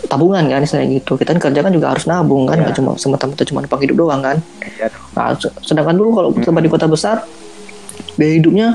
tabungan 0.08 0.46
kan 0.48 0.62
misalnya 0.62 0.88
gitu. 0.98 1.20
Kita 1.20 1.36
kan 1.36 1.40
kerja 1.42 1.60
kan 1.60 1.70
juga 1.70 1.92
harus 1.92 2.08
nabung 2.08 2.48
kan, 2.48 2.58
Iya. 2.58 2.64
nggak 2.66 2.74
cuma 2.80 2.90
semata-mata 2.96 3.44
cuma 3.44 3.60
numpang 3.60 3.82
hidup 3.82 3.96
doang 4.00 4.24
kan. 4.24 4.36
ya 4.80 4.88
Nah, 5.12 5.36
se- 5.36 5.52
sedangkan 5.60 5.94
dulu 5.94 6.10
kalau 6.16 6.28
tempat 6.32 6.62
di 6.64 6.70
kota 6.72 6.86
besar 6.88 7.16
biaya 8.16 8.34
hidupnya 8.40 8.68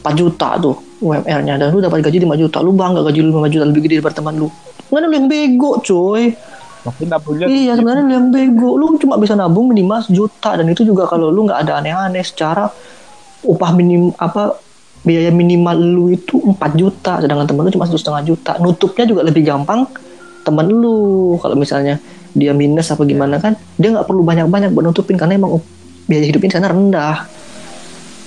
4 0.00 0.14
juta 0.14 0.48
tuh 0.62 0.76
UMR-nya 0.96 1.60
dan 1.60 1.68
lu 1.72 1.84
dapat 1.84 2.00
gaji 2.00 2.24
5 2.24 2.40
juta. 2.40 2.58
Lu 2.64 2.72
bangga 2.72 3.04
gaji 3.04 3.20
lu 3.20 3.30
5 3.36 3.52
juta 3.52 3.64
lebih 3.68 3.84
gede 3.84 3.94
daripada 4.00 4.16
teman 4.20 4.34
lu. 4.40 4.48
Mana 4.88 5.10
lu 5.10 5.14
yang 5.16 5.28
bego, 5.28 5.82
coy. 5.84 6.32
Iya 7.50 7.74
sebenarnya 7.74 8.02
lu 8.06 8.12
yang 8.14 8.28
bego. 8.30 8.78
Lu 8.78 8.94
cuma 8.96 9.18
bisa 9.18 9.34
nabung 9.34 9.68
minimal 9.68 10.06
sejuta. 10.06 10.56
Dan 10.56 10.70
itu 10.70 10.86
juga 10.86 11.04
kalau 11.10 11.28
lu 11.28 11.44
nggak 11.44 11.66
ada 11.66 11.82
aneh-aneh 11.82 12.22
Secara 12.22 12.70
upah 13.44 13.70
minim 13.74 14.14
apa 14.16 14.62
Biaya 15.06 15.30
minimal 15.30 15.76
lu 15.78 16.04
itu 16.14 16.38
4 16.38 16.56
juta. 16.78 17.20
Sedangkan 17.20 17.46
temen 17.46 17.62
lu 17.66 17.70
cuma 17.74 17.84
satu 17.86 17.98
setengah 18.00 18.22
juta. 18.24 18.52
Nutupnya 18.62 19.04
juga 19.04 19.20
lebih 19.26 19.44
gampang 19.44 19.84
Temen 20.46 20.66
lu. 20.70 21.36
Kalau 21.42 21.58
misalnya 21.58 22.00
dia 22.36 22.52
minus 22.52 22.92
apa 22.92 23.02
gimana 23.08 23.40
kan 23.40 23.56
Dia 23.80 23.96
nggak 23.96 24.06
perlu 24.06 24.22
banyak-banyak 24.24 24.72
buat 24.72 24.84
nutupin. 24.86 25.18
Karena 25.20 25.36
emang 25.36 25.60
biaya 26.06 26.24
hidupnya 26.24 26.48
di 26.48 26.56
sana 26.56 26.70
rendah 26.70 27.35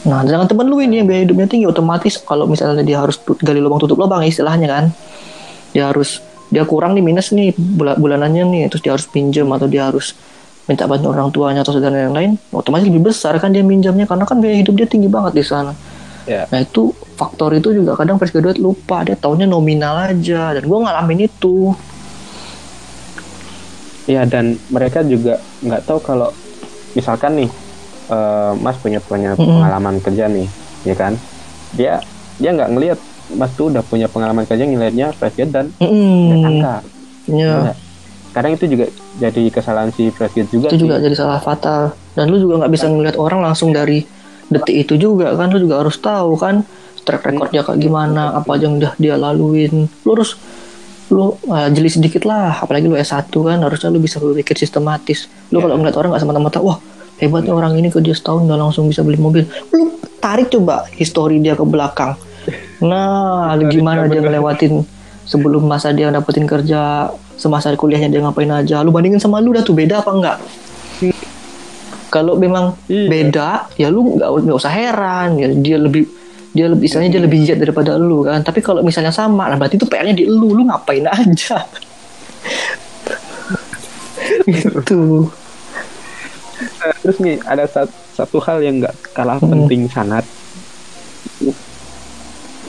Nah, 0.08 0.24
sedangkan 0.24 0.48
temen 0.48 0.72
lu 0.72 0.80
ini 0.80 1.04
yang 1.04 1.08
biaya 1.12 1.28
hidupnya 1.28 1.48
tinggi 1.52 1.68
otomatis 1.68 2.16
kalau 2.24 2.48
misalnya 2.48 2.88
dia 2.88 3.04
harus 3.04 3.20
gali 3.44 3.60
lubang 3.60 3.84
tutup 3.84 4.00
lubang 4.00 4.24
istilahnya 4.24 4.68
kan. 4.72 4.86
Dia 5.76 5.92
harus 5.92 6.24
dia 6.50 6.66
kurang 6.66 6.98
nih 6.98 7.04
minus 7.06 7.30
nih 7.30 7.54
bula- 7.54 8.00
bulanannya 8.00 8.42
nih 8.42 8.62
terus 8.74 8.82
dia 8.82 8.92
harus 8.98 9.06
pinjam 9.06 9.46
atau 9.54 9.70
dia 9.70 9.86
harus 9.86 10.18
minta 10.66 10.86
bantuan 10.90 11.18
orang 11.18 11.30
tuanya 11.30 11.62
atau 11.62 11.78
saudara 11.78 12.10
yang 12.10 12.14
lain 12.14 12.32
otomatis 12.54 12.90
lebih 12.90 13.10
besar 13.10 13.38
kan 13.38 13.54
dia 13.54 13.62
minjamnya 13.62 14.06
karena 14.10 14.26
kan 14.26 14.38
biaya 14.42 14.58
hidup 14.62 14.74
dia 14.78 14.88
tinggi 14.90 15.10
banget 15.10 15.38
di 15.38 15.46
sana. 15.46 15.74
ya 16.26 16.46
Nah 16.50 16.60
itu 16.62 16.94
faktor 17.18 17.54
itu 17.54 17.74
juga 17.74 17.94
kadang 17.94 18.18
fresh 18.18 18.34
graduate 18.34 18.62
lupa 18.62 19.06
dia 19.06 19.14
taunya 19.14 19.46
nominal 19.46 20.10
aja 20.10 20.58
dan 20.58 20.64
gua 20.66 20.90
ngalamin 20.90 21.30
itu. 21.30 21.74
ya 24.10 24.26
dan 24.26 24.58
mereka 24.74 25.06
juga 25.06 25.38
nggak 25.62 25.86
tahu 25.86 26.02
kalau 26.02 26.34
misalkan 26.98 27.46
nih 27.46 27.50
eh, 28.10 28.52
Mas 28.58 28.78
punya 28.78 29.00
punya 29.00 29.34
Mm-mm. 29.34 29.46
pengalaman 29.50 29.96
kerja 30.00 30.26
nih 30.26 30.48
ya 30.82 30.96
kan 30.96 31.14
dia 31.72 32.02
dia 32.36 32.50
nggak 32.52 32.70
ngelihat 32.70 33.00
Mas 33.32 33.54
tuh 33.54 33.70
udah 33.70 33.82
punya 33.82 34.06
pengalaman 34.06 34.44
kerja 34.44 34.64
ngelihatnya 34.64 35.14
fresh 35.14 35.36
grad 35.36 35.50
dan 35.50 35.66
Mm-mm. 35.78 36.18
dan 36.28 36.38
angka. 36.44 36.76
Enggak. 37.26 37.76
kadang 38.30 38.54
itu 38.54 38.66
juga 38.68 38.86
jadi 39.18 39.42
kesalahan 39.50 39.90
si 39.90 40.10
fresh 40.10 40.34
grad 40.34 40.50
juga 40.50 40.68
itu 40.70 40.78
juga 40.80 40.96
sih. 40.98 41.04
jadi 41.04 41.16
salah 41.16 41.38
fatal 41.40 41.82
dan 42.14 42.26
lu 42.26 42.38
juga 42.38 42.62
nggak 42.62 42.72
bisa 42.72 42.86
ngeliat 42.86 43.18
orang 43.18 43.42
langsung 43.42 43.70
dari 43.70 44.06
detik 44.48 44.76
itu 44.80 44.98
juga 44.98 45.34
kan 45.34 45.50
lu 45.50 45.60
juga 45.60 45.82
harus 45.82 45.98
tahu 45.98 46.34
kan 46.34 46.62
track 47.00 47.22
recordnya 47.24 47.62
kayak 47.64 47.78
gimana 47.80 48.34
apa 48.34 48.50
aja 48.52 48.66
yang 48.66 48.78
udah 48.78 48.94
dia 48.96 49.14
laluin 49.14 49.90
lu 50.04 50.10
harus 50.10 50.38
lu 51.10 51.34
uh, 51.44 51.68
jeli 51.70 51.90
sedikit 51.90 52.22
lah 52.24 52.60
apalagi 52.60 52.86
lu 52.86 52.94
S1 52.94 53.30
kan 53.30 53.58
harusnya 53.60 53.90
lu 53.90 53.98
bisa 53.98 54.18
berpikir 54.18 54.54
sistematis 54.56 55.26
lu 55.50 55.58
Ya. 55.58 55.66
kalau 55.66 55.76
ngeliat 55.78 55.98
orang 55.98 56.10
nggak 56.14 56.22
semata-mata 56.22 56.60
wah 56.62 56.78
hebatnya 57.20 57.54
orang 57.54 57.76
ini 57.76 57.92
kerja 57.92 58.16
setahun 58.16 58.48
udah 58.48 58.58
langsung 58.58 58.88
bisa 58.88 59.04
beli 59.04 59.20
mobil. 59.20 59.44
Lu 59.76 60.00
tarik 60.24 60.50
coba 60.52 60.88
histori 60.96 61.40
dia 61.44 61.54
ke 61.56 61.64
belakang. 61.64 62.16
Nah 62.82 63.54
gimana 63.68 64.08
dia 64.08 64.24
ngelewatin 64.24 64.84
sebelum 65.28 65.68
masa 65.68 65.92
dia 65.94 66.10
dapetin 66.10 66.48
kerja 66.50 67.12
semasa 67.36 67.72
kuliahnya 67.76 68.10
dia 68.10 68.24
ngapain 68.24 68.50
aja. 68.50 68.82
Lu 68.82 68.90
bandingin 68.96 69.20
sama 69.20 69.44
lu 69.44 69.52
udah 69.54 69.64
tuh 69.64 69.76
beda 69.76 70.02
apa 70.02 70.12
enggak? 70.16 70.38
Kalau 72.10 72.34
memang 72.42 72.74
Iya. 72.90 73.06
beda 73.06 73.50
ya 73.78 73.88
lu 73.94 74.18
nggak 74.18 74.58
usah 74.58 74.74
heran. 74.74 75.38
Ya 75.38 75.48
dia 75.54 75.78
lebih 75.78 76.08
dia 76.50 76.66
lebih 76.66 76.90
misalnya 76.90 77.14
dia 77.14 77.22
lebih 77.22 77.38
giat 77.46 77.60
daripada 77.62 78.00
lu 78.00 78.26
kan. 78.26 78.42
Tapi 78.42 78.64
kalau 78.66 78.82
misalnya 78.82 79.14
sama 79.14 79.46
nah 79.46 79.60
berarti 79.60 79.78
itu 79.78 79.86
PR-nya 79.86 80.16
di 80.18 80.26
lu. 80.26 80.56
Lu 80.56 80.66
ngapain 80.66 81.06
aja? 81.06 81.64
Gitu 84.50 85.30
terus 87.00 87.18
nih 87.20 87.40
ada 87.44 87.64
satu, 87.66 87.94
satu 88.14 88.38
hal 88.44 88.60
yang 88.60 88.84
nggak 88.84 88.96
kalah 89.12 89.40
Hmm. 89.40 89.50
penting 89.50 89.88
sangat 89.88 90.24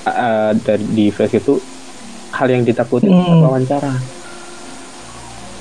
uh, 0.07 0.53
dari 0.57 0.85
di 0.87 1.07
fresh 1.11 1.37
itu 1.37 1.59
hal 2.31 2.46
yang 2.48 2.62
ditakuti 2.62 3.11
Hmm. 3.11 3.18
saat 3.20 3.38
wawancara. 3.42 3.92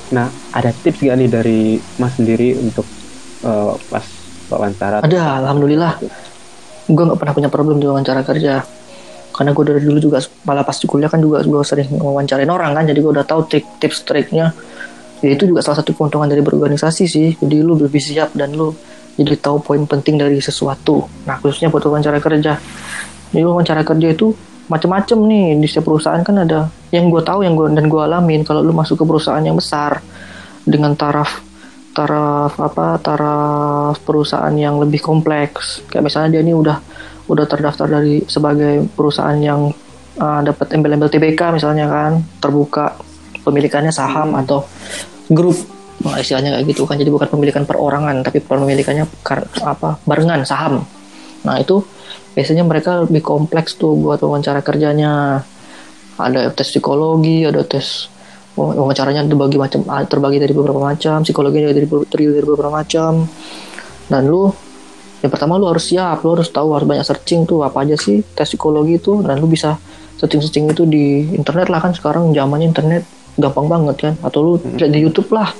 Nah, 0.09 0.25
ada 0.49 0.73
tips 0.73 1.05
gak 1.05 1.17
nih 1.21 1.29
dari 1.29 1.59
Mas 1.97 2.17
sendiri 2.17 2.57
untuk 2.57 2.85
uh, 3.45 3.77
pas 3.89 4.05
wawancara? 4.49 5.05
ada 5.05 5.45
alhamdulillah 5.45 6.01
gue 6.89 7.03
nggak 7.05 7.19
pernah 7.21 7.33
punya 7.37 7.49
problem 7.53 7.77
di 7.77 7.85
wawancara 7.85 8.25
kerja 8.25 8.65
karena 9.29 9.53
gue 9.53 9.61
dari 9.61 9.81
dulu 9.85 10.01
juga 10.01 10.17
malah 10.41 10.65
pas 10.65 10.73
di 10.73 10.89
kuliah 10.89 11.05
kan 11.05 11.21
juga 11.21 11.45
gue 11.45 11.61
sering 11.61 11.85
wawancarain 11.93 12.49
orang 12.49 12.73
kan 12.73 12.89
jadi 12.89 12.97
gue 12.97 13.11
udah 13.13 13.25
tahu 13.29 13.45
trik 13.45 13.65
tips 13.77 14.01
triknya 14.09 14.57
ya 15.19 15.29
itu 15.35 15.43
juga 15.47 15.59
salah 15.63 15.83
satu 15.83 15.91
keuntungan 15.95 16.27
dari 16.27 16.43
berorganisasi 16.43 17.03
sih. 17.05 17.29
Jadi 17.39 17.55
lu 17.59 17.75
lebih 17.75 17.99
siap 17.99 18.35
dan 18.35 18.55
lu 18.55 18.71
jadi 19.19 19.35
tahu 19.35 19.59
poin 19.59 19.83
penting 19.83 20.15
dari 20.15 20.39
sesuatu. 20.39 21.03
Nah 21.27 21.35
khususnya 21.39 21.67
buat 21.67 21.83
wawancara 21.83 22.23
kerja. 22.23 22.55
Jadi 23.29 23.43
wawancara 23.43 23.83
kerja 23.83 24.07
itu 24.15 24.31
macam-macam 24.71 25.17
nih. 25.27 25.47
Di 25.59 25.67
setiap 25.67 25.91
perusahaan 25.91 26.23
kan 26.23 26.35
ada 26.47 26.71
yang 26.95 27.11
gue 27.11 27.19
tahu 27.19 27.43
yang 27.43 27.53
gue 27.59 27.67
dan 27.75 27.85
gue 27.91 28.01
alamin. 28.01 28.47
Kalau 28.47 28.63
lu 28.63 28.71
masuk 28.71 29.03
ke 29.03 29.05
perusahaan 29.05 29.43
yang 29.43 29.59
besar 29.59 29.99
dengan 30.63 30.95
taraf 30.95 31.49
taraf 31.89 32.53
apa 32.61 33.01
taraf 33.01 33.99
perusahaan 34.07 34.55
yang 34.55 34.79
lebih 34.79 35.03
kompleks. 35.03 35.83
Kayak 35.91 36.07
misalnya 36.07 36.39
dia 36.39 36.41
ini 36.47 36.55
udah 36.55 36.77
udah 37.29 37.45
terdaftar 37.45 37.85
dari 37.99 38.23
sebagai 38.25 38.87
perusahaan 38.95 39.37
yang 39.37 39.69
uh, 40.17 40.41
dapat 40.41 40.73
embel-embel 40.73 41.11
TBK 41.11 41.53
misalnya 41.53 41.85
kan 41.91 42.11
terbuka 42.41 43.08
pemilikannya 43.49 43.89
saham 43.89 44.37
atau 44.37 44.69
grup. 45.33 45.57
Istilahnya 45.99 46.55
kayak 46.55 46.65
gitu 46.71 46.87
kan. 46.87 46.95
Jadi 46.95 47.11
bukan 47.11 47.27
pemilikan 47.27 47.67
perorangan 47.67 48.23
tapi 48.23 48.39
pemilikannya 48.39 49.03
kar- 49.25 49.49
apa 49.65 49.99
barengan 50.07 50.47
saham. 50.47 50.85
Nah 51.43 51.59
itu 51.59 51.83
biasanya 52.37 52.63
mereka 52.63 53.03
lebih 53.03 53.19
kompleks 53.19 53.75
tuh 53.75 53.97
buat 53.99 54.21
wawancara 54.23 54.63
kerjanya. 54.63 55.43
Ada 56.19 56.51
tes 56.51 56.67
psikologi 56.71 57.47
ada 57.47 57.63
tes 57.63 58.11
wawancaranya 58.59 59.23
terbagi 59.23 59.55
macam 59.55 59.87
terbagi 60.03 60.39
dari 60.39 60.51
beberapa 60.51 60.83
macam 60.83 61.23
psikologinya 61.23 61.71
dari 61.71 61.87
terdiri 61.87 62.31
dari 62.39 62.47
beberapa 62.47 62.71
macam. 62.71 63.27
Dan 64.07 64.21
lu 64.27 64.51
yang 65.19 65.31
pertama 65.31 65.59
lu 65.59 65.67
harus 65.67 65.91
siap 65.91 66.23
lu 66.23 66.39
harus 66.39 66.47
tahu 66.47 66.75
harus 66.75 66.87
banyak 66.87 67.03
searching 67.03 67.43
tuh 67.43 67.63
apa 67.67 67.83
aja 67.83 67.99
sih 67.99 68.23
tes 68.35 68.47
psikologi 68.47 68.99
itu. 68.99 69.19
Dan 69.19 69.39
lu 69.43 69.51
bisa 69.51 69.75
searching 70.19 70.43
searching 70.43 70.65
itu 70.71 70.83
di 70.87 71.27
internet 71.35 71.67
lah 71.71 71.79
kan 71.79 71.91
sekarang 71.95 72.35
zamannya 72.35 72.67
internet 72.71 73.03
gampang 73.39 73.67
banget 73.71 73.95
kan. 73.97 74.13
Atau 74.21 74.39
lu 74.43 74.53
lihat 74.59 74.91
di 74.91 74.99
YouTube 75.01 75.31
lah. 75.31 75.51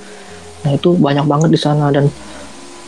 Nah 0.68 0.72
itu 0.76 0.96
banyak 0.96 1.26
banget 1.26 1.50
di 1.50 1.60
sana. 1.60 1.90
Dan 1.90 2.12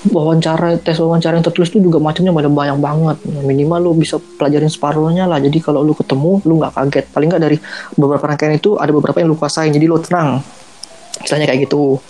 wawancara 0.10 0.82
tes 0.82 0.98
wawancara 0.98 1.38
yang 1.38 1.46
tertulis 1.46 1.70
itu 1.70 1.78
juga 1.78 2.02
macamnya 2.02 2.34
banyak 2.34 2.54
banyak 2.54 2.78
banget. 2.82 3.18
Nah, 3.30 3.42
minimal 3.46 3.80
lu 3.80 3.92
bisa 3.94 4.18
pelajarin 4.18 4.72
separuhnya 4.72 5.30
lah. 5.30 5.38
Jadi 5.38 5.62
kalau 5.62 5.86
lu 5.86 5.94
ketemu 5.94 6.42
lu 6.46 6.54
nggak 6.58 6.74
kaget. 6.74 7.06
Paling 7.14 7.28
nggak 7.30 7.44
dari 7.44 7.58
beberapa 7.94 8.24
rangkaian 8.26 8.58
itu 8.58 8.76
ada 8.82 8.92
beberapa 8.94 9.18
yang 9.22 9.30
lu 9.30 9.38
kuasain. 9.38 9.70
Jadi 9.70 9.86
lu 9.86 10.02
tenang. 10.02 10.42
Istilahnya 11.22 11.48
kayak 11.54 11.70
gitu. 11.70 12.02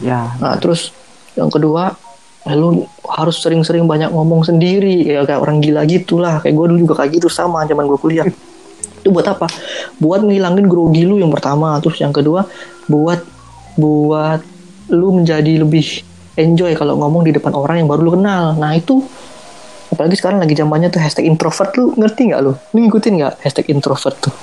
Ya, 0.00 0.32
nah 0.40 0.56
terus 0.56 0.96
yang 1.36 1.52
kedua 1.52 1.92
ya 2.40 2.56
lu 2.56 2.88
harus 3.04 3.36
sering-sering 3.40 3.84
banyak 3.84 4.12
ngomong 4.12 4.44
sendiri. 4.44 5.04
Ya 5.04 5.24
kayak 5.24 5.40
orang 5.40 5.64
gila 5.64 5.84
gitu 5.88 6.20
lah 6.20 6.44
kayak 6.44 6.56
gue 6.56 6.66
dulu 6.76 6.78
juga 6.88 7.04
kayak 7.04 7.20
gitu 7.20 7.28
sama 7.32 7.64
zaman 7.64 7.88
gue 7.88 7.98
kuliah 8.00 8.28
itu 9.00 9.08
buat 9.08 9.26
apa? 9.26 9.48
Buat 9.96 10.22
ngilangin 10.28 10.68
grogi 10.68 11.08
lu 11.08 11.16
yang 11.16 11.32
pertama. 11.32 11.80
Terus 11.80 11.98
yang 12.04 12.12
kedua 12.12 12.44
buat 12.86 13.24
buat 13.80 14.40
lu 14.92 15.08
menjadi 15.14 15.62
lebih 15.62 16.04
enjoy 16.36 16.72
kalau 16.76 16.98
ngomong 17.00 17.26
di 17.26 17.32
depan 17.34 17.56
orang 17.56 17.82
yang 17.82 17.88
baru 17.88 18.00
lu 18.04 18.12
kenal. 18.20 18.54
Nah 18.60 18.76
itu 18.76 19.00
apalagi 19.90 20.16
sekarang 20.20 20.38
lagi 20.38 20.54
zamannya 20.54 20.88
tuh 20.92 21.00
hashtag 21.02 21.26
introvert 21.26 21.72
lu 21.80 21.96
ngerti 21.96 22.30
nggak 22.30 22.40
lu? 22.44 22.52
Lu 22.76 22.78
ngikutin 22.86 23.12
nggak 23.18 23.34
hashtag 23.42 23.66
introvert 23.72 24.16
tuh? 24.20 24.34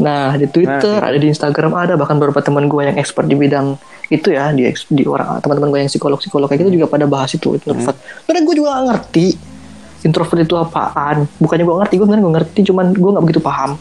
Nah 0.00 0.38
di 0.38 0.46
Twitter 0.48 0.98
Nah, 1.02 1.10
ada 1.12 1.18
di 1.18 1.28
Instagram 1.28 1.72
ada 1.74 1.94
bahkan 1.98 2.16
beberapa 2.16 2.40
teman 2.40 2.70
gue 2.70 2.82
yang 2.86 2.96
expert 2.96 3.28
di 3.28 3.36
bidang 3.36 3.76
itu 4.12 4.28
ya 4.28 4.52
di 4.52 4.68
di 4.92 5.04
orang 5.08 5.40
teman-teman 5.40 5.68
gue 5.72 5.78
yang 5.84 5.90
psikolog 5.90 6.20
psikolog 6.20 6.46
kayak 6.48 6.68
gitu 6.68 6.80
juga 6.80 6.86
pada 6.88 7.08
bahas 7.08 7.32
itu 7.32 7.56
introvert. 7.56 7.96
Karena 8.28 8.40
gue 8.44 8.54
juga 8.56 8.68
gak 8.76 8.84
ngerti 8.88 9.51
introvert 10.02 10.40
itu 10.42 10.54
apaan? 10.58 11.26
Bukannya 11.38 11.64
gue 11.64 11.76
ngerti 11.82 11.94
gue 11.98 12.04
sebenarnya 12.06 12.24
gue 12.24 12.34
ngerti 12.38 12.60
cuman 12.70 12.86
gue 12.94 13.10
nggak 13.14 13.24
begitu 13.24 13.40
paham. 13.42 13.78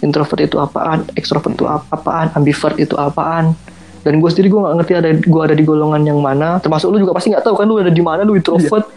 Introvert 0.00 0.40
itu 0.40 0.56
apaan? 0.56 1.04
Extrovert 1.12 1.52
itu 1.52 1.64
ap- 1.68 1.88
apaan? 1.92 2.32
Ambivert 2.32 2.76
itu 2.80 2.96
apaan? 2.96 3.52
Dan 4.00 4.16
gue 4.24 4.30
sendiri 4.32 4.48
gue 4.48 4.60
nggak 4.60 4.76
ngerti 4.80 4.92
ada 4.96 5.08
gue 5.12 5.42
ada 5.44 5.54
di 5.56 5.64
golongan 5.64 6.00
yang 6.00 6.18
mana. 6.20 6.56
Termasuk 6.58 6.88
lu 6.88 7.04
juga 7.04 7.12
pasti 7.12 7.32
nggak 7.32 7.44
tahu 7.44 7.54
kan 7.56 7.68
lu 7.68 7.76
ada 7.76 7.92
di 7.92 8.00
mana 8.00 8.24
lu 8.24 8.32
introvert. 8.36 8.88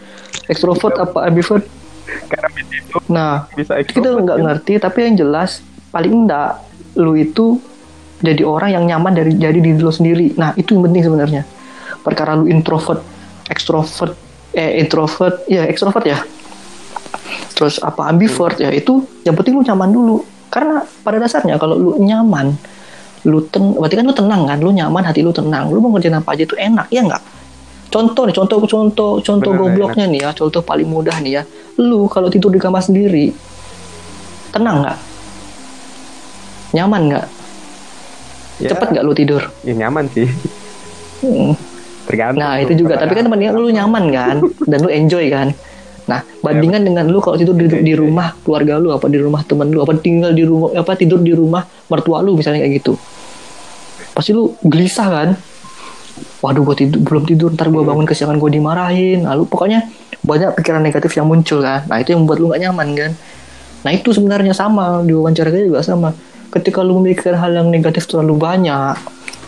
Extrovert 0.48 0.96
apa 0.96 1.28
ambivert? 1.28 1.64
Karena 2.04 2.48
itu 2.52 2.96
nah 3.08 3.48
bisa 3.56 3.80
kita 3.80 4.08
nggak 4.12 4.38
ngerti 4.44 4.72
tapi 4.76 5.08
yang 5.08 5.16
jelas 5.16 5.64
paling 5.88 6.24
enggak 6.24 6.60
lu 7.00 7.16
itu 7.16 7.60
jadi 8.24 8.40
orang 8.44 8.70
yang 8.72 8.84
nyaman 8.88 9.12
dari 9.12 9.32
jadi 9.36 9.60
diri 9.60 9.80
lu 9.80 9.92
sendiri. 9.92 10.32
Nah 10.40 10.56
itu 10.56 10.72
yang 10.72 10.88
penting 10.88 11.04
sebenarnya. 11.04 11.42
Perkara 12.00 12.36
lu 12.36 12.48
introvert 12.48 13.04
extrovert 13.52 14.16
eh 14.54 14.80
introvert 14.80 15.44
ya 15.50 15.66
extrovert 15.66 16.06
ya 16.06 16.18
terus 17.54 17.78
apa 17.78 18.10
ambivert 18.10 18.58
ya 18.58 18.68
itu 18.74 19.06
yang 19.22 19.38
penting 19.38 19.58
lu 19.58 19.62
nyaman 19.62 19.90
dulu. 19.94 20.16
Karena 20.50 20.82
pada 21.02 21.18
dasarnya 21.18 21.58
kalau 21.58 21.74
lu 21.74 21.92
nyaman 21.98 22.54
lu 23.24 23.40
ten 23.48 23.72
berarti 23.74 23.96
kan 23.96 24.04
lu 24.04 24.14
tenang 24.14 24.42
kan? 24.44 24.58
Lu 24.60 24.70
nyaman 24.70 25.02
hati 25.06 25.24
lu 25.24 25.32
tenang. 25.32 25.70
Lu 25.72 25.78
mau 25.80 25.94
ngerjain 25.94 26.18
apa 26.18 26.34
aja 26.36 26.44
itu 26.44 26.54
enak 26.58 26.86
ya 26.92 27.02
nggak? 27.06 27.22
Contoh 27.88 28.26
nih 28.26 28.34
contoh 28.34 28.58
contoh 28.66 29.12
contoh 29.22 29.50
Bener, 29.54 29.60
gobloknya 29.70 30.04
nih 30.10 30.20
ya 30.26 30.30
contoh 30.34 30.60
paling 30.66 30.86
mudah 30.90 31.16
nih 31.22 31.40
ya. 31.40 31.42
Lu 31.78 32.10
kalau 32.10 32.26
tidur 32.28 32.50
di 32.50 32.58
kamar 32.58 32.82
sendiri 32.82 33.30
tenang 34.50 34.82
nggak? 34.82 34.98
Nyaman 36.74 37.02
nggak? 37.06 37.26
Ya, 38.62 38.70
cepet 38.70 38.88
nggak 38.94 39.04
lu 39.06 39.14
tidur? 39.14 39.42
Ya 39.66 39.74
nyaman 39.74 40.06
sih. 40.10 40.26
Hmm. 41.22 41.54
tergantung 42.04 42.44
Nah 42.44 42.60
itu 42.60 42.72
juga, 42.76 43.00
tapi 43.00 43.16
kan 43.16 43.26
apa. 43.32 43.56
lu 43.56 43.72
nyaman 43.72 44.04
kan, 44.12 44.36
dan 44.68 44.78
lu 44.84 44.90
enjoy 44.92 45.26
kan. 45.32 45.56
Nah 46.04 46.20
bandingan 46.44 46.84
dengan 46.84 47.08
lu 47.08 47.18
kalau 47.24 47.40
tidur 47.40 47.56
di, 47.56 47.64
di 47.70 47.94
rumah 47.96 48.36
keluarga 48.44 48.76
lu, 48.76 48.92
apa 48.92 49.08
di 49.08 49.16
rumah 49.16 49.40
temen 49.44 49.72
lu, 49.72 49.80
apa 49.80 49.96
tinggal 49.96 50.36
di 50.36 50.44
rumah, 50.44 50.76
apa 50.76 50.92
tidur 51.00 51.20
di 51.24 51.32
rumah 51.32 51.64
mertua 51.88 52.20
lu 52.20 52.36
misalnya 52.36 52.60
kayak 52.60 52.84
gitu, 52.84 52.92
pasti 54.12 54.36
lu 54.36 54.52
gelisah 54.60 55.08
kan. 55.08 55.30
Waduh 56.44 56.62
gue 56.62 56.76
tidur 56.86 57.00
belum 57.02 57.24
tidur, 57.24 57.50
ntar 57.56 57.72
gue 57.72 57.82
bangun 57.82 58.04
kesiangan 58.06 58.36
gue 58.36 58.50
dimarahin, 58.52 59.24
lalu 59.24 59.48
pokoknya 59.48 59.88
banyak 60.22 60.54
pikiran 60.60 60.84
negatif 60.84 61.16
yang 61.16 61.26
muncul 61.26 61.64
kan. 61.64 61.88
Nah 61.88 61.98
itu 61.98 62.12
yang 62.12 62.22
membuat 62.22 62.38
lu 62.38 62.46
gak 62.52 62.60
nyaman 62.62 62.88
kan. 62.94 63.10
Nah 63.84 63.90
itu 63.92 64.12
sebenarnya 64.12 64.52
sama 64.52 65.00
di 65.02 65.12
wawancara 65.16 65.48
kita 65.50 65.64
juga 65.72 65.80
sama. 65.82 66.12
Ketika 66.52 66.86
lu 66.86 67.00
memikirkan 67.02 67.34
hal 67.34 67.50
yang 67.56 67.68
negatif 67.72 68.06
terlalu 68.06 68.38
banyak 68.38 68.96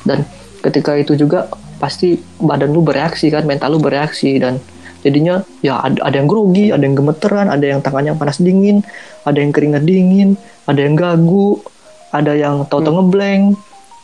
dan 0.08 0.26
ketika 0.64 0.96
itu 0.98 1.14
juga 1.14 1.46
pasti 1.78 2.18
badan 2.40 2.72
lu 2.72 2.82
bereaksi 2.82 3.28
kan, 3.28 3.44
mental 3.46 3.76
lu 3.76 3.78
bereaksi 3.78 4.40
dan 4.40 4.58
jadinya 5.06 5.46
ya 5.62 5.78
ada, 5.78 6.02
ada 6.02 6.16
yang 6.18 6.26
grogi, 6.26 6.74
ada 6.74 6.82
yang 6.82 6.98
gemeteran, 6.98 7.46
ada 7.46 7.62
yang 7.62 7.78
tangannya 7.78 8.18
panas 8.18 8.42
dingin, 8.42 8.82
ada 9.22 9.38
yang 9.38 9.54
keringat 9.54 9.86
dingin, 9.86 10.34
ada 10.66 10.82
yang 10.82 10.98
gagu, 10.98 11.62
ada 12.10 12.34
yang 12.34 12.66
tahu-tahu 12.66 13.06
ngeblank. 13.06 13.54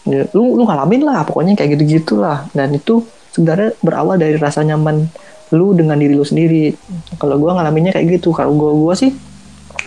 Ya, 0.06 0.26
lu 0.34 0.58
lu 0.58 0.62
ngalamin 0.66 1.02
lah 1.02 1.26
pokoknya 1.26 1.58
kayak 1.58 1.78
gitu 1.78 2.02
gitulah 2.02 2.46
dan 2.54 2.74
itu 2.74 3.06
sebenarnya 3.34 3.74
berawal 3.82 4.18
dari 4.18 4.34
rasa 4.34 4.62
nyaman 4.62 5.06
lu 5.50 5.74
dengan 5.74 5.98
diri 5.98 6.14
lu 6.14 6.22
sendiri. 6.22 6.70
Kalau 7.18 7.38
gua 7.42 7.58
ngalaminnya 7.58 7.98
kayak 7.98 8.22
gitu. 8.22 8.30
Kalau 8.30 8.54
gua 8.54 8.70
gua 8.74 8.94
sih 8.94 9.10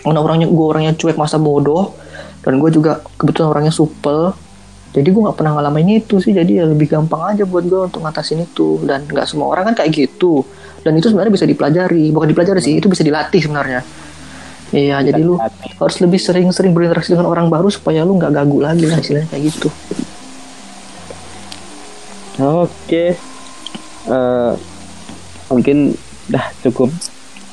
karena 0.06 0.22
orangnya 0.22 0.46
gue 0.46 0.66
orangnya 0.66 0.94
cuek 0.94 1.18
masa 1.18 1.36
bodoh 1.42 1.90
dan 2.46 2.62
gue 2.62 2.70
juga 2.70 3.02
kebetulan 3.18 3.50
orangnya 3.50 3.74
supel 3.74 4.30
jadi 4.96 5.08
gue 5.12 5.22
nggak 5.28 5.36
pernah 5.36 5.52
ngalamin 5.60 6.00
itu 6.00 6.22
sih. 6.24 6.32
Jadi 6.32 6.56
ya 6.56 6.64
lebih 6.64 6.88
gampang 6.88 7.36
aja 7.36 7.44
buat 7.44 7.68
gue 7.68 7.80
untuk 7.84 8.00
ngatasin 8.00 8.48
itu. 8.48 8.80
Dan 8.80 9.04
nggak 9.04 9.28
semua 9.28 9.52
orang 9.52 9.72
kan 9.72 9.84
kayak 9.84 9.92
gitu. 9.92 10.40
Dan 10.80 10.96
itu 10.96 11.12
sebenarnya 11.12 11.32
bisa 11.36 11.44
dipelajari. 11.44 12.14
Bukan 12.16 12.28
dipelajari 12.32 12.60
sih 12.64 12.80
itu 12.80 12.88
bisa 12.88 13.04
dilatih 13.04 13.44
sebenarnya. 13.44 13.84
Iya 14.72 14.98
jadi 15.04 15.20
lu 15.20 15.36
dilatih. 15.38 15.70
harus 15.78 15.96
lebih 16.02 16.18
sering-sering 16.18 16.72
berinteraksi 16.74 17.14
dengan 17.14 17.28
orang 17.30 17.46
baru 17.46 17.70
supaya 17.70 18.02
lu 18.02 18.18
nggak 18.18 18.32
gagu 18.34 18.58
lagi 18.58 18.84
lah 18.88 18.98
istilahnya 18.98 19.28
kayak 19.30 19.42
gitu. 19.52 19.68
Oke. 22.40 23.14
Eh, 24.06 24.52
mungkin 25.52 25.94
dah 26.26 26.50
cukup 26.66 26.90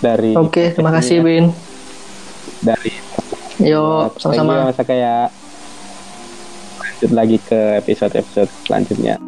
dari 0.01 0.33
oke 0.33 0.73
terima 0.73 0.89
kasih 0.95 1.21
Bin. 1.21 1.53
Dari 2.63 2.91
yo 3.61 4.09
sama-sama. 4.17 4.73
Masa 4.73 4.81
kayak 4.87 5.42
lanjut 7.03 7.19
lagi 7.19 7.37
ke 7.43 7.83
episode-episode 7.83 8.47
selanjutnya. 8.63 9.19